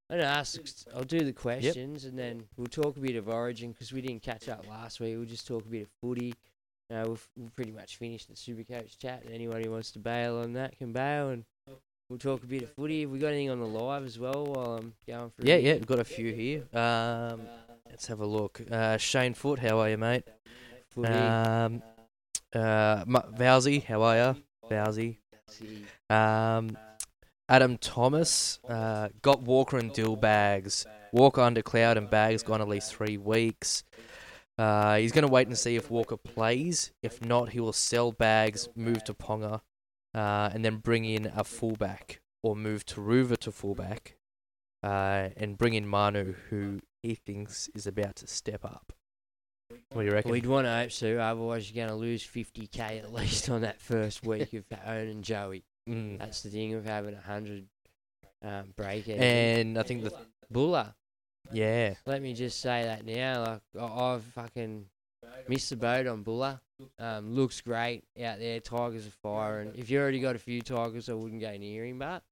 [0.09, 0.59] I'm gonna ask.
[0.95, 4.21] I'll do the questions and then we'll talk a bit of Origin because we didn't
[4.21, 5.15] catch up last week.
[5.15, 6.36] We'll just talk a bit of footy.
[6.93, 9.23] Uh, we've, we've pretty much finished the Supercoach chat.
[9.23, 11.43] And anyone who wants to bail on that can bail, and
[12.10, 13.01] we'll talk a bit of footy.
[13.01, 15.47] Have we got anything on the live as well while I'm going through?
[15.47, 16.64] Yeah, yeah, we've got a few here.
[16.74, 17.41] Um,
[17.89, 18.62] let's have a look.
[18.70, 20.24] Uh, Shane Foot, how are you, mate?
[20.89, 21.12] Footy.
[21.12, 21.82] Um,
[22.53, 24.36] uh, M- Vowsy, how are you?
[24.70, 25.18] Vowsy.
[26.10, 26.78] Um,
[27.47, 30.86] Adam Thomas uh, got Walker and Dylbags.
[31.12, 33.84] Walker under cloud and bags gone at least three weeks.
[34.58, 36.91] Uh, he's going to wait and see if Walker plays.
[37.03, 39.62] If not, he will sell bags, move to Ponga,
[40.16, 44.16] uh, and then bring in a fullback or move Turuva to fullback,
[44.82, 48.93] uh, and bring in Manu, who he thinks is about to step up.
[49.91, 50.32] What do you reckon?
[50.32, 53.82] We'd want to hope so, otherwise you're going to lose 50k at least on that
[53.82, 55.66] first week of owning Joey.
[55.89, 56.20] Mm.
[56.20, 57.68] That's the thing of having a hundred
[58.43, 59.22] um, break even.
[59.22, 60.13] And I think the
[60.49, 60.95] Bula.
[61.51, 63.59] yeah, Let me just say that now.
[63.76, 64.86] Like I've fucking
[65.47, 66.61] missed the boat on Bula.
[66.99, 68.59] Um, looks great out there.
[68.59, 69.71] Tigers are firing.
[69.76, 71.99] If you already got a few Tigers, I wouldn't go near him.
[71.99, 72.23] But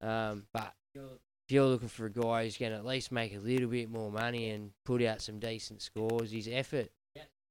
[0.00, 1.02] um, but if
[1.50, 4.10] you're looking for a guy who's going to at least make a little bit more
[4.10, 6.90] money and put out some decent scores, his effort.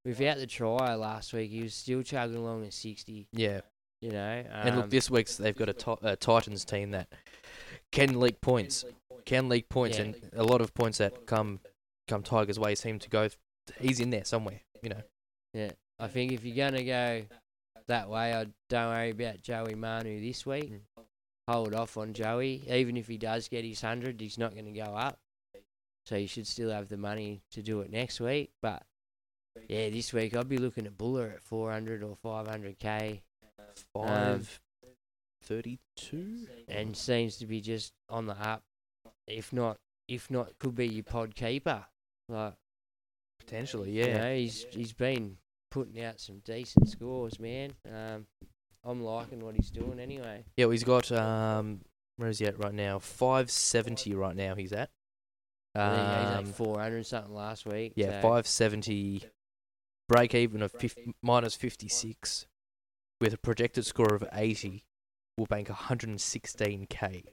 [0.06, 3.28] Without the try last week, he was still chugging along at 60.
[3.34, 3.62] yeah.
[4.00, 5.70] You know, And look, um, this week's they've got
[6.04, 7.08] a, Titans team that
[7.92, 8.86] can leak points,
[9.26, 10.04] can leak points, Yeah.
[10.04, 11.62] and a lot of points that come
[12.08, 13.30] come Tigers' way seem to go.
[13.82, 15.02] He's in there somewhere, you know.
[15.54, 17.24] Yeah, I think if you're gonna go
[17.88, 20.72] that way, I don't worry about Joey Manu this week.
[20.72, 21.04] Mm.
[21.48, 24.84] Hold off on Joey, even if he does get his hundred, he's not gonna go
[24.84, 25.20] up.
[26.06, 28.52] So you should still have the money to do it next week.
[28.62, 28.84] But
[29.68, 33.22] yeah, this week I'd be looking at Bula at 400 or 500k,
[33.94, 34.60] Five
[35.44, 36.48] thirty-two.
[36.68, 38.64] and seems to be just on the up.
[39.28, 41.86] If not, if not, could be your pod keeper.
[42.30, 42.54] Like
[43.40, 44.18] potentially, You yeah.
[44.18, 45.38] know, he's he's been
[45.72, 47.72] putting out some decent scores, man.
[47.92, 48.26] Um,
[48.84, 50.46] I'm liking what he's doing anyway.
[50.56, 51.82] Yeah, well, he's got um,
[52.18, 53.00] where is he at right now?
[53.00, 54.56] Five seventy right now.
[54.56, 54.90] He's at.
[55.76, 57.94] I think he's Um, like 400 something last week.
[57.96, 59.24] yeah, so- five seventy.
[60.10, 62.48] Break even of 50, minus fifty six,
[63.20, 64.86] with a projected score of eighty,
[65.38, 67.24] will bank one hundred and sixteen k.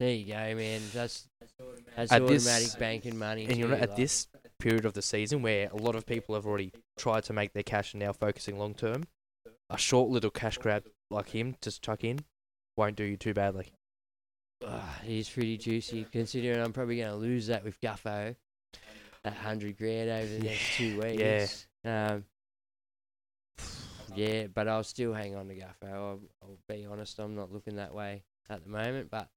[0.00, 0.80] There you go, man.
[0.94, 3.44] That's that's At automatic this- banking money.
[3.44, 4.26] And you know, at like- this
[4.62, 7.64] period of the season where a lot of people have already tried to make their
[7.64, 9.02] cash and now focusing long term,
[9.68, 12.20] a short little cash grab like him to chuck in
[12.76, 13.72] won't do you too badly.
[14.64, 18.36] Ah, it is pretty juicy, considering I'm probably going to lose that with Guffo.
[19.24, 21.40] That hundred grand over the next two Yeah.
[21.40, 21.66] weeks.
[21.84, 22.24] Um,
[24.14, 25.92] yeah, but I'll still hang on to Guffo.
[25.92, 29.10] I'll, I'll be honest, I'm not looking that way at the moment.
[29.10, 29.28] But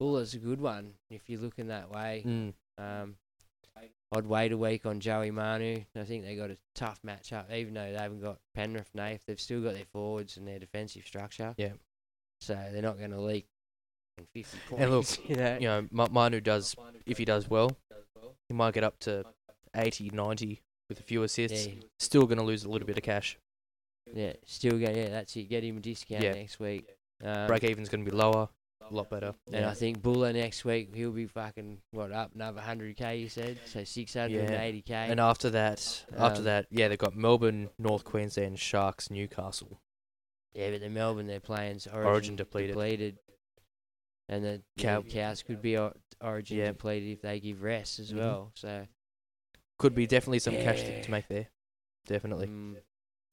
[0.00, 2.22] Bula's a good one if you're looking that way.
[2.26, 2.54] Mm.
[2.78, 3.16] Um,
[4.12, 5.80] I'd wait a week on Joey Manu.
[5.96, 9.22] I think they got a tough matchup, even though they haven't got Penrith Nath.
[9.26, 11.54] They've still got their forwards and their defensive structure.
[11.56, 11.72] Yeah.
[12.40, 13.46] So they're not going to leak
[14.34, 14.82] 50 points.
[14.82, 17.76] And look, you know, you know, Ma- Manu does if he does well,
[18.48, 19.24] he might get up to
[19.74, 21.66] 80, 90 with a few assists.
[21.66, 21.74] Yeah.
[21.98, 23.38] Still going to lose a little bit of cash.
[24.14, 24.96] yeah, still going.
[24.96, 25.48] Yeah, that's it.
[25.48, 26.32] Get him a discount Yeah.
[26.32, 26.88] next week.
[27.24, 28.48] Um, Break even's going to be lower.
[28.90, 29.34] A lot better.
[29.46, 29.70] And yeah.
[29.70, 33.16] I think Bula next week he'll be fucking what up another hundred k.
[33.18, 34.94] You said so six hundred and eighty k.
[34.94, 39.80] And after that, after Um, that, yeah, they've got Melbourne, North Queensland, Sharks, Newcastle.
[40.54, 42.70] Yeah, but the Melbourne they're playing origin, Origin depleted.
[42.70, 43.18] depleted.
[44.28, 46.66] And the Cow- Cow- Cows could be or- origin Yeah.
[46.68, 48.16] depleted if they give rest as Mhm.
[48.18, 48.52] well.
[48.54, 48.86] So
[49.78, 51.48] Could be definitely some cash to, to make there.
[52.06, 52.46] Definitely.
[52.46, 52.76] mm,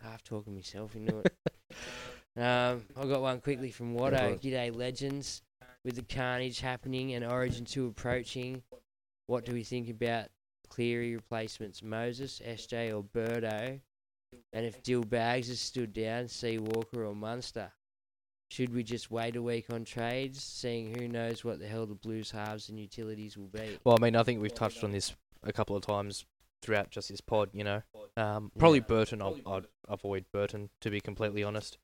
[0.01, 1.33] half talking myself into it.
[2.37, 4.39] um, I got one quickly from Watto.
[4.41, 5.41] G'day legends.
[5.85, 8.63] With the carnage happening and Origin two approaching,
[9.27, 10.27] what do we think about
[10.69, 11.83] Cleary replacements?
[11.83, 13.81] Moses, SJ, or Birdo?
[14.53, 17.71] And if Dylbags has stood down, see Walker or Munster.
[18.49, 21.95] Should we just wait a week on trades, seeing who knows what the hell the
[21.95, 23.77] Blues halves and utilities will be?
[23.83, 25.13] Well, I mean, I think we've touched on this
[25.43, 26.25] a couple of times
[26.61, 27.49] throughout just this pod.
[27.51, 27.81] You know,
[28.15, 28.85] um, probably Yeah.
[28.87, 29.21] Burton.
[29.21, 31.77] I'll, I'd avoid Burton to be completely honest.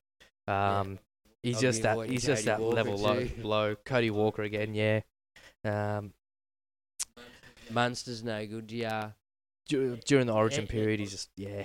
[0.50, 0.80] Yeah.
[0.80, 0.98] Um,
[1.42, 2.08] he's I'll just that.
[2.08, 3.76] He's just that Walker level low, low.
[3.84, 4.74] Cody Walker again.
[4.74, 5.00] Yeah.
[5.64, 6.12] Um,
[7.70, 9.10] Munster's no good, yeah.
[9.68, 11.64] dur- during the Origin period, he's just yeah.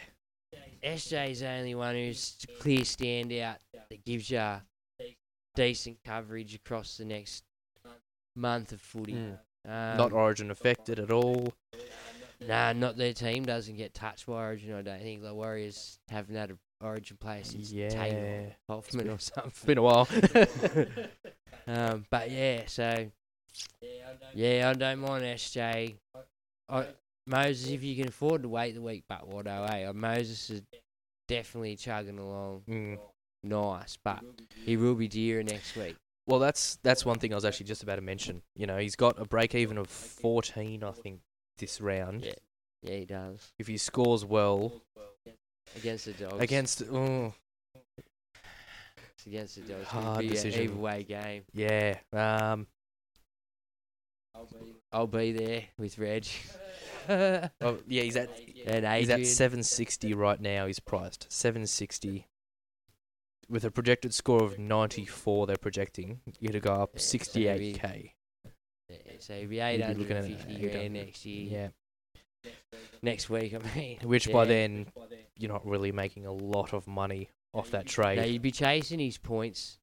[0.84, 4.44] SJ's the only one who's a clear standout that gives you
[5.56, 7.44] decent coverage across the next
[8.36, 9.14] month of footy.
[9.14, 9.38] Mm.
[9.68, 11.54] Um, Not Origin affected at all.
[12.46, 14.74] Nah, not their team doesn't get touched by Origin.
[14.74, 17.90] I don't think the Warriors haven't had an Origin player since Yeah.
[17.90, 19.68] Taylor Hoffman or It's something.
[19.68, 20.08] been a while.
[21.68, 23.08] um, but yeah, so
[24.34, 25.96] yeah, I don't mind SJ.
[26.70, 26.88] I,
[27.28, 29.92] Moses, if you can afford to wait the week, but what oh, eh?
[29.94, 30.62] Moses is
[31.28, 33.00] definitely chugging along Mm.
[33.44, 34.24] nice, but
[34.64, 35.96] he will be dearer next week.
[36.28, 38.42] Well, that's that's one thing I was actually just about to mention.
[38.56, 41.22] You know, he's got a break even of 14, I think,
[41.58, 42.26] this round.
[42.26, 42.34] Yeah,
[42.82, 44.72] yeah, he does If he scores well
[45.76, 46.42] against the Dogs.
[46.42, 47.34] against, oh,
[47.98, 50.60] It's against the Dogs, Hard be decision.
[50.62, 51.44] an either way game.
[51.54, 52.68] yeah, um,
[54.92, 56.26] I'll be there with Reg.
[57.10, 57.50] oh,
[57.88, 58.30] yeah, he's at
[58.66, 60.66] and he's at 760 right now.
[60.68, 62.28] He's priced 760
[63.50, 65.48] with a projected score of 94.
[65.48, 68.12] They're projecting you to go up 68k.
[68.90, 70.72] Yeah, so he'll be You'd be looking at 850 800.
[70.72, 71.50] grand next year.
[71.52, 71.68] Yeah,
[73.02, 74.00] Next week, I mean.
[74.04, 74.88] which by then
[75.38, 78.18] you're not really making a lot of money off that trade.
[78.18, 79.80] Now you'd be chasing his points,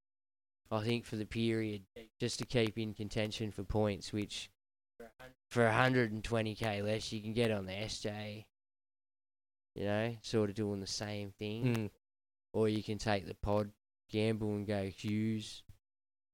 [0.70, 1.82] I think, for the period,
[2.20, 4.50] just to keep in contention for points, which
[5.50, 8.44] for 120k less you can get on the SJ.
[9.74, 11.64] You know, sort of doing the same thing.
[11.64, 11.90] Mm.
[12.52, 13.70] Or you can take the pod
[14.10, 15.62] gamble and go Hughes,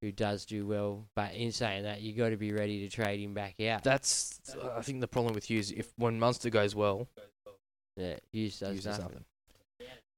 [0.03, 1.07] who does do well.
[1.15, 3.83] But in saying that, you got to be ready to trade him back out.
[3.83, 4.41] That's
[4.77, 5.71] I think the problem with Hughes.
[5.71, 7.09] If when Munster goes well,
[7.97, 9.03] yeah, Hughes does Hughes nothing.
[9.03, 9.25] nothing.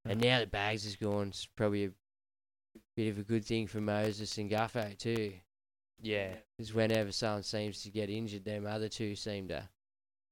[0.06, 1.90] And now that Bags is gone, it's probably a
[2.96, 5.32] bit of a good thing for Moses and Guffo too.
[6.02, 9.68] Yeah, Because whenever someone seems to get injured, them other two seem to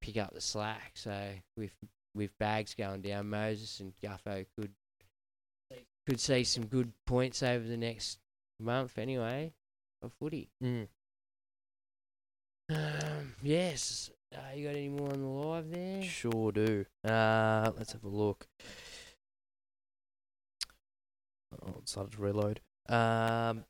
[0.00, 0.92] pick up the slack.
[0.94, 1.72] So with
[2.14, 4.72] with Bags going down, Moses and Guffo could
[6.06, 8.18] could see some good points over the next
[8.60, 9.52] month anyway
[10.02, 10.48] of footy.
[10.62, 10.88] mm.
[12.70, 14.10] Um, yes.
[14.34, 16.02] Uh, you got any more on the live there?
[16.02, 16.84] sure do.
[17.02, 18.46] Uh, let's have a look.
[21.62, 22.60] Oh, it started to reload.
[22.88, 23.64] Um,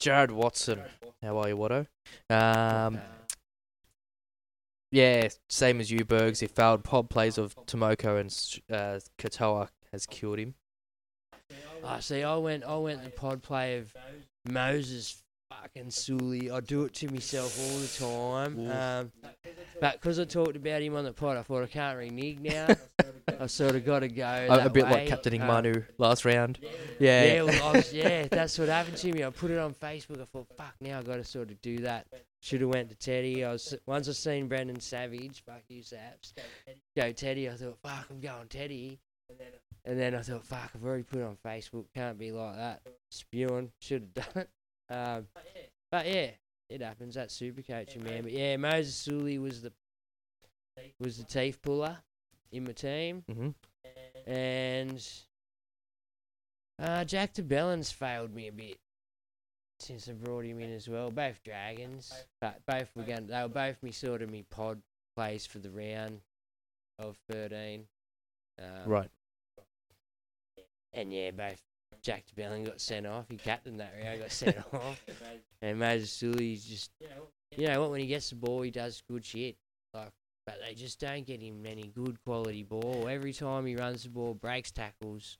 [0.00, 0.80] Jared Watson,
[1.22, 1.86] how are you, Watto?
[2.28, 3.00] Um,
[4.90, 6.40] yeah, same as you, Bergs.
[6.40, 8.30] He failed pod plays of Tomoko and
[8.72, 10.54] uh, Katoa has killed him.
[11.84, 12.22] I see.
[12.22, 12.64] I went.
[12.64, 13.94] I went the pod play of
[14.48, 16.50] Moses fucking Suli.
[16.50, 18.70] I do it to myself all the time.
[18.70, 19.12] Um,
[19.80, 22.68] but because I talked about him on the pod, I thought I can't renege now.
[23.40, 24.46] I sort of got to go.
[24.50, 24.90] A, bit way.
[24.90, 26.58] like captaining Um, Manu last round.
[26.98, 27.24] Yeah.
[27.24, 29.24] Yeah, well, was, yeah, that's what happened to me.
[29.24, 30.20] I put it on Facebook.
[30.20, 32.06] I thought, fuck, now I got to sort of do that.
[32.42, 33.44] Should have went to Teddy.
[33.44, 36.34] I was once I seen Brendan Savage, fuck you, Saps.
[36.96, 37.48] Go Teddy.
[37.48, 38.98] I thought, fuck, I'm going Teddy.
[39.84, 41.86] And then I thought, fuck, I've already put it on Facebook.
[41.94, 42.82] Can't be like that.
[43.10, 43.72] Spewing.
[43.80, 44.92] Should have done it.
[44.92, 45.26] Um,
[45.90, 46.30] but yeah,
[46.68, 47.14] it happens.
[47.14, 48.22] That's super coaching, man.
[48.22, 49.72] But yeah, Moses Suli was the
[50.98, 51.98] was the teeth puller
[52.52, 53.50] in my team hmm
[54.26, 55.06] and
[56.78, 58.78] uh, Jack de Belin's failed me a bit
[59.78, 61.10] since I brought him in as well.
[61.10, 63.26] Both Dragons, but both were going.
[63.26, 64.80] They were both me sort of me pod
[65.16, 66.20] plays for the round
[66.98, 67.86] of thirteen.
[68.58, 69.10] Um, Right.
[70.92, 71.60] And yeah, both
[72.02, 73.26] Jack de Belin got sent off.
[73.28, 75.00] He captained that round, got sent off.
[75.62, 76.90] And Moses Suli's just,
[77.56, 77.90] you know what?
[77.92, 79.56] When he gets the ball, he does good shit.
[79.94, 80.10] Like,
[80.46, 83.06] but they just don't get him any good quality ball.
[83.08, 85.38] Every time he runs the ball, breaks tackles,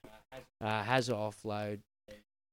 [0.61, 1.80] uh, has an offload,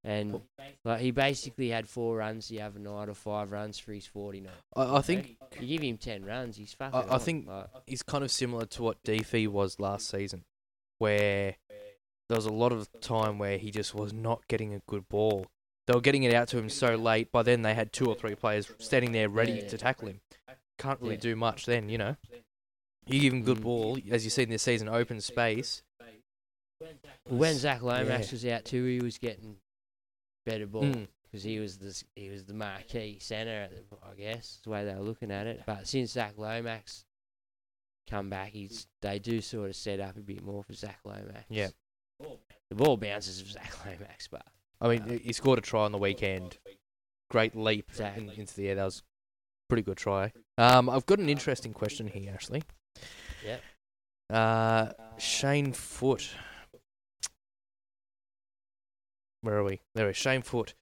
[0.04, 0.42] And
[0.86, 4.40] like he basically had four runs the other night or five runs for his forty
[4.40, 4.54] nine.
[4.76, 6.98] I, I think You give him ten runs, he's fucking.
[6.98, 10.46] I, I on, think like- he's kind of similar to what Deefy was last season,
[11.00, 11.56] where
[12.30, 15.46] there was a lot of time where he just was not getting a good ball.
[15.86, 17.32] They were getting it out to him so late.
[17.32, 19.68] By then, they had two or three players standing there ready Yeah.
[19.70, 20.22] to tackle him.
[20.78, 21.22] Can't really Yeah.
[21.22, 22.18] do much then, you know.
[23.06, 23.64] You give him good Mm.
[23.64, 25.84] ball, as you've seen this season, open space.
[27.28, 28.32] when Zach Lomax Yeah.
[28.34, 29.60] was out too, he was getting
[30.46, 31.08] better ball Mm.
[31.24, 33.70] because he was the he was the marquee centre.
[34.04, 35.64] I guess the way they were looking at it.
[35.66, 37.04] But since Zach Lomax
[38.08, 41.46] come back, he's they do sort of set up a bit more for Zach Lomax.
[41.50, 41.70] Yeah.
[42.20, 44.44] The ball bounces exactly Max but
[44.80, 46.58] I mean, he scored a try on the weekend.
[47.32, 48.76] Great leap in, into the air.
[48.76, 49.04] That was a
[49.70, 50.32] pretty good try.
[50.58, 52.64] Um, I've got an interesting question here, actually.
[53.44, 53.62] Yep.
[54.32, 56.30] Uh, Shane Foot.
[59.42, 59.82] Where are we?
[59.96, 60.74] There is Shane Foot.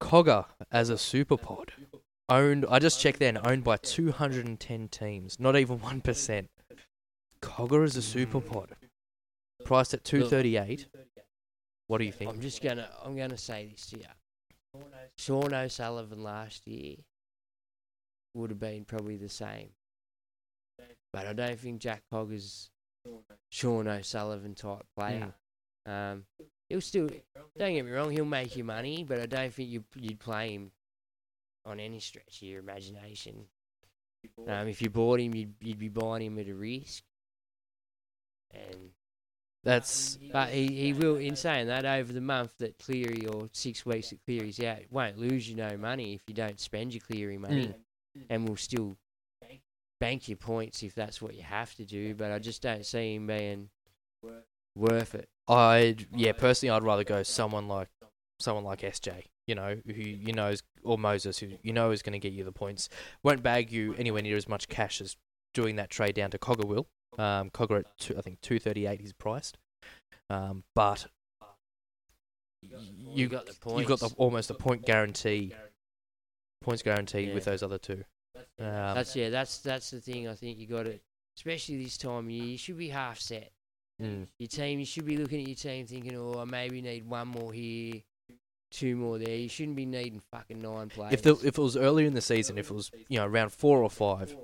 [0.00, 1.72] Cogger as a super pod.
[2.28, 5.40] Owned, I just checked then, owned by 210 teams.
[5.40, 6.48] Not even 1%.
[7.40, 8.74] Cogger as a super pod.
[9.68, 10.86] Priced at 238.
[11.88, 12.30] What do you think?
[12.30, 14.82] I'm just gonna I'm gonna say this to you.
[15.18, 16.96] Sean O'Sullivan last year
[18.32, 19.68] would have been probably the same,
[21.12, 22.70] but I don't think Jack Cogger's
[23.50, 25.34] Sean O'Sullivan type player.
[25.84, 26.24] Um,
[26.70, 27.10] he'll still
[27.58, 30.54] don't get me wrong, he'll make you money, but I don't think you you'd play
[30.54, 30.70] him
[31.66, 33.44] on any stretch of your imagination.
[34.46, 37.02] Um, if you bought him, you'd you'd be buying him at a risk,
[38.50, 38.92] and
[39.68, 43.84] That's but he, he will, in saying that, over the month that Cleary or six
[43.84, 47.36] weeks that Cleary's out, won't lose you no money if you don't spend your Cleary
[47.36, 47.74] money,
[48.16, 48.22] mm.
[48.30, 48.96] and will still
[50.00, 52.14] bank your points if that's what you have to do.
[52.14, 53.68] But I just don't see him being
[54.74, 55.28] worth it.
[55.48, 57.88] I'd yeah, personally, I'd rather go someone like
[58.40, 62.00] someone like SJ, you know, who you know is, or Moses, who you know is
[62.00, 62.88] going to get you the points.
[63.22, 65.18] Won't bag you anywhere near as much cash as
[65.52, 66.88] doing that trade down to Cogger will.
[67.18, 69.58] Um, Cogger at two, I think two thirty eight he's priced,
[70.30, 71.06] um, but
[72.62, 75.52] you got the You've got the almost a point guarantee,
[76.62, 77.34] points guaranteed Yeah.
[77.34, 78.04] with those other two.
[78.58, 80.28] Um, that's yeah, that's that's the thing.
[80.28, 81.02] I think you got it,
[81.36, 83.50] especially this time of year, you should be half set.
[84.00, 87.04] mm, Your team, you should be looking at your team thinking, oh, I maybe need
[87.06, 87.94] one more here,
[88.70, 89.34] two more there.
[89.34, 91.14] You shouldn't be needing fucking nine players.
[91.14, 93.50] if the, if it was earlier in the season, if it was you know around
[93.50, 94.36] four or five,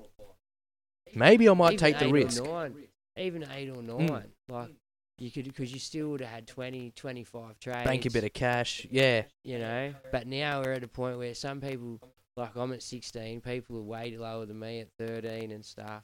[1.15, 2.43] maybe I might Even take the risk.
[2.43, 2.75] nine,
[3.17, 4.71] even eight or nine, like
[5.19, 7.85] you could, because you still would have had 20, 25 trades.
[7.85, 9.23] Bank a bit of cash, yeah.
[9.45, 9.95] you know.
[10.11, 12.01] But now we're at a point where some people,
[12.37, 16.03] like I'm at 16, people are way lower than me at 13 and stuff.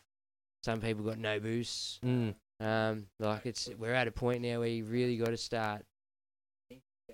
[0.63, 1.99] Some people got no boosts.
[2.05, 2.35] Mm.
[2.61, 5.83] Um, like it's we're at a point now where you really got to start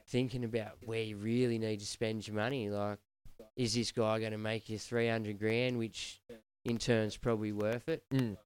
[0.09, 2.69] thinking about where you really need to spend your money.
[2.69, 2.99] Like,
[3.57, 6.21] is this guy going to make you 300 grand, which
[6.67, 8.03] in turn's probably worth it?
[8.13, 8.37] Mm.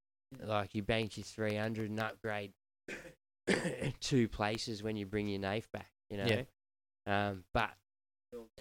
[0.45, 2.53] Like you bank your 300 and upgrade
[4.01, 6.27] two places when you bring your Nath back, you know.
[6.27, 6.43] Yeah.
[7.07, 7.71] Um, but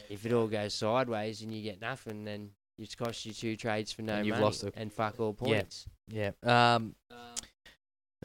[0.09, 2.49] if it all goes sideways and you get nothing, then
[2.79, 5.35] it's cost you two trades for no And you've money lost a- and fuck all
[5.41, 5.47] Yeah.
[5.47, 5.85] points.
[6.07, 6.31] Yeah.
[6.43, 6.95] Um.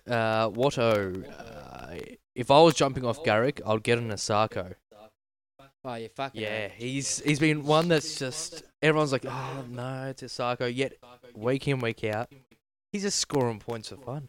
[0.07, 0.49] Uh.
[0.51, 1.25] Watto.
[1.29, 1.97] Uh,
[2.35, 4.75] if I was jumping off Garrick, I'd get an Isaako.
[5.85, 10.23] Oh, you fucking Yeah, he's he's been one that's just everyone's like, oh no, it's
[10.23, 10.75] Isaako.
[10.75, 10.95] Yet
[11.35, 12.33] week in week out,
[12.93, 14.29] he's just scoring points for fun.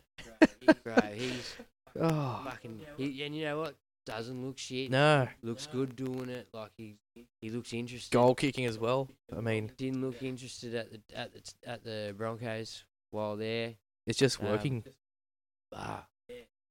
[0.84, 0.96] bro.
[1.14, 1.56] He's
[2.00, 2.82] Oh fucking.
[2.98, 3.76] He, and you know what?
[4.06, 4.92] Doesn't look shit.
[4.92, 6.48] no, Looks good doing it.
[6.54, 6.96] Like he
[7.42, 8.12] he looks interested.
[8.12, 9.10] goal kicking as well.
[9.36, 13.76] I mean, Didn't look interested at the at the at the Broncos while there.
[14.06, 14.84] it's just Um, working.
[15.74, 16.06] Ah,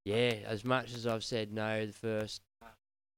[0.04, 0.34] yeah.
[0.46, 2.42] As much as I've said no the first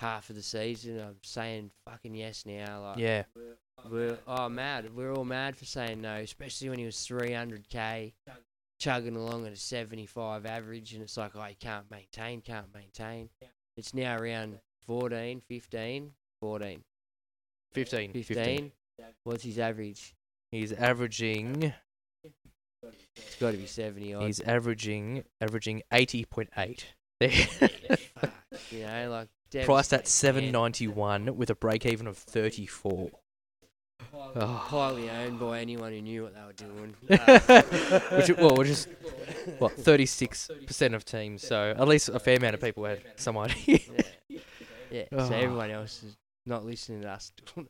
[0.01, 2.83] half of the season, I'm saying fucking yes now.
[2.83, 3.25] Like yeah,
[3.91, 4.95] we're oh mad.
[4.95, 8.13] We're all mad for saying no, especially when he was 300k,
[8.81, 13.31] chugging along at a 75 average, and it's like oh can't maintain, can't maintain.
[13.77, 16.85] It's now around 14, 15, 14,
[17.73, 18.35] 15, 15.
[18.35, 18.73] 15.
[19.25, 20.15] What's his average?
[20.51, 21.75] He's averaging.
[23.17, 24.23] It's got to be 70 odd.
[24.25, 26.87] He's averaging averaging eighty point eight.
[27.21, 27.31] There.
[28.21, 28.33] Fuck,
[28.71, 29.29] you know, like
[29.65, 33.11] Priced at seven ninety one with a break even of thirty four.
[34.35, 34.47] Oh.
[34.47, 36.95] highly owned by anyone who knew what they were doing.
[37.09, 37.63] Uh,
[38.17, 38.89] which well, which is
[39.59, 41.47] what thirty six percent of teams.
[41.47, 43.81] So at least a fair amount of people had some idea.
[44.29, 44.39] yeah,
[44.91, 45.05] yeah.
[45.13, 45.29] Oh.
[45.29, 47.33] So everyone else is not listening to us.
[47.57, 47.67] um,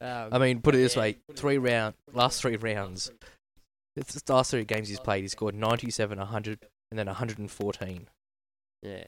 [0.00, 1.02] I mean, put it this yeah.
[1.02, 3.10] way: three round, last three rounds,
[3.96, 5.22] it's the last three games he's played.
[5.22, 6.60] He scored ninety seven, hundred,
[6.90, 8.08] and then hundred and fourteen.
[8.82, 9.04] Yeah.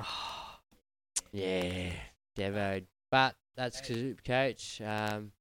[1.36, 1.92] Yeah.
[2.34, 2.86] Devoed.
[3.10, 4.80] but that's Super Coach.
[4.80, 5.32] Um,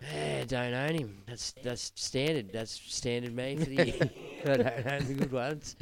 [0.00, 1.22] yeah, don't own him.
[1.26, 2.50] That's that's standard.
[2.52, 4.10] That's standard me for the year.
[4.44, 5.76] I don't own the good ones.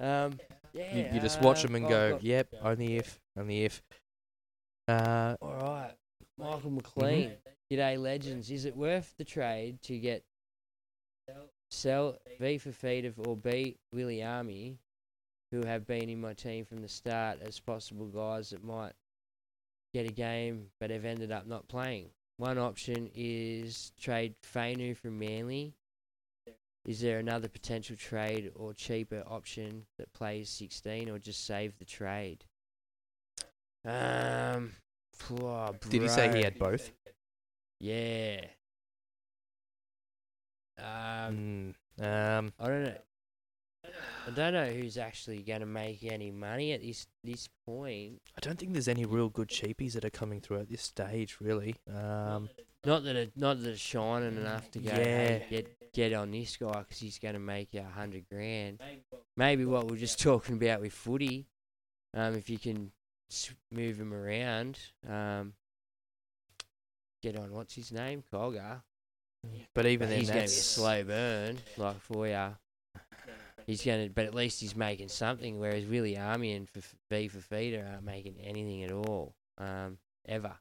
[0.00, 0.40] Um,
[0.72, 3.80] yeah, You, you just watch them and I've go, yep, only if, only if.
[4.88, 5.92] Uh, All right,
[6.36, 7.32] Michael McLean.
[7.72, 8.50] G'day, legends.
[8.50, 10.24] Is it worth the trade to get
[11.70, 14.78] sell V for Feeder or B Willie Army,
[15.54, 18.92] who have been in my team from the start as possible guys that might
[19.92, 22.10] get a game but have ended up not playing?
[22.36, 25.74] One option is trade Fainu from Manly.
[26.84, 31.84] Is there another potential trade or cheaper option that plays 16 or just save the
[31.84, 32.44] trade?
[33.84, 34.72] Um,
[35.30, 36.90] oh, did he say he had both?
[37.80, 38.40] Yeah.
[40.78, 42.96] Um, Mm, um, I don't know.
[44.26, 48.20] I don't know who's actually going to make any money at this this point.
[48.36, 51.36] I don't think there's any real good cheapies that are coming through at this stage,
[51.40, 51.76] really.
[51.88, 52.48] Um,
[52.84, 54.90] Not that it, not that it's shining enough to go.
[54.90, 54.96] Yeah.
[54.96, 58.80] Hey, get get on this guy because he's going to make you a hundred grand.
[59.36, 61.46] Maybe what we're just talking about with footy.
[62.14, 62.92] Um, if you can
[63.70, 64.78] move him around.
[65.08, 65.54] Um,
[67.22, 67.52] get on.
[67.52, 68.22] What's his name?
[68.32, 68.82] Cogger.
[69.74, 72.50] but even But then, he's going to be a slow burn, like for ya.
[73.66, 75.58] He's going to, but at least he's making something.
[75.58, 79.98] Whereas really, Army and for V for feeder aren't making anything at all, um,
[80.28, 80.52] ever.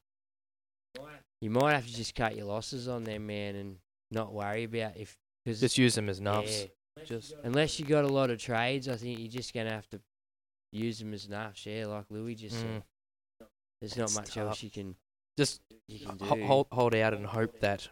[1.42, 3.78] You might have to just cut your losses on them, man, and
[4.12, 6.70] not worry about if because just use them as nuffs.
[7.06, 9.90] Just unless you got a lot of trades, I think you're just going to have
[9.90, 10.00] to
[10.72, 11.66] use them as nuffs.
[11.66, 12.60] Yeah, like Louis just Mm.
[12.62, 12.84] said.
[13.82, 14.38] There's not much tough.
[14.38, 14.96] else you can
[15.38, 17.90] just you can ho- hold hold out and hope that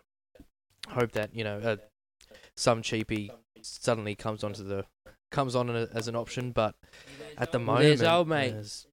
[0.87, 1.75] hope that you know uh,
[2.55, 3.29] some cheapie
[3.61, 4.85] suddenly comes onto the
[5.31, 6.75] comes on a- as an option, but
[7.37, 8.51] at the moment, there's old mate.
[8.51, 8.87] there's-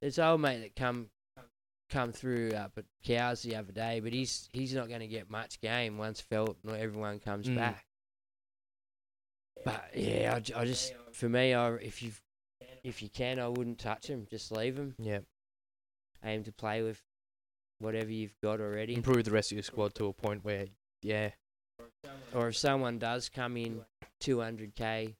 [0.00, 1.10] There's old mate that come
[1.90, 5.28] come through up at Cows the other day, but he's he's not going to get
[5.30, 7.56] much game once felt not everyone comes Mm.
[7.56, 7.86] back.
[9.64, 12.12] But yeah, I just for me, I if you
[12.84, 14.26] if you can, I wouldn't touch him.
[14.30, 14.94] Just leave him.
[14.98, 15.20] yeah,
[16.22, 17.02] Aim to play with
[17.80, 18.94] whatever you've got already.
[18.94, 20.66] improve the rest of your squad to a point where
[21.02, 21.30] yeah,
[22.34, 23.84] Or if someone does come in
[24.20, 25.16] 200k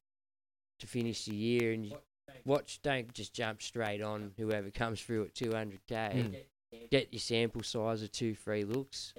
[0.78, 1.96] to finish the year, and you
[2.44, 5.78] watch, don't just jump straight on whoever comes through at 200k.
[5.90, 6.36] Mm.
[6.90, 9.14] Get your sample size of two, three looks.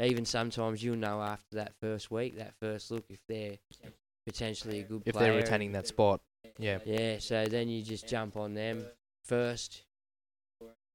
[0.00, 3.58] Even sometimes you'll know after that first week, that first look, if they're
[4.26, 5.30] potentially a good if player.
[5.30, 6.20] If they're retaining that spot,
[6.58, 8.84] yeah, Yeah, so then you just jump on them
[9.24, 9.82] first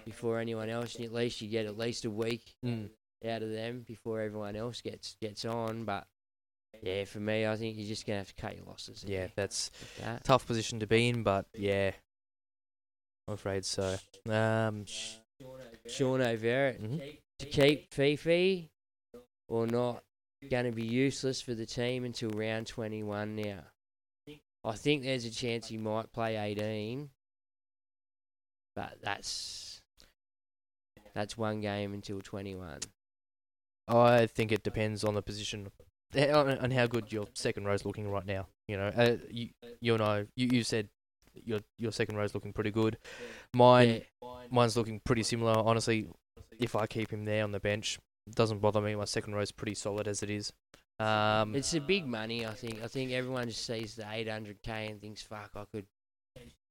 [0.05, 2.89] before anyone else, and at least you get at least a week mm.
[3.27, 5.83] out of them before everyone else gets gets on.
[5.83, 6.07] But
[6.81, 9.03] yeah, for me, I think you're just gonna have to cut your losses.
[9.07, 10.23] yeah, that's that.
[10.23, 11.91] tough position to be in, but yeah,
[13.27, 13.97] I'm afraid so.
[14.29, 14.85] Um,
[15.87, 17.17] Sean O'Verrett mhm.
[17.39, 18.69] to keep Fifi
[19.47, 20.03] or not
[20.49, 23.59] going to be useless for the team until round 21 now.
[24.63, 27.09] I think there's a chance he might play 18,
[28.75, 29.81] but that's
[31.13, 32.79] that's one game until 21.
[33.87, 35.71] I think it depends on the position
[36.15, 38.47] on, on how good your second row's looking right now.
[38.67, 39.49] You know, uh, you
[39.81, 40.89] you and I, you, you said
[41.33, 42.97] your your second row's looking pretty good.
[43.53, 44.01] Mine
[44.49, 45.57] mine's looking pretty similar.
[45.57, 46.07] Honestly,
[46.59, 48.95] if I keep him there on the bench, it doesn't bother me.
[48.95, 50.51] My second row's pretty solid as it is.
[50.99, 52.83] Um, It's a big money, I think.
[52.83, 55.85] I think everyone just sees the 800k and thinks, fuck, I could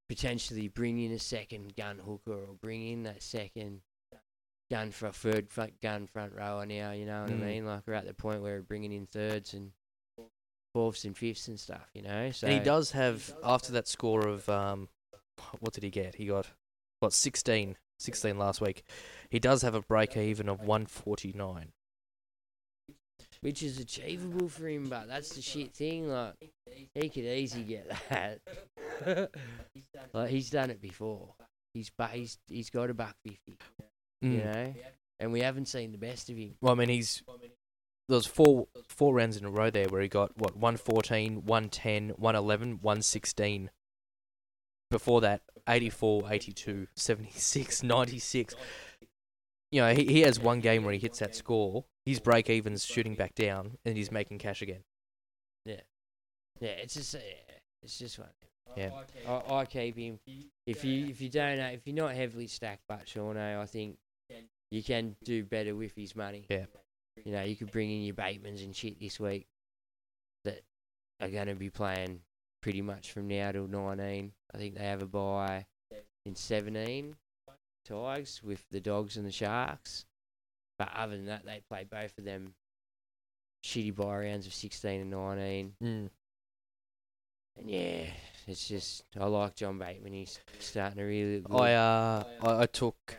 [0.09, 3.81] potentially bring in a second gun hooker or bring in that second
[4.71, 7.43] gun for a third front gun front rower now, you know what Mm.
[7.43, 7.67] I mean?
[7.67, 9.73] Like, we're at the point where we're bringing in thirds and
[10.75, 12.31] fourths and fifths and stuff, you know?
[12.31, 14.89] So and he does have after that score of um,
[15.61, 16.17] what did he get?
[16.17, 16.47] He got
[17.01, 18.85] what 16, 16 last week.
[19.31, 21.73] He does have a break even of 149.
[23.41, 26.09] Which is achievable for him, but that's the shit thing.
[26.09, 26.35] Like,
[26.95, 29.31] he could easily get that.
[30.13, 31.35] like, he's done it before.
[31.73, 33.57] He's, but he's, he's got a buck 50.
[34.21, 34.45] You Mm.
[34.45, 34.75] know.
[35.21, 36.57] And we haven't seen the best of him.
[36.61, 37.23] Well, I mean, he's
[38.09, 42.11] there was four four rounds in a row there where he got what 114, 110,
[42.11, 43.71] 111, 116.
[44.91, 48.55] Before that, 84, 82, 76, 96.
[49.71, 51.85] You know, he, he has one game where he hits that score.
[52.07, 54.81] His break even's shooting back down, and he's making cash again.
[55.67, 55.81] Yeah,
[56.61, 56.71] yeah.
[56.71, 57.21] It's just, yeah,
[57.83, 58.29] it's just one.
[58.77, 58.91] Yeah.
[59.29, 60.19] I, I keep him.
[60.67, 63.99] If you if you don't if you're not heavily stacked, but Shawnee, I think
[64.71, 66.47] you can do better with his money.
[66.49, 66.67] Yeah.
[67.25, 69.47] You know, you could bring in your Batemans and shit this week
[70.45, 70.63] that
[71.21, 72.21] are going to be playing
[72.63, 74.33] pretty much from now till 19.
[74.55, 75.67] I think they have a buy
[76.25, 77.17] in 17.
[77.85, 80.05] Tigers with the Dogs and the Sharks.
[80.79, 82.55] But other than that, they play both of them
[83.65, 85.73] shitty bye rounds of 16 and 19.
[85.83, 86.11] Mm.
[87.59, 88.05] And yeah,
[88.47, 90.13] it's just, I like John Bateman.
[90.13, 91.61] He's starting to really look.
[91.61, 93.17] I uh I, I took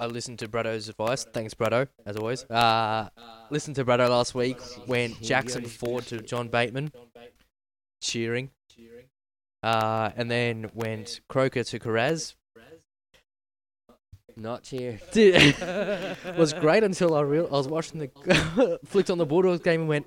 [0.00, 1.26] I listened to Braddo's advice.
[1.30, 2.44] Thanks, Braddo, as always.
[2.44, 3.10] Uh,
[3.50, 6.90] listened to Braddo last week when Jackson Ford to John Bateman,
[8.00, 8.50] cheering.
[9.62, 12.34] Uh, and then went Croker to Carraz.
[14.36, 14.98] Not cheer.
[15.12, 15.54] Dude,
[16.38, 19.88] was great until I real I was watching the flicked on the Bulldogs game and
[19.90, 20.06] went,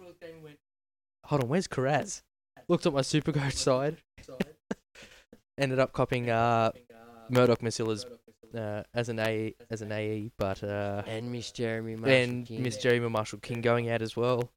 [1.26, 2.24] hold on, where's Carraz?
[2.68, 3.98] Looked at my Supercoach side.
[5.60, 6.72] Ended up copying uh,
[7.30, 8.08] Murdoch Masilla's
[8.56, 12.64] uh, as an A as an AE, but uh, And Miss Jeremy Marshall and King.
[12.64, 14.52] Miss Jeremy Marshall King going out as well.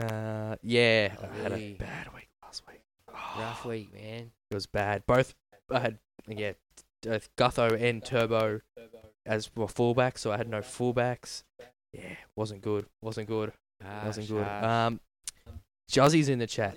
[0.00, 2.80] Uh, yeah, I had a bad week last week.
[3.08, 4.30] Rough week, man.
[4.50, 5.04] It was bad.
[5.06, 5.34] Both
[5.70, 6.52] I had yeah,
[7.02, 8.60] Gutho and Turbo
[9.26, 11.42] as were fullbacks, so I had no fullbacks.
[11.92, 12.02] Yeah,
[12.36, 12.86] wasn't good.
[13.02, 13.52] Wasn't good.
[14.04, 14.44] wasn't good.
[14.44, 14.64] harsh.
[14.64, 15.00] Um,
[15.90, 16.76] Juzzy's in the chat.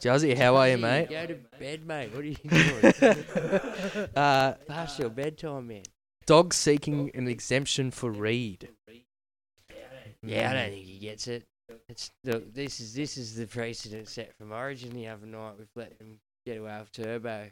[0.00, 1.10] Juzzy, how are you, mate?
[1.10, 2.14] Go to bed, mate.
[2.14, 4.08] What are you doing?
[4.16, 5.82] uh, Past your bedtime, man.
[6.26, 8.68] dog seeking an exemption for Reed.
[10.22, 11.44] Yeah, I don't think he gets it.
[11.88, 15.54] It's look, this is this is the precedent set from Origin the other night.
[15.58, 17.50] We've let them get away with Turbo.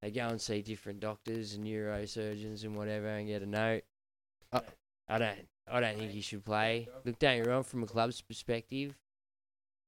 [0.00, 3.82] They go and see different doctors and neurosurgeons and whatever and get a note.
[4.52, 4.60] Uh,
[5.08, 5.38] I don't
[5.70, 6.88] I don't think he should play.
[7.04, 7.62] Look, don't get wrong.
[7.62, 8.96] From a club's perspective,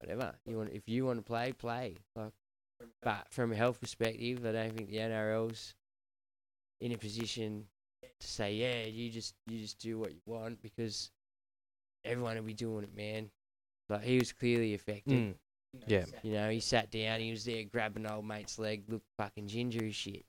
[0.05, 0.70] whatever you want.
[0.72, 1.97] If you want to play, play.
[2.14, 2.32] Like,
[3.02, 5.74] but from a health perspective, I don't think the NRL's
[6.81, 7.66] in a position
[8.20, 11.10] to say, yeah, you just you just do what you want because
[12.05, 13.31] everyone will be doing it, man.
[13.89, 15.12] Like he was clearly affected.
[15.12, 15.35] Mm.
[15.86, 16.05] Yeah.
[16.22, 19.85] You know, he sat down, he was there grabbing old mate's leg, looked fucking ginger
[19.85, 20.24] as shit.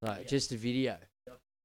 [0.00, 0.96] Like just a video.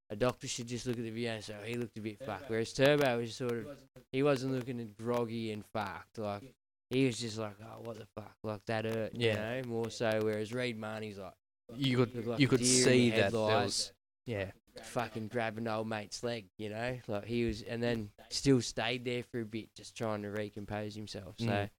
[0.10, 2.18] A doctor should just look at the video and say, oh, he looked a bit
[2.26, 2.50] fucked.
[2.50, 3.68] Whereas Turbo was sort of,
[4.14, 6.18] he wasn't looking groggy and fucked.
[6.18, 6.44] Like
[6.90, 9.12] he was just like, oh, what the fuck, like that hurt.
[9.14, 9.56] Yeah.
[9.58, 10.20] You know, more so.
[10.24, 11.34] Whereas Reed Mahoney's like,
[11.76, 13.92] You could like you could see that there was
[14.26, 14.52] yeah.
[14.84, 16.98] fucking grabbing old mate's leg, you know?
[17.08, 20.96] Like he was, and then still stayed there for a bit, just trying to recompose
[20.96, 21.36] himself.
[21.40, 21.70] So Mm.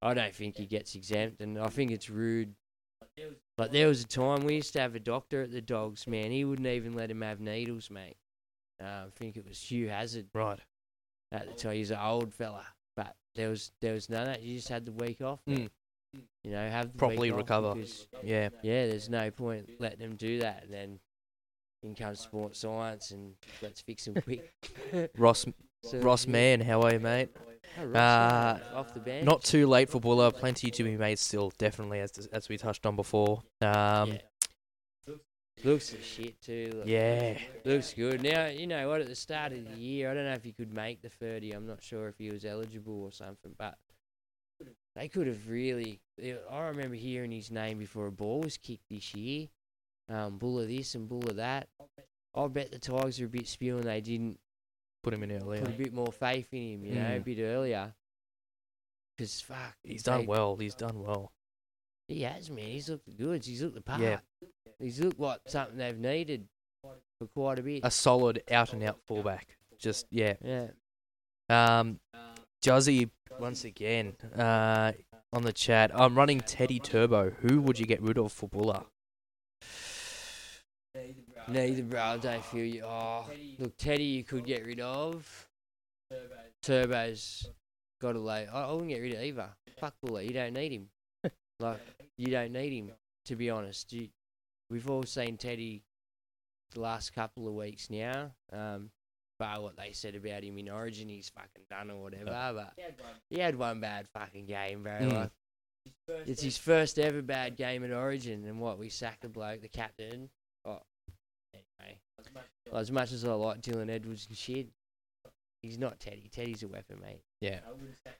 [0.00, 2.54] I don't think he gets exempt, and I think it's rude.
[3.58, 6.30] Like there was a time we used to have a doctor at the dogs, man.
[6.30, 8.16] He wouldn't even let him have needles, mate.
[8.80, 10.60] Uh, I think it was Hugh Hazard Right.
[11.32, 11.74] at the time.
[11.74, 12.64] He's an old fella,
[12.98, 14.42] but there was there was none of that.
[14.42, 15.38] You just had the week off.
[15.48, 15.70] Mm.
[16.42, 17.74] You know, have Properly recover.
[18.24, 18.48] Yeah.
[18.62, 20.64] yeah, there's no point letting them do that.
[20.64, 20.98] And then
[21.84, 24.52] in comes sports science and let's fix them quick.
[25.16, 25.46] Ross
[25.84, 26.32] So, Ross yeah.
[26.32, 27.28] Mann, how are you, mate?
[27.78, 29.24] Oh, Ross, Uh, off the bench.
[29.24, 30.32] Not too late for Bula.
[30.32, 33.42] Plenty to be made still, definitely, as as we touched on before.
[33.60, 34.18] Um, yeah.
[35.64, 36.72] Looks the shit too.
[36.76, 36.86] Look.
[36.86, 37.38] yeah.
[37.64, 38.22] Looks good.
[38.22, 40.52] Now, you know what, at the start of the year, I don't know if he
[40.52, 41.52] could make the 30.
[41.52, 43.76] I'm not sure if he was eligible or something, but
[44.94, 46.00] they could have really.
[46.50, 49.48] I remember hearing his name before a ball was kicked this year.
[50.08, 51.68] Um, Bula this and Bula that.
[52.34, 54.38] I bet the Tigers are a bit spewing they didn't
[55.02, 55.60] Put him in earlier.
[55.64, 57.24] put a bit more faith in him, you know, a Mm.
[57.24, 57.94] bit earlier.
[59.16, 59.76] Because, fuck.
[59.82, 60.56] He's done well.
[60.56, 61.32] He's done well.
[62.08, 62.64] He has, man.
[62.66, 63.46] He's looked the goods.
[63.46, 64.00] He's looked the part.
[64.00, 64.20] Yeah.
[64.80, 66.46] He's looked like something they've needed
[66.82, 67.80] for quite a bit.
[67.82, 69.56] A solid out and out fullback.
[69.78, 70.34] Just yeah.
[70.42, 70.68] yeah.
[71.48, 71.98] Um,
[72.64, 74.92] Juzzy once again uh,
[75.32, 75.90] on the chat.
[75.94, 77.30] I'm running Teddy Turbo.
[77.42, 78.84] Who would you get rid of for Bula?
[81.48, 82.00] Neither, bro.
[82.00, 82.82] I don't feel you.
[82.84, 83.26] Oh,
[83.58, 85.48] look, Teddy, you could get rid of.
[86.62, 87.48] Turbo's
[88.00, 88.46] got to lay.
[88.46, 89.48] I, I wouldn't get rid of either.
[89.78, 90.22] Fuck Bula.
[90.22, 90.88] You don't need him.
[91.60, 91.80] like,
[92.16, 92.90] you don't need him,
[93.26, 93.92] to be honest.
[93.92, 94.08] You,
[94.70, 95.82] we've all seen Teddy
[96.72, 98.32] the last couple of weeks now.
[98.52, 98.90] Um,
[99.38, 102.24] but what they said about him in Origin, he's fucking done or whatever.
[102.54, 102.72] But
[103.30, 104.92] he had one bad fucking game, bro.
[104.92, 105.12] Mm.
[105.12, 105.30] Like,
[106.26, 109.68] it's his first ever bad game at Origin, and what we sacked the bloke, the
[109.68, 110.28] captain.
[110.64, 110.80] Oh,
[111.54, 112.00] anyway,
[112.70, 114.68] well, as much as I like Dylan Edwards and shit,
[115.62, 116.28] he's not Teddy.
[116.32, 117.22] Teddy's a weapon, mate.
[117.40, 117.60] Yeah.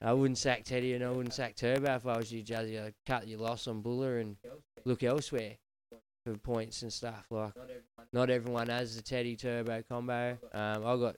[0.01, 2.83] I wouldn't sack Teddy, and I wouldn't sack Turbo if I was you, Juzzy.
[2.83, 4.37] I'd cut your loss on Bula and
[4.85, 5.57] look elsewhere
[6.25, 7.25] for points and stuff.
[7.29, 7.53] Like,
[8.13, 10.37] not everyone has the Teddy Turbo combo.
[10.53, 11.15] Um, I got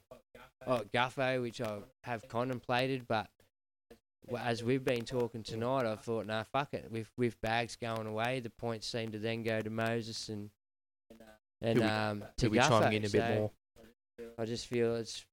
[0.68, 3.28] oh, Gutho, which I have contemplated, but
[4.40, 6.90] as we've been talking tonight, I thought, nah, fuck it.
[6.92, 10.50] With with bags going away, the points seem to then go to Moses and
[11.62, 12.88] and um to Who'll Gutho.
[12.94, 13.52] in a bit So more.
[14.38, 15.26] I just feel it's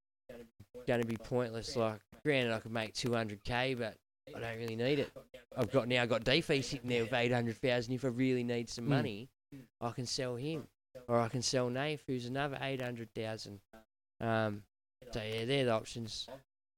[0.86, 1.76] going to be pointless.
[1.76, 3.96] Like, granted, I could make 200k, but
[4.34, 5.10] I don't really need it.
[5.56, 7.92] I've got now I've got Defee sitting there with 800,000.
[7.94, 8.88] If I really need some Mm.
[8.88, 9.28] money,
[9.80, 10.66] I can sell him.
[11.06, 13.60] or I can sell Nath, who's another eight hundred thousand.
[14.20, 14.62] Um,
[15.12, 16.28] so yeah, they're the options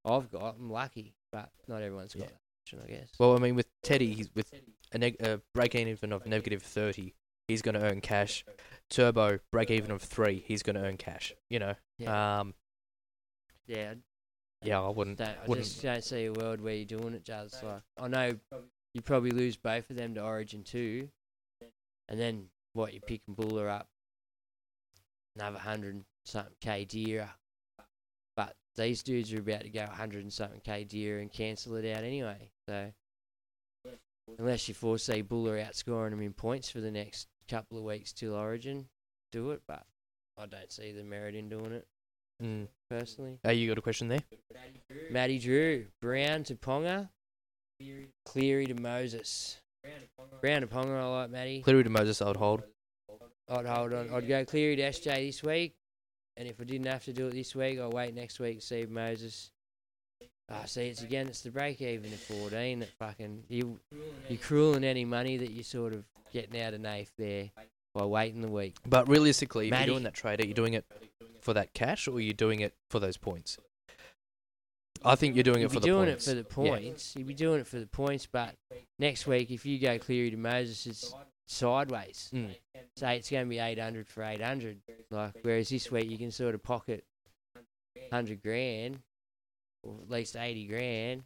[0.05, 0.57] I've got.
[0.59, 2.27] I'm lucky, but not everyone's got Yeah.
[2.29, 3.09] that option, I guess.
[3.19, 4.53] Well, I mean, with Teddy, he's with
[4.93, 7.15] a, neg- a break even of negative 30,
[7.49, 8.45] he's going to earn cash.
[8.91, 11.33] Turbo, break even of 3, he's going to earn cash.
[11.49, 11.75] You know?
[11.99, 12.41] Yeah.
[12.41, 12.55] Um,
[13.67, 13.95] yeah,
[14.63, 15.21] yeah, I wouldn't.
[15.21, 18.33] I wouldn't just don't see a world where you're doing it, just like I know
[18.95, 21.09] you probably lose both of them to Origin two,
[22.09, 23.89] and then what you pick and Bula up
[25.37, 27.31] another hundred and something k deer,
[28.37, 31.91] but these dudes are about to go hundred and something k deer and cancel it
[31.95, 32.51] out anyway.
[32.69, 32.93] So
[34.39, 38.35] unless you foresee Bula outscoring them in points for the next couple of weeks till
[38.35, 38.87] Origin,
[39.33, 39.63] do it.
[39.67, 39.85] But
[40.39, 41.87] I don't see the merit in doing it
[42.43, 42.69] Mm.
[42.89, 43.39] personally.
[43.43, 44.23] Hey, you got a question there?
[45.11, 47.11] Matty Drew, Brown to Ponga,
[48.25, 49.59] Cleary to Moses.
[50.41, 51.63] Brown to Ponga, I like Matty.
[51.63, 52.63] Cleary to Moses, I would hold.
[53.49, 54.11] I'd hold on.
[54.13, 55.75] I'd go Cleary to SJ this week,
[56.37, 58.67] and if I didn't have to do it this week, I'll wait next week to
[58.67, 59.51] see Moses.
[60.49, 63.45] Ah, see, it's again, it's the break even at 14 that fucking.
[63.49, 63.79] You,
[64.29, 67.51] you're crueling any money that you're sort of getting out of Nath there
[67.95, 68.77] by waiting the week.
[68.87, 70.85] But realistically, if you're doing that trade, are you doing it
[71.41, 73.59] for that cash or are you doing it for those points?
[75.05, 76.27] I think you're doing You'd it for be the doing points.
[76.29, 77.15] it for the points.
[77.17, 78.55] You'd be doing it for the points, but
[78.99, 81.15] next week if you go Cleary to Moses, it's
[81.49, 82.31] sideways.
[82.35, 82.55] Mm.
[82.97, 84.79] Say it's going to be eight hundred for eight hundred.
[85.11, 87.05] Like whereas this week you can sort of pocket
[88.13, 88.99] hundred grand,
[89.83, 91.23] or at least eighty grand,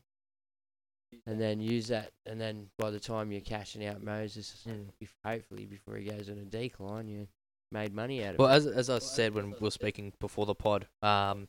[1.26, 2.10] and then use that.
[2.26, 4.86] And then by the time you're cashing out Moses, Mm.
[5.24, 7.26] hopefully before he goes on a decline, you
[7.72, 8.56] made money out of Well, it.
[8.56, 11.48] as as I said when we were speaking before the pod, um,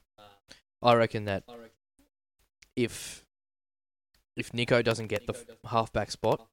[0.81, 1.43] I reckon that
[2.76, 3.23] if
[4.35, 6.45] if Nicho doesn't get the f- halfback spot,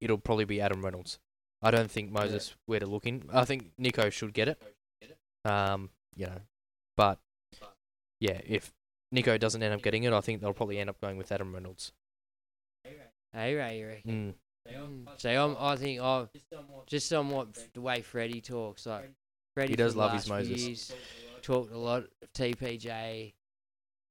[0.00, 1.18] it'll probably be Adam Reynolds.
[1.62, 3.24] I don't think Moses where to look in.
[3.32, 4.62] I think Nicho should get it.
[5.44, 6.40] Um, you know,
[6.96, 7.18] but
[8.20, 8.72] yeah, if
[9.14, 11.54] Nicho doesn't end up getting it, I think they'll probably end up going with Adam
[11.54, 11.92] Reynolds.
[13.32, 14.34] Hey Ray, you reckon?
[14.68, 14.74] Mm.
[14.74, 15.08] Mm.
[15.16, 16.26] So I'm, I think I
[16.86, 19.10] just on what the way Freddie talks, like
[19.54, 20.62] Freddie He does love his Moses.
[20.66, 20.92] years
[21.42, 23.32] talked a lot of TPJ,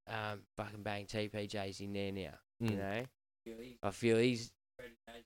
[0.08, 2.34] um, fucking bang TPJ's in there now.
[2.60, 2.78] You Mm.
[2.78, 3.04] know,
[3.84, 4.52] I feel he's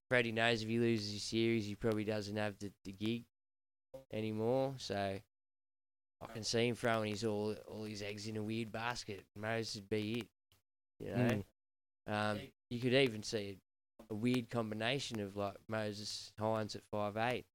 [0.09, 3.23] Freddie knows if he loses his series, he probably doesn't have the, the gig
[4.13, 4.73] anymore.
[4.77, 5.19] So
[6.21, 9.25] I can see him throwing his all all his eggs in a weird basket.
[9.35, 10.27] Moses would be it.
[10.99, 11.43] You know.
[12.09, 12.31] Mm.
[12.31, 12.39] Um,
[12.69, 13.57] you could even see
[14.09, 17.45] a, a weird combination of like Moses Hynes at five eight.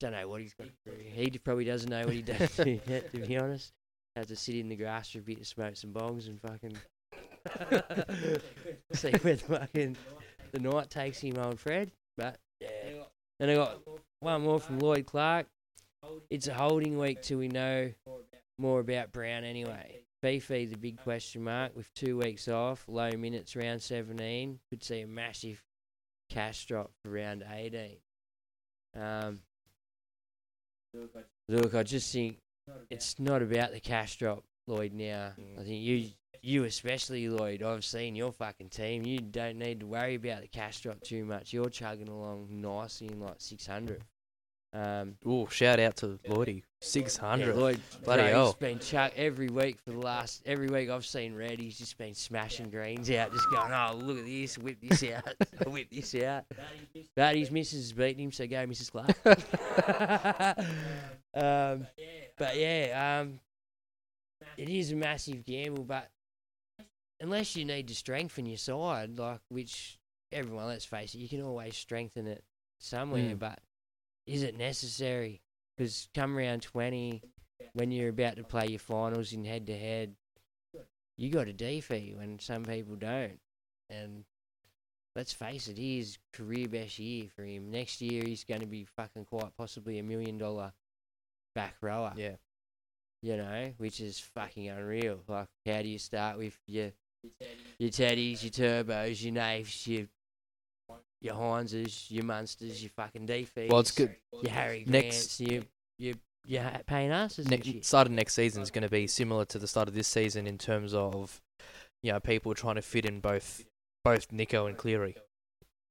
[0.00, 0.96] Don't know what he's got to do.
[1.12, 2.80] He probably doesn't know what he does do
[3.12, 3.72] to be honest.
[4.16, 6.76] Has to sit in the grass for a bit to smoke some bongs and fucking
[8.92, 9.96] see where the fucking
[10.52, 11.90] the night takes him, old Fred.
[12.16, 13.04] But yeah.
[13.40, 13.80] Then I got
[14.20, 15.46] one more from Lloyd Clark.
[16.30, 17.90] It's a holding week till we know
[18.58, 20.02] more about Brown anyway.
[20.20, 25.00] Beefy, the big question mark, with two weeks off, low minutes round 17, could see
[25.00, 25.60] a massive
[26.30, 27.96] cash drop for round 18.
[28.96, 29.40] Um,
[31.48, 32.38] look, I just think
[32.90, 35.32] it's not about the cash drop, Lloyd, now.
[35.58, 36.10] I think you,
[36.42, 39.04] you especially, Lloyd, I've seen your fucking team.
[39.04, 41.52] You don't need to worry about the cash drop too much.
[41.52, 44.02] You're chugging along nicely in like 600.
[44.74, 46.62] Um, Ooh, shout out to Lloydie.
[46.80, 47.46] 600.
[47.46, 48.46] yeah, Lloyd, Bloody bro, hell.
[48.46, 51.60] He's been chuck every week for the last every week I've seen Red.
[51.60, 55.28] He's just been smashing greens out, just going, "Oh, look at this, whip this out,
[55.66, 56.44] whip this out."
[57.14, 58.90] But his missus has beaten him, so go, Mrs.
[58.90, 59.14] Clark.
[61.34, 61.86] um,
[62.36, 63.40] but yeah, um,
[64.56, 66.10] it is a massive gamble, but
[67.20, 69.98] unless you need to strengthen your side, like which
[70.30, 72.44] everyone, let's face it, you can always strengthen it
[72.78, 73.38] somewhere, Mm.
[73.38, 73.60] but
[74.26, 75.40] is it necessary?
[75.76, 77.22] Because come round 20,
[77.74, 80.14] when you're about to play your finals in head to head,
[81.16, 83.38] you got a defeat when some people don't.
[83.88, 84.24] And
[85.14, 87.70] let's face it, he is career best year for him.
[87.70, 90.72] Next year, he's going to be fucking quite possibly a million dollar
[91.54, 92.12] back rower.
[92.16, 92.36] Yeah.
[93.22, 95.20] You know, which is fucking unreal.
[95.28, 96.90] Like, how do you start with your
[97.78, 100.06] your teddies, your turbos, your naves, your
[101.20, 103.70] your Hyneses, your Munsters, your fucking defeats.
[103.70, 104.16] Well, it's good.
[104.42, 105.62] Your Harry Next- Grants, your
[105.98, 106.14] your
[106.44, 107.84] your ha- Payne Haases next shit.
[107.84, 110.48] start of next season is going to be similar to the start of this season
[110.48, 111.40] in terms of
[112.02, 113.64] you know people trying to fit in both
[114.04, 115.14] both Nicho and Cleary.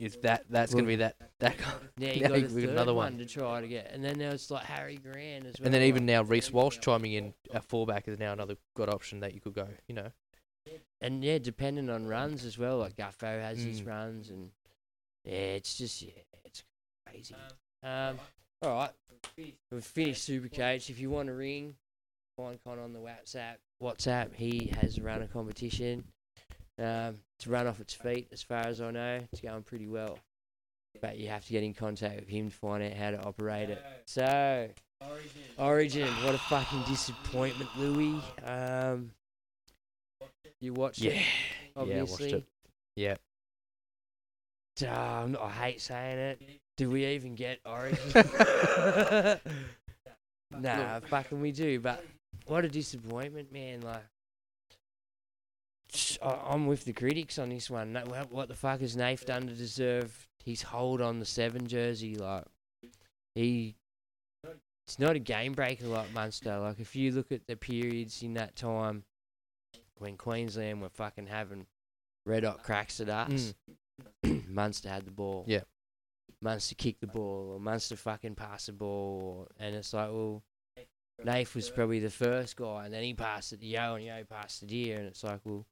[0.02, 1.74] Is that that's going to be that that guy.
[1.98, 3.14] Yeah, you now got a we've third another one.
[3.14, 3.18] one.
[3.20, 5.66] to try to get, and then there was like Harry Grant as well.
[5.68, 8.90] And then even like- now Reece Walsh chiming in at fullback is now another good
[8.90, 9.68] option that you could go.
[9.88, 10.08] You know.
[11.02, 12.78] and yeah, depending on runs as well.
[12.80, 13.88] Like Gutho has his Mm.
[13.88, 14.50] runs, and
[15.24, 16.12] yeah, it's just yeah,
[16.46, 16.64] it's
[17.08, 17.36] crazy.
[17.84, 18.18] Um,
[18.64, 18.92] all right,
[19.38, 20.90] we've we've finished Supercoach.
[20.90, 21.76] If you want to ring,
[22.38, 23.58] find Con on the WhatsApp.
[23.84, 24.34] WhatsApp.
[24.34, 26.06] He has run a competition.
[26.82, 29.22] Um, it's run off its feet, as far as I know.
[29.32, 30.18] It's going pretty well.
[31.00, 33.70] But you have to get in contact with him to find out how to operate
[33.70, 33.82] it.
[34.06, 34.68] So,
[35.58, 38.22] Origin, what a fucking disappointment, Louis.
[38.44, 39.12] Um,
[40.60, 41.12] you watched Yeah.
[41.12, 41.26] it,
[41.88, 42.46] Yeah, I watched it.
[42.96, 43.16] Yeah.
[44.82, 46.42] Um, I hate saying it.
[46.78, 48.00] Do we even get Origin?
[50.60, 51.80] nah, fucking we do.
[51.80, 52.04] But
[52.48, 53.82] what a disappointment, man!
[53.82, 54.04] Like,
[56.22, 57.94] I'm with the critics on this one.
[57.94, 62.16] What- What the fuck has Nath done to deserve his hold on the seven jersey?
[62.16, 62.46] Like,
[63.36, 63.76] he.
[64.88, 66.58] It's not a game breaker like Munster.
[66.60, 69.04] Like, if you look at the periods in that time
[70.00, 71.66] when Queensland were fucking having
[72.26, 73.54] red hot cracks at us,
[74.26, 74.48] mm.
[74.50, 75.46] Munster had the ball.
[75.48, 75.62] Yeah.
[76.42, 80.44] Munster kicked the ball, or Munster fucking passed the ball, and it's like, well,
[81.24, 84.24] Nath was probably the first guy, and then he passed it to Yeo, and Yeo
[84.24, 85.66] passed it here, and it's like, well,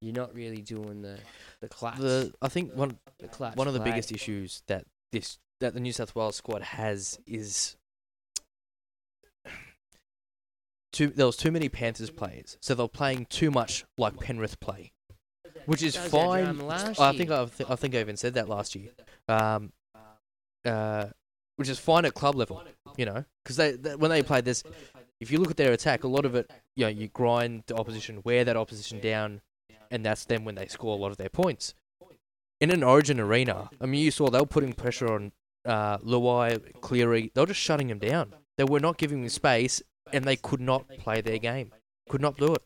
[0.00, 1.18] you're not really doing the
[1.60, 1.98] the clutch.
[1.98, 3.90] The I think one the clutch one of the play.
[3.92, 7.76] biggest issues that this that the New South Wales squad has is
[10.92, 14.92] too there was too many Panthers players, so they're playing too much like Penrith play,
[15.66, 16.96] which is That was our fine.
[16.98, 18.90] I think I, th- I think I even said that last year,
[19.28, 19.72] um,
[20.64, 21.06] uh,
[21.56, 22.62] which is fine at club level,
[22.96, 24.62] you know, because they, they when they play this,
[25.20, 27.76] if you look at their attack, a lot of it, you know, you grind the
[27.76, 29.40] opposition, wear that opposition down,
[29.90, 31.74] and that's then when they score a lot of their points.
[32.60, 35.32] In an Origin arena, I mean, you saw they were putting pressure on
[35.64, 37.30] uh, Luai, Cleary.
[37.34, 38.34] They were just shutting him down.
[38.56, 41.72] They were not giving him space, and they could not play their game.
[42.08, 42.62] Could not do it.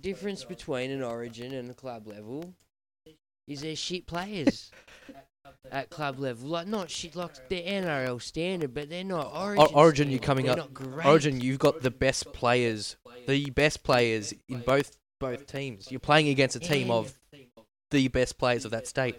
[0.00, 2.54] difference between an Origin and a club level
[3.46, 4.70] is they're shit players
[5.70, 6.48] at club level.
[6.48, 9.64] Like not shit like they're NRL standard, but they're not Origin.
[9.74, 11.04] Or- Origin, you're coming They're up.
[11.06, 12.96] Origin, you've got the best players,
[13.26, 15.90] the best players in both both teams.
[15.90, 17.12] You're playing against a team of
[17.90, 19.16] the best players of that state.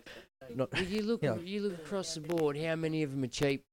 [0.56, 1.36] Not, Well, you look, Yeah.
[1.38, 2.58] you look across the board.
[2.58, 3.64] How many of them are cheap?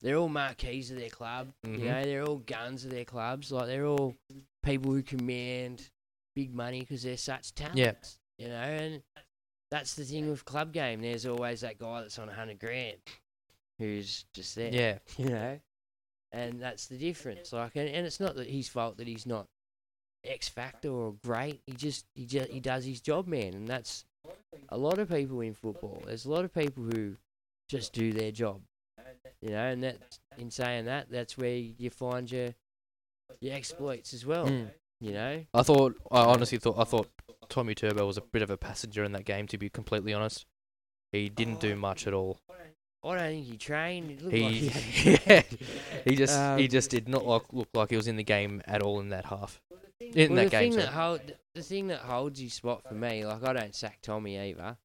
[0.00, 1.48] They're all marquees of their club.
[1.66, 1.78] Mhm.
[1.80, 3.50] You know, they're all guns of their clubs.
[3.50, 4.14] Like they're all
[4.62, 5.88] people who command
[6.36, 8.18] big money because they're such talents.
[8.38, 8.44] Yeah.
[8.44, 9.02] You know, and
[9.70, 11.00] that's the thing with club game.
[11.02, 12.98] There's always that guy that's on a hundred grand,
[13.78, 14.72] who's just there.
[14.72, 14.98] Yeah.
[15.18, 15.58] You know,
[16.32, 17.52] and that's the difference.
[17.52, 19.46] Like, and, and it's not that his fault that he's not
[20.24, 21.60] X factor or great.
[21.66, 24.04] He just he just he does his job, man, and that's
[24.68, 26.02] a lot of people in football.
[26.06, 27.16] There's a lot of people who
[27.68, 28.60] just do their job,
[29.40, 32.54] you know, and that in saying that, that's where you find your
[33.40, 34.46] your exploits as well.
[34.46, 34.70] Mm.
[35.00, 37.08] You know, I thought, I honestly thought, I thought
[37.48, 39.46] Tommy Turbo was a bit of a passenger in that game.
[39.48, 40.46] To be completely honest,
[41.12, 42.38] he didn't do much at all.
[43.04, 44.10] I don't think he trained.
[44.10, 45.42] It He, like he yeah,
[46.04, 48.60] he just he Um, just did not look, look like he was in the game
[48.66, 49.60] at all in that half.
[50.00, 50.82] In well, that the game, thing sorry.
[50.84, 51.20] that hold,
[51.54, 54.76] the thing that holds his spot for me, like I don't sack Tommy either.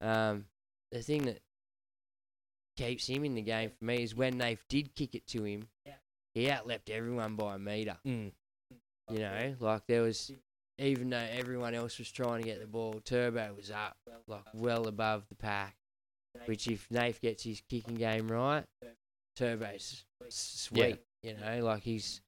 [0.00, 0.44] Um,
[0.92, 1.40] the thing that
[2.76, 5.68] keeps him in the game for me is when they did kick it to him,
[6.34, 7.96] he outleapt everyone by a meter.
[8.06, 8.30] Mm.
[9.10, 10.30] You know, like there was,
[10.78, 13.96] even though everyone else was trying to get the ball, Turbo was up,
[14.26, 15.74] like well above the pack.
[16.46, 18.64] Which, if Nath gets his kicking game right,
[19.36, 20.84] Turbo's s- Yeah.
[20.86, 21.00] sweet.
[21.22, 22.20] You know, like he's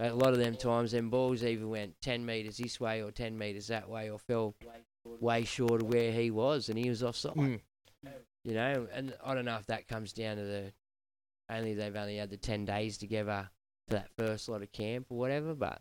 [0.00, 3.38] a lot of them times, them balls either went ten meters this way or ten
[3.38, 4.54] meters that way, or fell
[5.04, 7.34] way short of where he was, and he was offside.
[7.34, 7.60] Mm.
[8.44, 10.72] You know, and I don't know if that comes down to the
[11.48, 13.48] only they've only had the ten days together
[13.86, 15.80] for that first lot of camp or whatever, but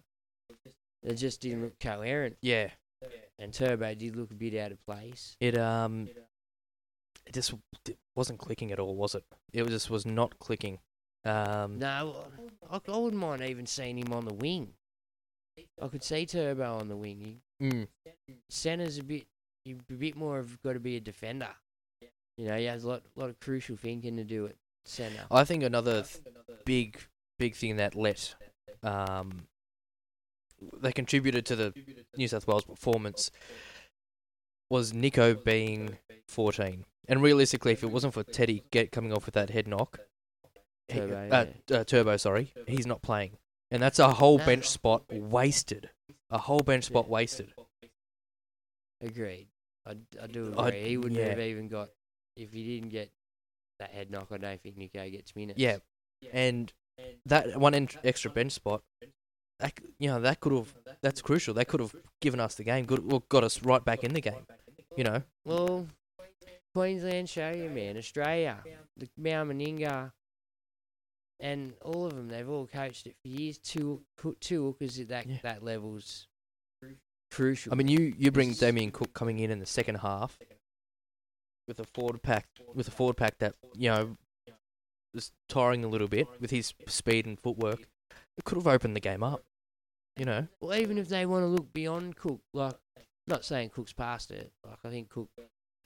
[1.03, 2.37] they just didn't look coherent.
[2.41, 2.69] Yeah,
[3.39, 5.35] And Turbo did look a bit out of place.
[5.39, 6.09] it um,
[7.25, 7.53] it just
[7.87, 9.23] it wasn't clicking at all, was it?
[9.53, 10.79] It just was not clicking.
[11.25, 12.25] Um, No,
[12.69, 14.73] I, I wouldn't mind even seeing him on the wing.
[15.81, 17.39] I could see Turbo on the wing.
[17.59, 17.87] He, mm,
[18.49, 19.25] center's a bit,
[19.67, 21.49] a bit more of got to be a defender.
[22.37, 24.55] You know, he has a lot, lot of crucial thinking to do at
[24.85, 25.21] center.
[25.29, 26.23] I think another th-
[26.65, 26.97] big
[27.39, 28.35] big thing that let
[28.81, 29.43] um,
[30.81, 31.73] they contributed to the
[32.17, 33.31] New South Wales performance
[34.69, 36.85] was Nicho being 14.
[37.07, 39.99] And realistically, if it wasn't for Teddy get coming off with that head knock,
[40.87, 43.37] he- Turbo, uh, uh, Turbo, sorry, he's not playing,
[43.71, 45.89] and that's a whole bench spot wasted.
[46.29, 47.53] A whole bench spot wasted.
[49.01, 49.47] Agreed.
[49.85, 50.83] I, I do I- agree.
[50.83, 51.29] he wouldn't yeah.
[51.29, 51.89] have even got
[52.37, 53.11] if he didn't get
[53.79, 54.27] that head knock.
[54.31, 55.59] I don't think Nicho gets minutes.
[55.59, 55.77] Yeah,
[56.31, 56.71] and
[57.25, 58.81] that one extra bench spot,
[59.63, 61.53] that, you know, that could have that's crucial.
[61.53, 62.85] That could have given us the game.
[62.85, 64.45] Good, well, got us right back in the game.
[64.97, 65.87] You know, Well,
[66.75, 67.97] Queensland show you, man.
[67.97, 68.57] Australia,
[68.97, 70.11] the Mal Meninga,
[71.39, 73.57] and all of them, they've all coached it for years.
[73.57, 74.01] Two
[74.39, 75.37] two hookers at that Yeah.
[75.43, 76.27] that level's
[77.31, 77.71] crucial.
[77.73, 80.37] I mean, you you bring Damien Cook coming in in the second half
[81.67, 84.17] with a forward pack with a forward pack that you know
[85.13, 87.87] was tiring a little bit with his speed and footwork.
[88.37, 89.43] It could have opened the game up.
[90.17, 92.75] You know, Well, even if they want to look beyond Cook, like
[93.25, 95.29] not saying Cook's past it, like I think Cook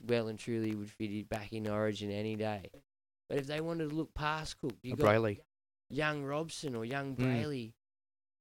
[0.05, 2.69] well and truly would fit back in Origin any day.
[3.29, 5.39] But if they wanted to look past Cook, you a got Brailey.
[5.89, 7.19] young Robson or young Mm.
[7.19, 7.71] Brailey,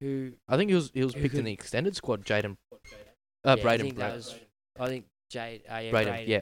[0.01, 2.25] who I think he was he was Who picked in the extended squad.
[2.25, 2.79] Jaden, uh,
[3.45, 4.35] yeah, I Braden, think that was,
[4.79, 6.31] I think Jade, uh, yeah, Braden, Braden.
[6.31, 6.41] yeah.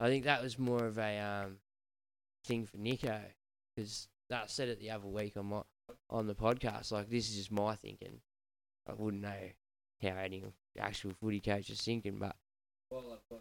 [0.00, 1.56] I think that was more of a um,
[2.44, 3.20] thing for Nicho
[3.76, 5.62] because that said it the other week on my
[6.10, 6.92] on the podcast.
[6.92, 8.20] Like this is just my thinking.
[8.88, 9.50] I wouldn't know
[10.02, 10.44] how any
[10.78, 12.36] actual footy coach is thinking, but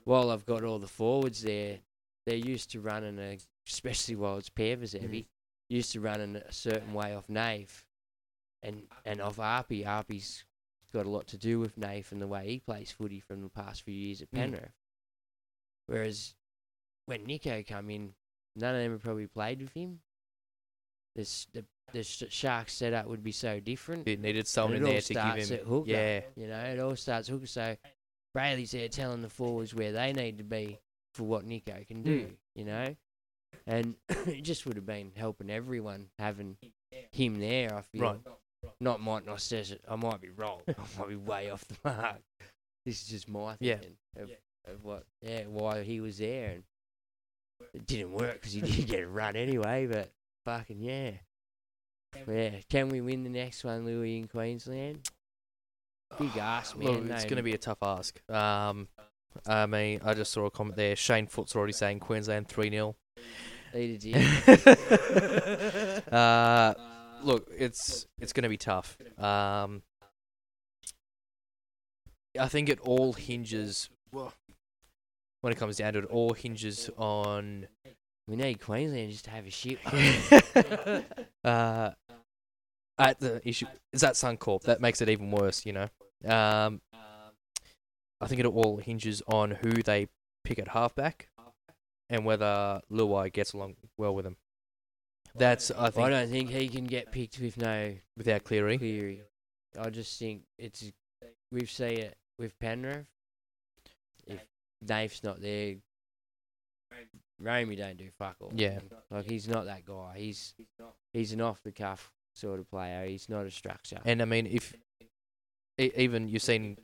[0.03, 1.79] while I've got all the forwards there,
[2.25, 3.37] they're used to running a,
[3.67, 5.27] especially while it's Pevers heavy,
[5.69, 7.85] used to running a certain way off Nath,
[8.61, 9.85] and and off Arpy.
[9.85, 10.43] Arpy's
[10.93, 13.49] got a lot to do with Nath and the way he plays footy from the
[13.49, 14.37] past few years at Mm.
[14.37, 14.71] Penrith.
[15.85, 16.35] Whereas
[17.05, 18.13] when Nicho come in,
[18.55, 20.01] none of them have probably played with him.
[21.15, 24.07] This the the Sh- Sharks setup would be so different.
[24.07, 25.59] It needed someone And in there to give starts him.
[25.59, 25.89] at hooker.
[25.89, 27.45] Yeah, You know, it all starts hooker.
[27.47, 27.75] So
[28.35, 30.79] Brailey's there telling the forwards where they need to be
[31.13, 32.21] for what Nicho can do.
[32.27, 32.31] Mm.
[32.55, 32.95] You know,
[33.65, 36.57] and it just would have been helping everyone having
[37.11, 37.73] him there.
[37.73, 38.01] I feel.
[38.01, 38.19] Right.
[38.81, 39.81] Not might not says it.
[39.87, 40.59] I might be wrong.
[40.67, 42.17] I might be way off the mark.
[42.85, 43.75] This is just my Yeah.
[43.75, 44.29] thinking of,
[44.73, 46.63] of what, yeah, why he was there, and
[47.73, 49.87] it didn't work because he didn't get a run anyway.
[49.87, 50.11] But
[50.45, 51.11] fucking yeah,
[52.27, 52.51] yeah.
[52.69, 55.09] Can we win the next one, Louis, in Queensland?
[56.17, 56.87] Big ask, man.
[56.87, 58.19] Well, it's no- going to be a tough ask.
[58.29, 58.87] Um,
[59.45, 60.95] I mean, I just saw a comment there.
[60.95, 62.95] Shane Foot's already saying Queensland three 0
[63.75, 66.73] Eat a uh,
[67.21, 68.97] look, it's it's going to be tough.
[69.19, 69.83] Um,
[72.39, 73.89] I think it all hinges.
[74.11, 77.67] When it comes down to it, all hinges on.
[78.27, 79.79] We need Queensland just to have a shit.
[81.43, 81.91] uh,
[82.99, 85.65] at the issue is that Suncorp that makes it even worse.
[85.65, 85.89] You know,
[86.25, 86.81] um,
[88.19, 90.07] I think it all hinges on who they
[90.43, 91.29] pick at halfback
[92.09, 94.37] and whether Luai gets along well with them.
[95.35, 96.07] That's I think.
[96.07, 98.77] I don't think he can get picked with no without Cleary.
[98.77, 99.21] Cleary.
[99.79, 100.91] I just think it's
[101.51, 103.05] we've seen it with Penrith.
[104.25, 104.43] If
[104.83, 105.75] Dave's not there,
[107.41, 108.51] Ramey don't do fuck all.
[108.53, 108.79] Yeah.
[109.11, 110.15] like he's not that guy.
[110.17, 110.53] He's
[111.13, 113.05] he's an off the cuff sort of player.
[113.05, 113.99] He's not a structure.
[114.05, 114.73] And I mean, if
[115.77, 116.77] e- even you've seen,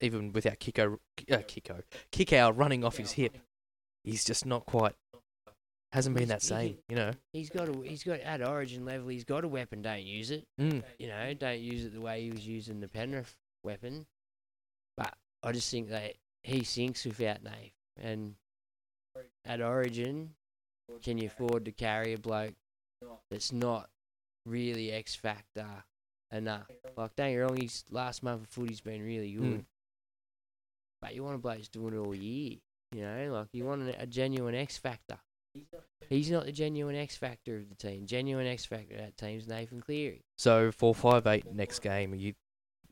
[0.00, 0.98] even without Kiko,
[1.30, 3.36] uh, Kiko, Kikau running off his hip,
[4.04, 4.94] he's just not quite.
[5.92, 7.10] Hasn't been that same, you know.
[7.34, 9.08] He's got a he's got at Origin level.
[9.08, 9.82] He's got a weapon.
[9.82, 10.46] Don't use it.
[10.58, 10.82] Mm.
[10.98, 14.06] You know, don't use it the way he was using the Penrith weapon.
[14.96, 15.12] But
[15.42, 17.74] I just think that he sinks without Nath.
[18.00, 18.36] And
[19.44, 20.30] at Origin,
[21.02, 22.54] can you afford to carry a bloke
[23.30, 23.88] that's not
[24.46, 25.66] really X factor
[26.30, 26.70] enough?
[26.96, 29.60] Like, don't get me wrong, his last month of footy's been really good.
[29.60, 29.64] Mm.
[31.00, 32.58] But you want a bloke who's doing it all year.
[32.92, 35.18] You know, like you want a, a genuine X factor.
[36.08, 38.06] He's not the genuine X factor of the team.
[38.06, 40.22] Genuine X factor of that team's Nathan Cleary.
[40.36, 42.34] So for five eight next game, are you,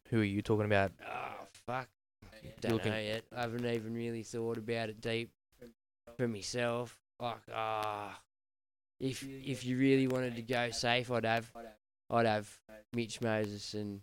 [0.09, 0.93] who are you talking about?
[1.07, 1.89] Oh fuck!
[2.61, 3.25] Don't know yet.
[3.37, 5.31] I haven't even really thought about it deep
[6.17, 6.99] for myself.
[7.21, 8.21] Like, ah,
[8.99, 11.51] if if you really wanted to go safe, I'd have
[12.11, 12.51] I'd have
[12.95, 14.01] Mitch Moses and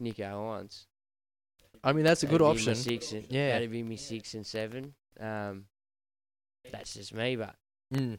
[0.00, 0.86] Nicho Hynes.
[1.84, 2.74] I mean, that's a good That'd be option.
[2.74, 3.50] Six and, Yeah.
[3.52, 4.94] that'd be me six and seven.
[5.20, 5.66] Um,
[6.70, 7.54] that's just me, but
[7.94, 8.18] Mm.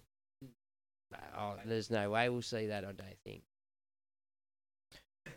[1.37, 2.85] oh, there's no way we'll see that.
[2.85, 3.43] I don't think.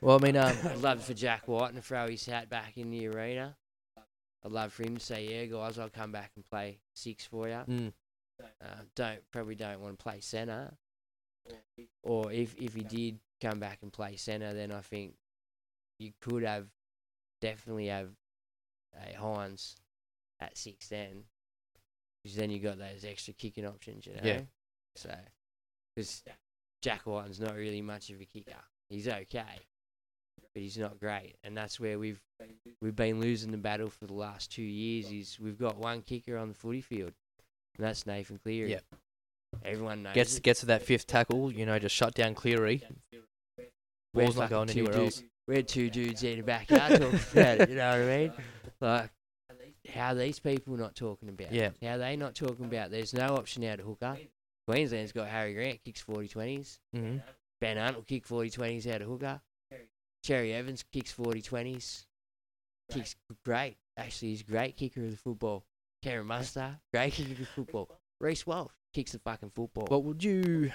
[0.01, 2.91] Well, I mean, um, I'd love for Jack Wighton to throw his hat back in
[2.91, 3.57] the arena.
[4.45, 7.49] I'd love for him to say, "Yeah, guys, I'll come back and play six for
[7.49, 7.93] you." mm,
[8.41, 10.77] Uh, don't probably don't want to play centre.
[12.03, 15.15] Or if if he did come back and play centre, then I think
[15.99, 16.69] you could have
[17.41, 18.11] definitely have
[18.95, 19.77] a Hynes
[20.41, 21.25] at six then,
[22.23, 24.21] because then you got those extra kicking options, you know.
[24.23, 24.41] Yeah.
[24.97, 25.15] So,
[25.95, 26.23] because
[26.83, 28.57] Jack Wighton's not really much of a kicker.
[28.89, 29.61] He's okay,
[30.55, 32.21] but he's not great, and that's where we've
[32.81, 35.11] we've been losing the battle for the last two years.
[35.11, 37.13] Is we've got one kicker on the footy field,
[37.77, 38.71] and that's Nathan Cleary.
[38.71, 38.85] Yep.
[39.65, 40.43] Everyone knows gets it.
[40.43, 42.83] gets to that fifth tackle, you know, just shut down Cleary.
[44.15, 45.25] We're Ball's not going anywhere dudes- else.
[45.49, 47.71] We're two dudes in the backyard talking about it.
[47.71, 48.33] You know what I mean?
[48.81, 49.11] Like,
[49.93, 51.51] how are these people not talking about?
[51.53, 51.71] Yeah.
[51.71, 51.77] it?
[51.83, 52.91] How are they not talking about?
[52.93, 54.17] There's no option out of hooker.
[54.69, 56.79] Queensland's got Harry Grant kicks 40 20s.
[56.95, 57.17] hmm
[57.61, 59.41] Ben Hunt will kick 40 20s out of hooker.
[60.23, 62.07] Cherry Evans kicks 40 20s.
[62.93, 63.77] Kicks great.
[63.97, 65.65] Actually, he's a great kicker of the football.
[66.03, 67.89] Karen Muster, great kicker of the football.
[68.21, 69.87] Reece Walsh kicks the fucking football.
[69.87, 70.73] What would you?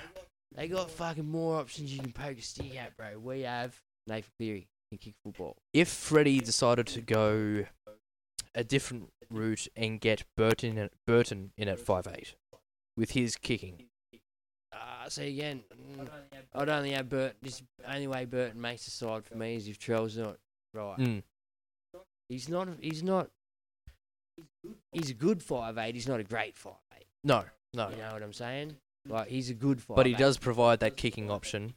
[0.55, 3.19] They got fucking more options you can poke a stick at, bro.
[3.19, 5.57] We have Nathan Cleary can kick football.
[5.73, 7.65] If Freddie decided to go
[8.53, 12.35] a different route and get Burton in, Burton in at five eight
[12.95, 13.87] with his kicking,
[15.09, 15.63] See again,
[15.97, 16.07] mm,
[16.53, 17.37] I'd only have Burton.
[17.41, 20.37] This only way Burton makes the side for me is if Trell's not
[20.73, 20.97] right.
[20.97, 21.23] mm,
[22.29, 22.67] He's not.
[22.81, 23.29] He's not.
[24.91, 25.95] He's a good five eight.
[25.95, 27.05] He's not a great five eight.
[27.23, 28.75] no, no, You know what I'm saying?
[29.07, 29.95] Like he's a good five.
[29.97, 31.75] but he does provide that kicking option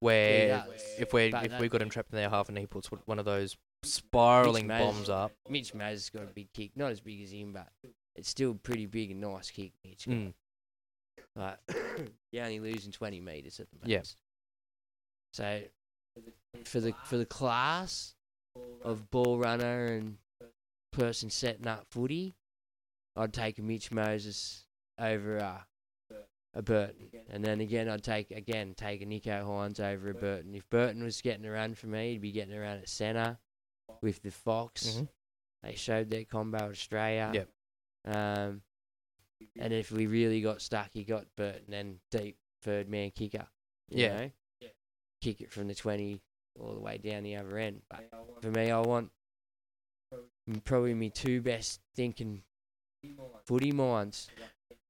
[0.00, 0.64] where
[0.98, 3.24] if we if we got him trapped in their half and he puts one of
[3.24, 5.32] those spiraling Mitch Maz- bombs up.
[5.48, 7.68] Mitch Maz has got a big kick, not as big as him, but
[8.14, 9.72] it's still pretty big and nice kick.
[9.84, 10.04] Mitch.
[10.06, 10.34] Mm,
[11.38, 11.58] Like
[12.32, 13.88] you're only losing twenty meters at the most.
[13.88, 14.02] Yeah.
[15.32, 15.60] So
[16.64, 18.14] for the for the class
[18.82, 20.18] of ball runner and
[20.92, 22.34] person setting up footy,
[23.16, 24.66] I'd take a Mitch Moses
[24.98, 25.64] over a
[26.54, 30.54] a Burton, and then again I'd take again take a Nicho Hynes over a Burton.
[30.54, 33.38] If Burton was getting a run for me, he'd be getting a run at centre
[34.02, 34.96] with the Fox.
[34.98, 35.08] mhm.
[35.62, 37.30] They showed their combo at Australia.
[37.34, 37.48] Yep.
[38.16, 38.62] Um,
[39.58, 43.46] and if we really got stuck, he got Burton and deep third man kicker.
[43.90, 44.20] You Yeah.
[44.20, 44.30] Know?
[45.20, 46.20] Kick it from the 20
[46.60, 47.82] all the way down the other end.
[47.90, 48.08] But
[48.40, 49.10] for me, I want
[50.64, 52.42] probably my two best thinking
[53.46, 54.28] footy minds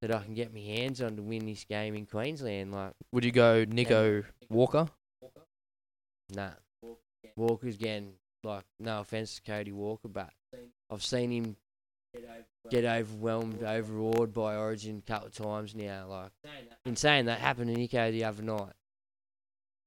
[0.00, 2.72] that I can get my hands on to win this game in Queensland.
[2.72, 4.88] Like, Would you go Nicho Walker?
[6.30, 6.50] nah.
[7.36, 8.14] Walker's getting,
[8.44, 10.30] like, no offense to Cody Walker, but
[10.90, 11.56] I've seen him
[12.70, 16.06] get overwhelmed, overawed by Origin a couple of times now.
[16.08, 16.30] Like,
[16.84, 18.72] insane that happened to Nicho the other night.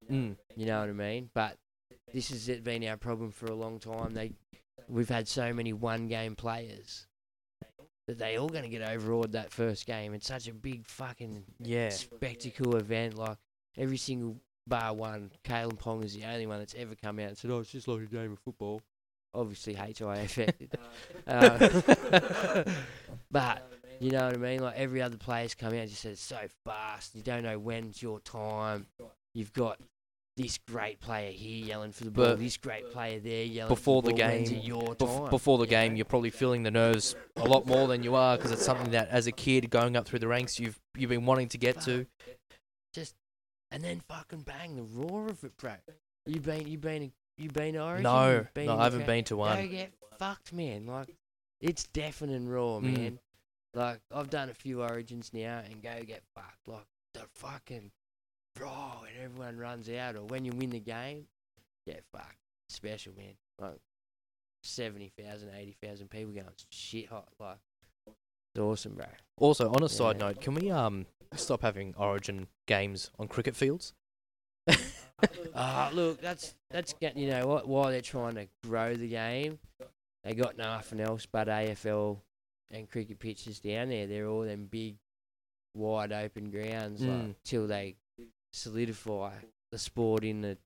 [0.10, 0.36] Mm.
[0.56, 1.30] You know what I mean?
[1.34, 1.58] But
[2.14, 4.14] this has been our problem for a long time.
[4.14, 4.34] They,
[4.88, 7.08] we've had so many one-game players
[8.08, 10.14] that they all going to get overawed that first game.
[10.14, 11.90] It's such a big fucking Yeah.
[11.90, 13.16] spectacle event.
[13.16, 13.38] Like
[13.78, 14.38] every single
[14.68, 17.60] bar one, Kalyn Ponga is the only one that's ever come out and said, "Oh,
[17.60, 18.82] it's just like a game of football."
[19.34, 20.40] Obviously, HIF.
[21.28, 21.70] uh,
[23.32, 24.60] but you know what I mean.
[24.62, 27.16] Like every other player's come out and just said, "It's so fast.
[27.16, 28.88] You don't know when's your time.
[29.34, 29.80] You've got."
[30.38, 32.26] This great player here yelling for the ball.
[32.28, 34.32] But This great player there yelling Before for the the ball.
[34.32, 34.46] Game,
[34.96, 35.30] bef- time?
[35.30, 35.98] before the game, know?
[35.98, 39.10] you're probably feeling the nerves a lot more than you are because it's something that,
[39.10, 42.08] as a kid, going up through the ranks, you've you've been wanting to get to.
[42.94, 43.14] just
[43.72, 45.74] and then fucking bang the roar of it, bro.
[46.26, 48.04] You've been you've been you been to Origin?
[48.04, 49.58] No, been no, I haven't been to one.
[49.62, 50.86] Go get fucked, man.
[50.86, 51.10] Like
[51.60, 52.84] it's deafening raw, Mm.
[52.98, 53.20] man.
[53.74, 56.68] Like I've done a few Origins now and go get fucked.
[56.68, 57.92] Like the fucking
[58.60, 61.26] raw when everyone runs out or when you win the game,
[61.88, 62.36] get fucked.
[62.70, 63.34] Special, man.
[63.60, 63.80] Like
[64.64, 67.28] 70,000, 80,000 people going shit hot.
[67.40, 67.58] Like
[68.08, 69.06] it's awesome, bro.
[69.38, 71.06] Also, on a side note, can we um
[71.36, 73.94] stop having Origin games on cricket fields?
[75.54, 79.60] Ah, look, that's that's get you know what why they're trying to grow the game.
[80.24, 82.20] They got nothing else but AFL
[82.70, 84.08] and cricket pitches down there.
[84.08, 84.96] They're all them big,
[85.76, 87.02] wide open grounds.
[87.02, 87.36] Like, Mm.
[87.44, 87.96] till they
[88.54, 89.34] solidify
[89.72, 90.58] the sport in the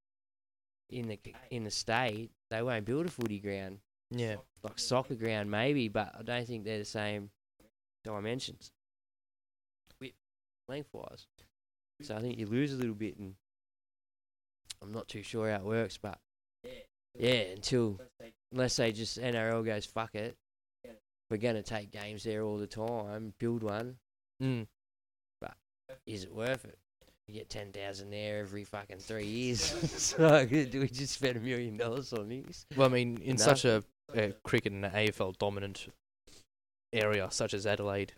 [0.89, 1.19] in the
[1.49, 3.79] in the state, they won't build a footy ground
[4.11, 4.35] Yeah.
[4.63, 7.31] like soccer ground maybe, but I don't think they're the same
[8.03, 8.71] dimensions,
[10.67, 11.27] lengthwise.
[12.01, 13.35] So I think you lose a little bit, and
[14.85, 16.19] I'm not too sure how it works, but
[17.17, 17.99] yeah, until
[18.51, 20.35] unless they just NRL goes fuck it,
[21.29, 23.97] we're gonna take games there all the time, build one.
[24.41, 24.67] Mm.
[25.41, 25.55] But
[26.05, 26.77] is it worth it?
[27.27, 29.61] You get ten thousand there every fucking three years.
[29.97, 32.65] so do we just spend a million dollars on this?
[32.75, 33.43] Well, I mean, in No.
[33.43, 33.83] such a,
[34.13, 35.87] a cricket and AFL dominant
[36.93, 38.13] area such as Adelaide,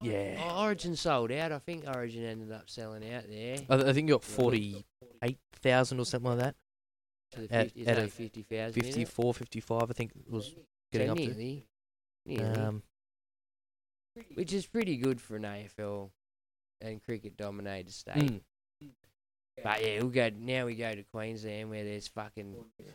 [0.00, 0.40] yeah.
[0.44, 1.52] Oh, Origin sold out.
[1.52, 3.56] I think Origin ended up selling out there.
[3.70, 6.54] I, I think you got forty-eight thousand or something like that.
[7.32, 8.82] To the At- 50, at 50,000.
[8.82, 10.54] 54, 55, I think it was
[10.92, 11.24] getting so up to.
[11.28, 11.66] nearly,
[12.26, 12.82] nearly, Um,
[14.34, 16.10] which is pretty good for an AFL
[16.82, 18.42] and cricket dominated state.
[18.82, 18.90] mm,
[19.62, 20.66] But yeah, we'll go now.
[20.66, 22.54] We go to Queensland where there's fucking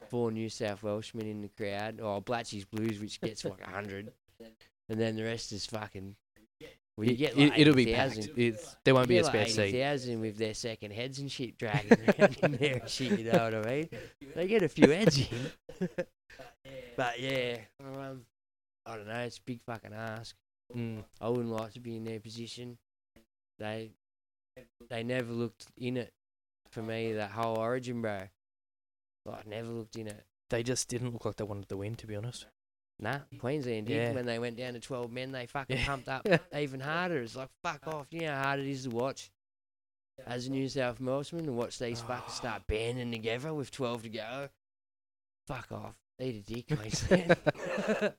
[0.10, 2.00] four New South Welshmen in the crowd.
[2.00, 4.12] Oh, Blatchy's Blues, which gets like hundred,
[4.90, 6.16] and then the rest is fucking.
[6.98, 8.24] Well, you get like it, will be 80,000.
[8.24, 8.38] packed.
[8.40, 9.76] It's, there won't be a spare like seat.
[9.76, 13.44] 80,000 with their second heads and shit dragging around in there and shit, you know
[13.44, 13.90] what I mean?
[14.36, 15.88] They get a few heads in.
[16.98, 18.22] but yeah, um,
[18.86, 20.36] I don't know, it's a big fucking ask.
[20.76, 22.78] Mm, I wouldn't like to be in their position.
[23.60, 23.92] They
[24.90, 26.12] they never looked in it
[26.72, 28.24] for me that whole Origin, bro.
[29.26, 30.26] Like never looked in it.
[30.50, 32.48] They just didn't look like they wanted to win, to be honest.
[33.00, 33.96] Nah, Queensland did.
[33.96, 34.14] Yeah.
[34.14, 35.86] When they went down to 12 men, they fucking Yeah.
[35.86, 37.20] pumped up even harder.
[37.22, 38.08] It's like, fuck off.
[38.10, 39.30] You know how hard it is to watch
[40.26, 44.10] as a New South Welshman and watch these fuckers start banding together with 12 to
[44.10, 44.50] go.
[45.46, 45.94] Fuck off.
[46.20, 47.38] Eat a dick, Queensland.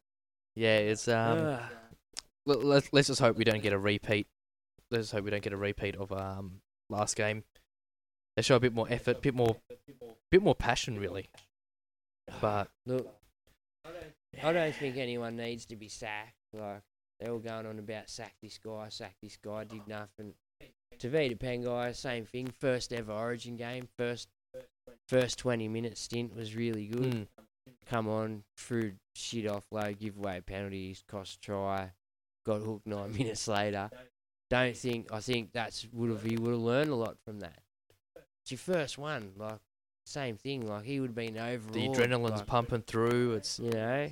[0.54, 1.58] Yeah, it's um.
[2.46, 4.26] Let, let's let's just hope we don't get a repeat.
[4.90, 6.60] Let's just hope we don't get a repeat of um
[6.90, 7.44] last game.
[8.34, 9.56] They show a bit more effort, a bit more,
[10.32, 11.28] bit more passion, really.
[12.40, 13.08] But Look,
[14.42, 16.34] I don't think anyone needs to be sacked.
[16.52, 16.82] Like,
[17.20, 20.34] they're all going on about sack this guy, sack this guy, did nothing.
[20.98, 22.48] Tavita Pengai, same thing.
[22.60, 23.88] First ever Origin game.
[23.96, 24.28] First
[25.08, 27.02] first 20 minute stint was really good.
[27.02, 27.26] mm,
[27.86, 31.92] Come on, threw shit off low, give away penalties, cost try,
[32.44, 33.90] got hooked nine minutes later.
[34.50, 37.58] Don't think, I think that's would have, he would have learned a lot from that.
[38.42, 39.58] It's your first one, like,
[40.06, 40.66] same thing.
[40.66, 41.72] Like, he would have been overall.
[41.72, 43.34] the adrenaline's like, pumping through.
[43.34, 44.08] It's you know,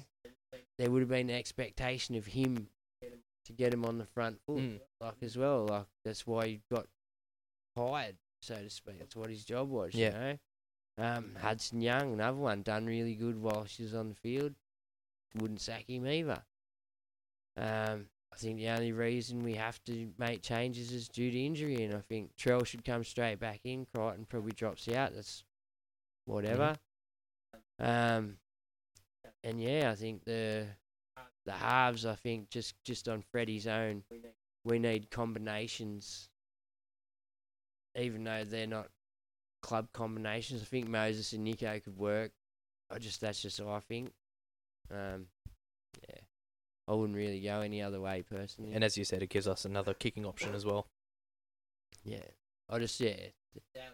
[0.78, 2.68] there would have been an expectation of him
[3.46, 5.66] to get him on the front foot, mm, like as well.
[5.66, 6.86] Like that's why he got
[7.76, 8.98] hired, so to speak.
[8.98, 9.94] That's what his job was.
[9.94, 10.06] Yeah.
[10.06, 10.38] You know,
[10.98, 14.54] um, Hudson Young, another one, done really good while she was on the field.
[15.36, 16.42] Wouldn't sack him either.
[17.56, 21.84] Um, I think the only reason we have to make changes is due to injury,
[21.84, 23.86] and I think Trell should come straight back in.
[23.86, 25.14] Crichton probably drops out.
[25.14, 25.44] That's
[26.24, 26.76] whatever.
[27.78, 28.38] Um,
[29.46, 30.66] and yeah, I think the
[31.46, 32.04] the halves.
[32.04, 34.02] I think just just on Freddie's own,
[34.64, 36.28] we need combinations.
[37.96, 38.88] Even though they're not
[39.62, 42.32] club combinations, I think Moses and Nicho could work.
[42.90, 44.10] I just that's just how I think.
[44.90, 45.26] Um,
[46.08, 46.20] yeah,
[46.88, 48.72] I wouldn't really go any other way personally.
[48.74, 50.88] and as you said, it gives us another kicking option as well.
[52.04, 52.18] yeah,
[52.68, 53.14] I just yeah.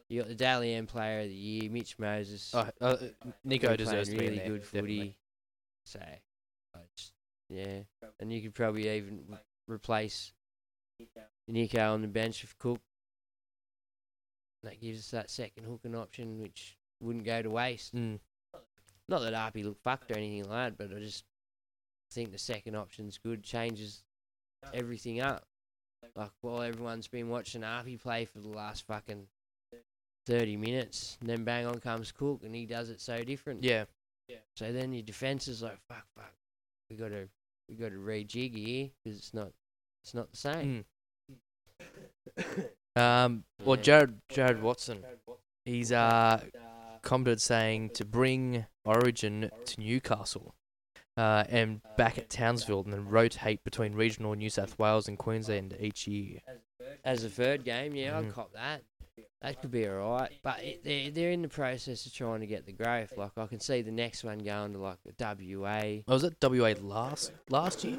[0.08, 2.52] You got the Dally M Player of the Year, Mitch Moses.
[2.52, 2.96] Uh, uh,
[3.46, 4.48] Nicho deserves to be really in there.
[4.48, 4.80] good footy.
[4.80, 5.16] definitely.
[5.84, 6.00] So,
[6.74, 6.78] I
[7.48, 7.80] yeah,
[8.18, 9.38] and you could probably even re-
[9.68, 10.32] replace
[11.50, 12.80] Nicho on the bench with Cook.
[14.62, 17.94] That gives us that second hooking option, which wouldn't go to waste.
[17.94, 18.20] Mm.
[19.08, 21.24] Not that Arpy looked fucked or anything like that, but I just
[22.10, 23.42] think the second option's good.
[23.42, 24.02] Changes
[24.72, 25.44] everything up.
[26.16, 29.26] Like while everyone's been watching Arpy play for the last fucking
[30.26, 33.62] thirty minutes, and then bang on comes Cook, and he does it so different.
[33.64, 33.84] Yeah,
[34.56, 36.32] So then your defense is like, fuck, fuck,
[36.90, 37.28] we got to,
[37.68, 39.50] we got to rejig here because it's not,
[40.04, 40.84] it's not the same.
[42.38, 42.64] Mm.
[42.94, 45.02] Um, well, Jared Jared Watson,
[45.64, 46.42] he's uh
[47.00, 50.54] commented saying to bring Origin to Newcastle,
[51.16, 55.74] uh, and back at Townsville, and then rotate between regional New South Wales and Queensland
[55.80, 56.40] each year.
[57.02, 58.26] As a third game, yeah, Mhm.
[58.26, 58.82] I'd cop that.
[59.42, 62.64] That could be alright, but it, they're they're in the process of trying to get
[62.64, 63.12] the growth.
[63.16, 66.02] Like I can see the next one going to like WA.
[66.06, 67.98] Oh, was it WA last last year?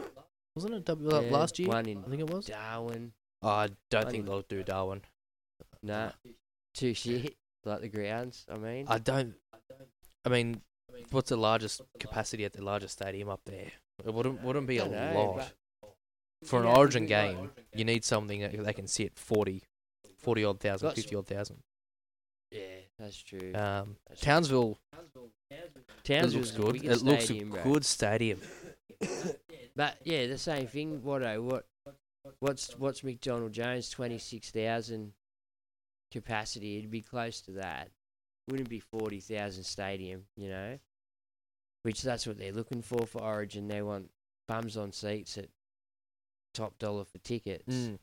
[0.56, 1.68] Wasn't it W Yeah, last year?
[1.68, 2.46] One in I think it was.
[2.46, 3.12] Darwin.
[3.42, 5.02] Oh, I don't one think in- they'll do Darwin.
[5.82, 6.12] Nah,
[6.74, 7.36] too shit.
[7.66, 8.46] Like the grounds.
[8.50, 9.36] I mean, I don't.
[10.26, 10.62] I mean,
[11.12, 13.72] what's the largest capacity at the largest stadium up there?
[14.06, 15.54] It wouldn't wouldn't be a know, lot.
[16.46, 19.64] For an Origin game, you need something that they can sit 40,
[20.24, 21.58] 40 odd thousand, Got 50 odd thousand.
[22.52, 22.62] yeah,
[22.98, 23.54] that's true.
[23.54, 24.26] Um, That's true.
[24.26, 24.80] Townsville,
[26.40, 26.84] looks good.
[26.84, 27.64] It looks a bro.
[27.64, 28.40] good stadium.
[29.76, 31.02] But yeah, the same thing.
[31.04, 31.66] What what
[32.40, 35.14] what's what's McDonald Jones twenty six thousand
[36.12, 36.78] capacity?
[36.78, 37.90] It'd be close to that.
[38.50, 40.78] Wouldn't be forty thousand stadium, you know.
[41.82, 43.68] Which that's what they're looking for for Origin.
[43.68, 44.12] They want
[44.48, 45.48] bums on seats at
[46.54, 47.74] top dollar for tickets.
[47.74, 47.98] Mm.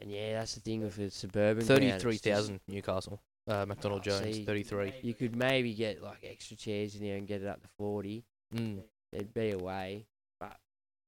[0.00, 1.66] And yeah, that's the thing with a suburban.
[1.66, 3.20] ground, it's just- Thirty-three thousand Newcastle.
[3.46, 4.92] Uh, McDonald Oh, Jones, see, thirty-three.
[5.02, 8.24] You could maybe get like extra chairs in there and get it up to forty.
[8.54, 8.82] Mm.
[9.12, 10.04] There'd be a way,
[10.38, 10.56] but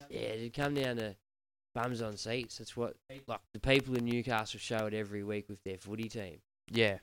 [0.08, 1.14] yeah, it'd come down to
[1.74, 2.56] bums on seats.
[2.58, 2.96] That's what
[3.28, 6.38] like the people in Newcastle show it every week with their footy team.
[6.72, 6.98] Yeah,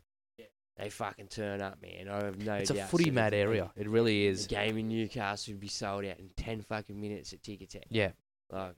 [0.77, 2.07] They fucking turn up, man.
[2.09, 3.71] I have no it's a footy mad area.
[3.75, 4.47] It really is.
[4.47, 7.83] game in Newcastle would be sold out in ten fucking minutes at Ticketek.
[7.89, 8.11] Yeah,
[8.51, 8.73] Like,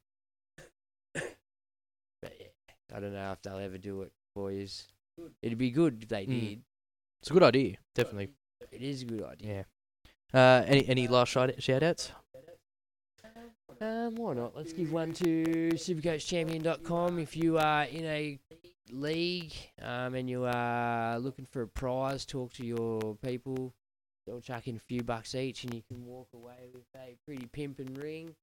[2.93, 4.87] I don't know if they'll ever do it boys.
[5.41, 6.39] It'd be good if they Mm.
[6.39, 6.61] did.
[7.21, 7.77] it's a good idea.
[7.95, 8.29] Definitely.
[8.71, 9.65] It is a good idea.
[10.33, 10.61] Yeah.
[10.61, 12.11] Uh, any any last shout shout outs?
[13.81, 14.55] Um, why not?
[14.55, 17.19] Let's give one to supercoachchampion.com.
[17.19, 18.37] If you are in a
[18.91, 23.73] league um, and you are looking for a prize, talk to your people.
[24.27, 27.45] They'll chuck in a few bucks each and you can walk away with a pretty
[27.47, 28.35] pimping ring.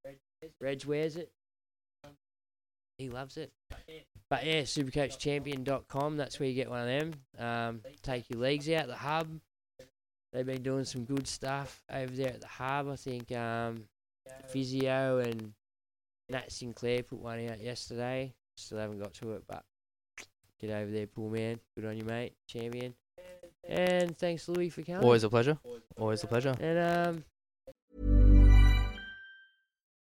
[0.60, 1.30] Reg wears it.
[2.98, 3.52] He loves it.
[4.28, 7.12] But yeah, supercoachchampion.com, that's where you get one of them.
[7.38, 9.28] Um, take your legs out, the hub.
[10.32, 12.88] They've been doing some good stuff over there at the hub.
[12.90, 13.84] I think um,
[14.48, 15.52] Physio and
[16.28, 18.34] Nat Sinclair put one out yesterday.
[18.56, 19.62] Still haven't got to it, but
[20.60, 21.60] get over there, poor man.
[21.76, 22.34] Good on you, mate.
[22.48, 22.94] Champion.
[23.68, 25.02] And thanks, Louis, for coming.
[25.02, 25.58] Always a pleasure.
[25.96, 26.54] Always a pleasure.
[26.60, 27.24] And um,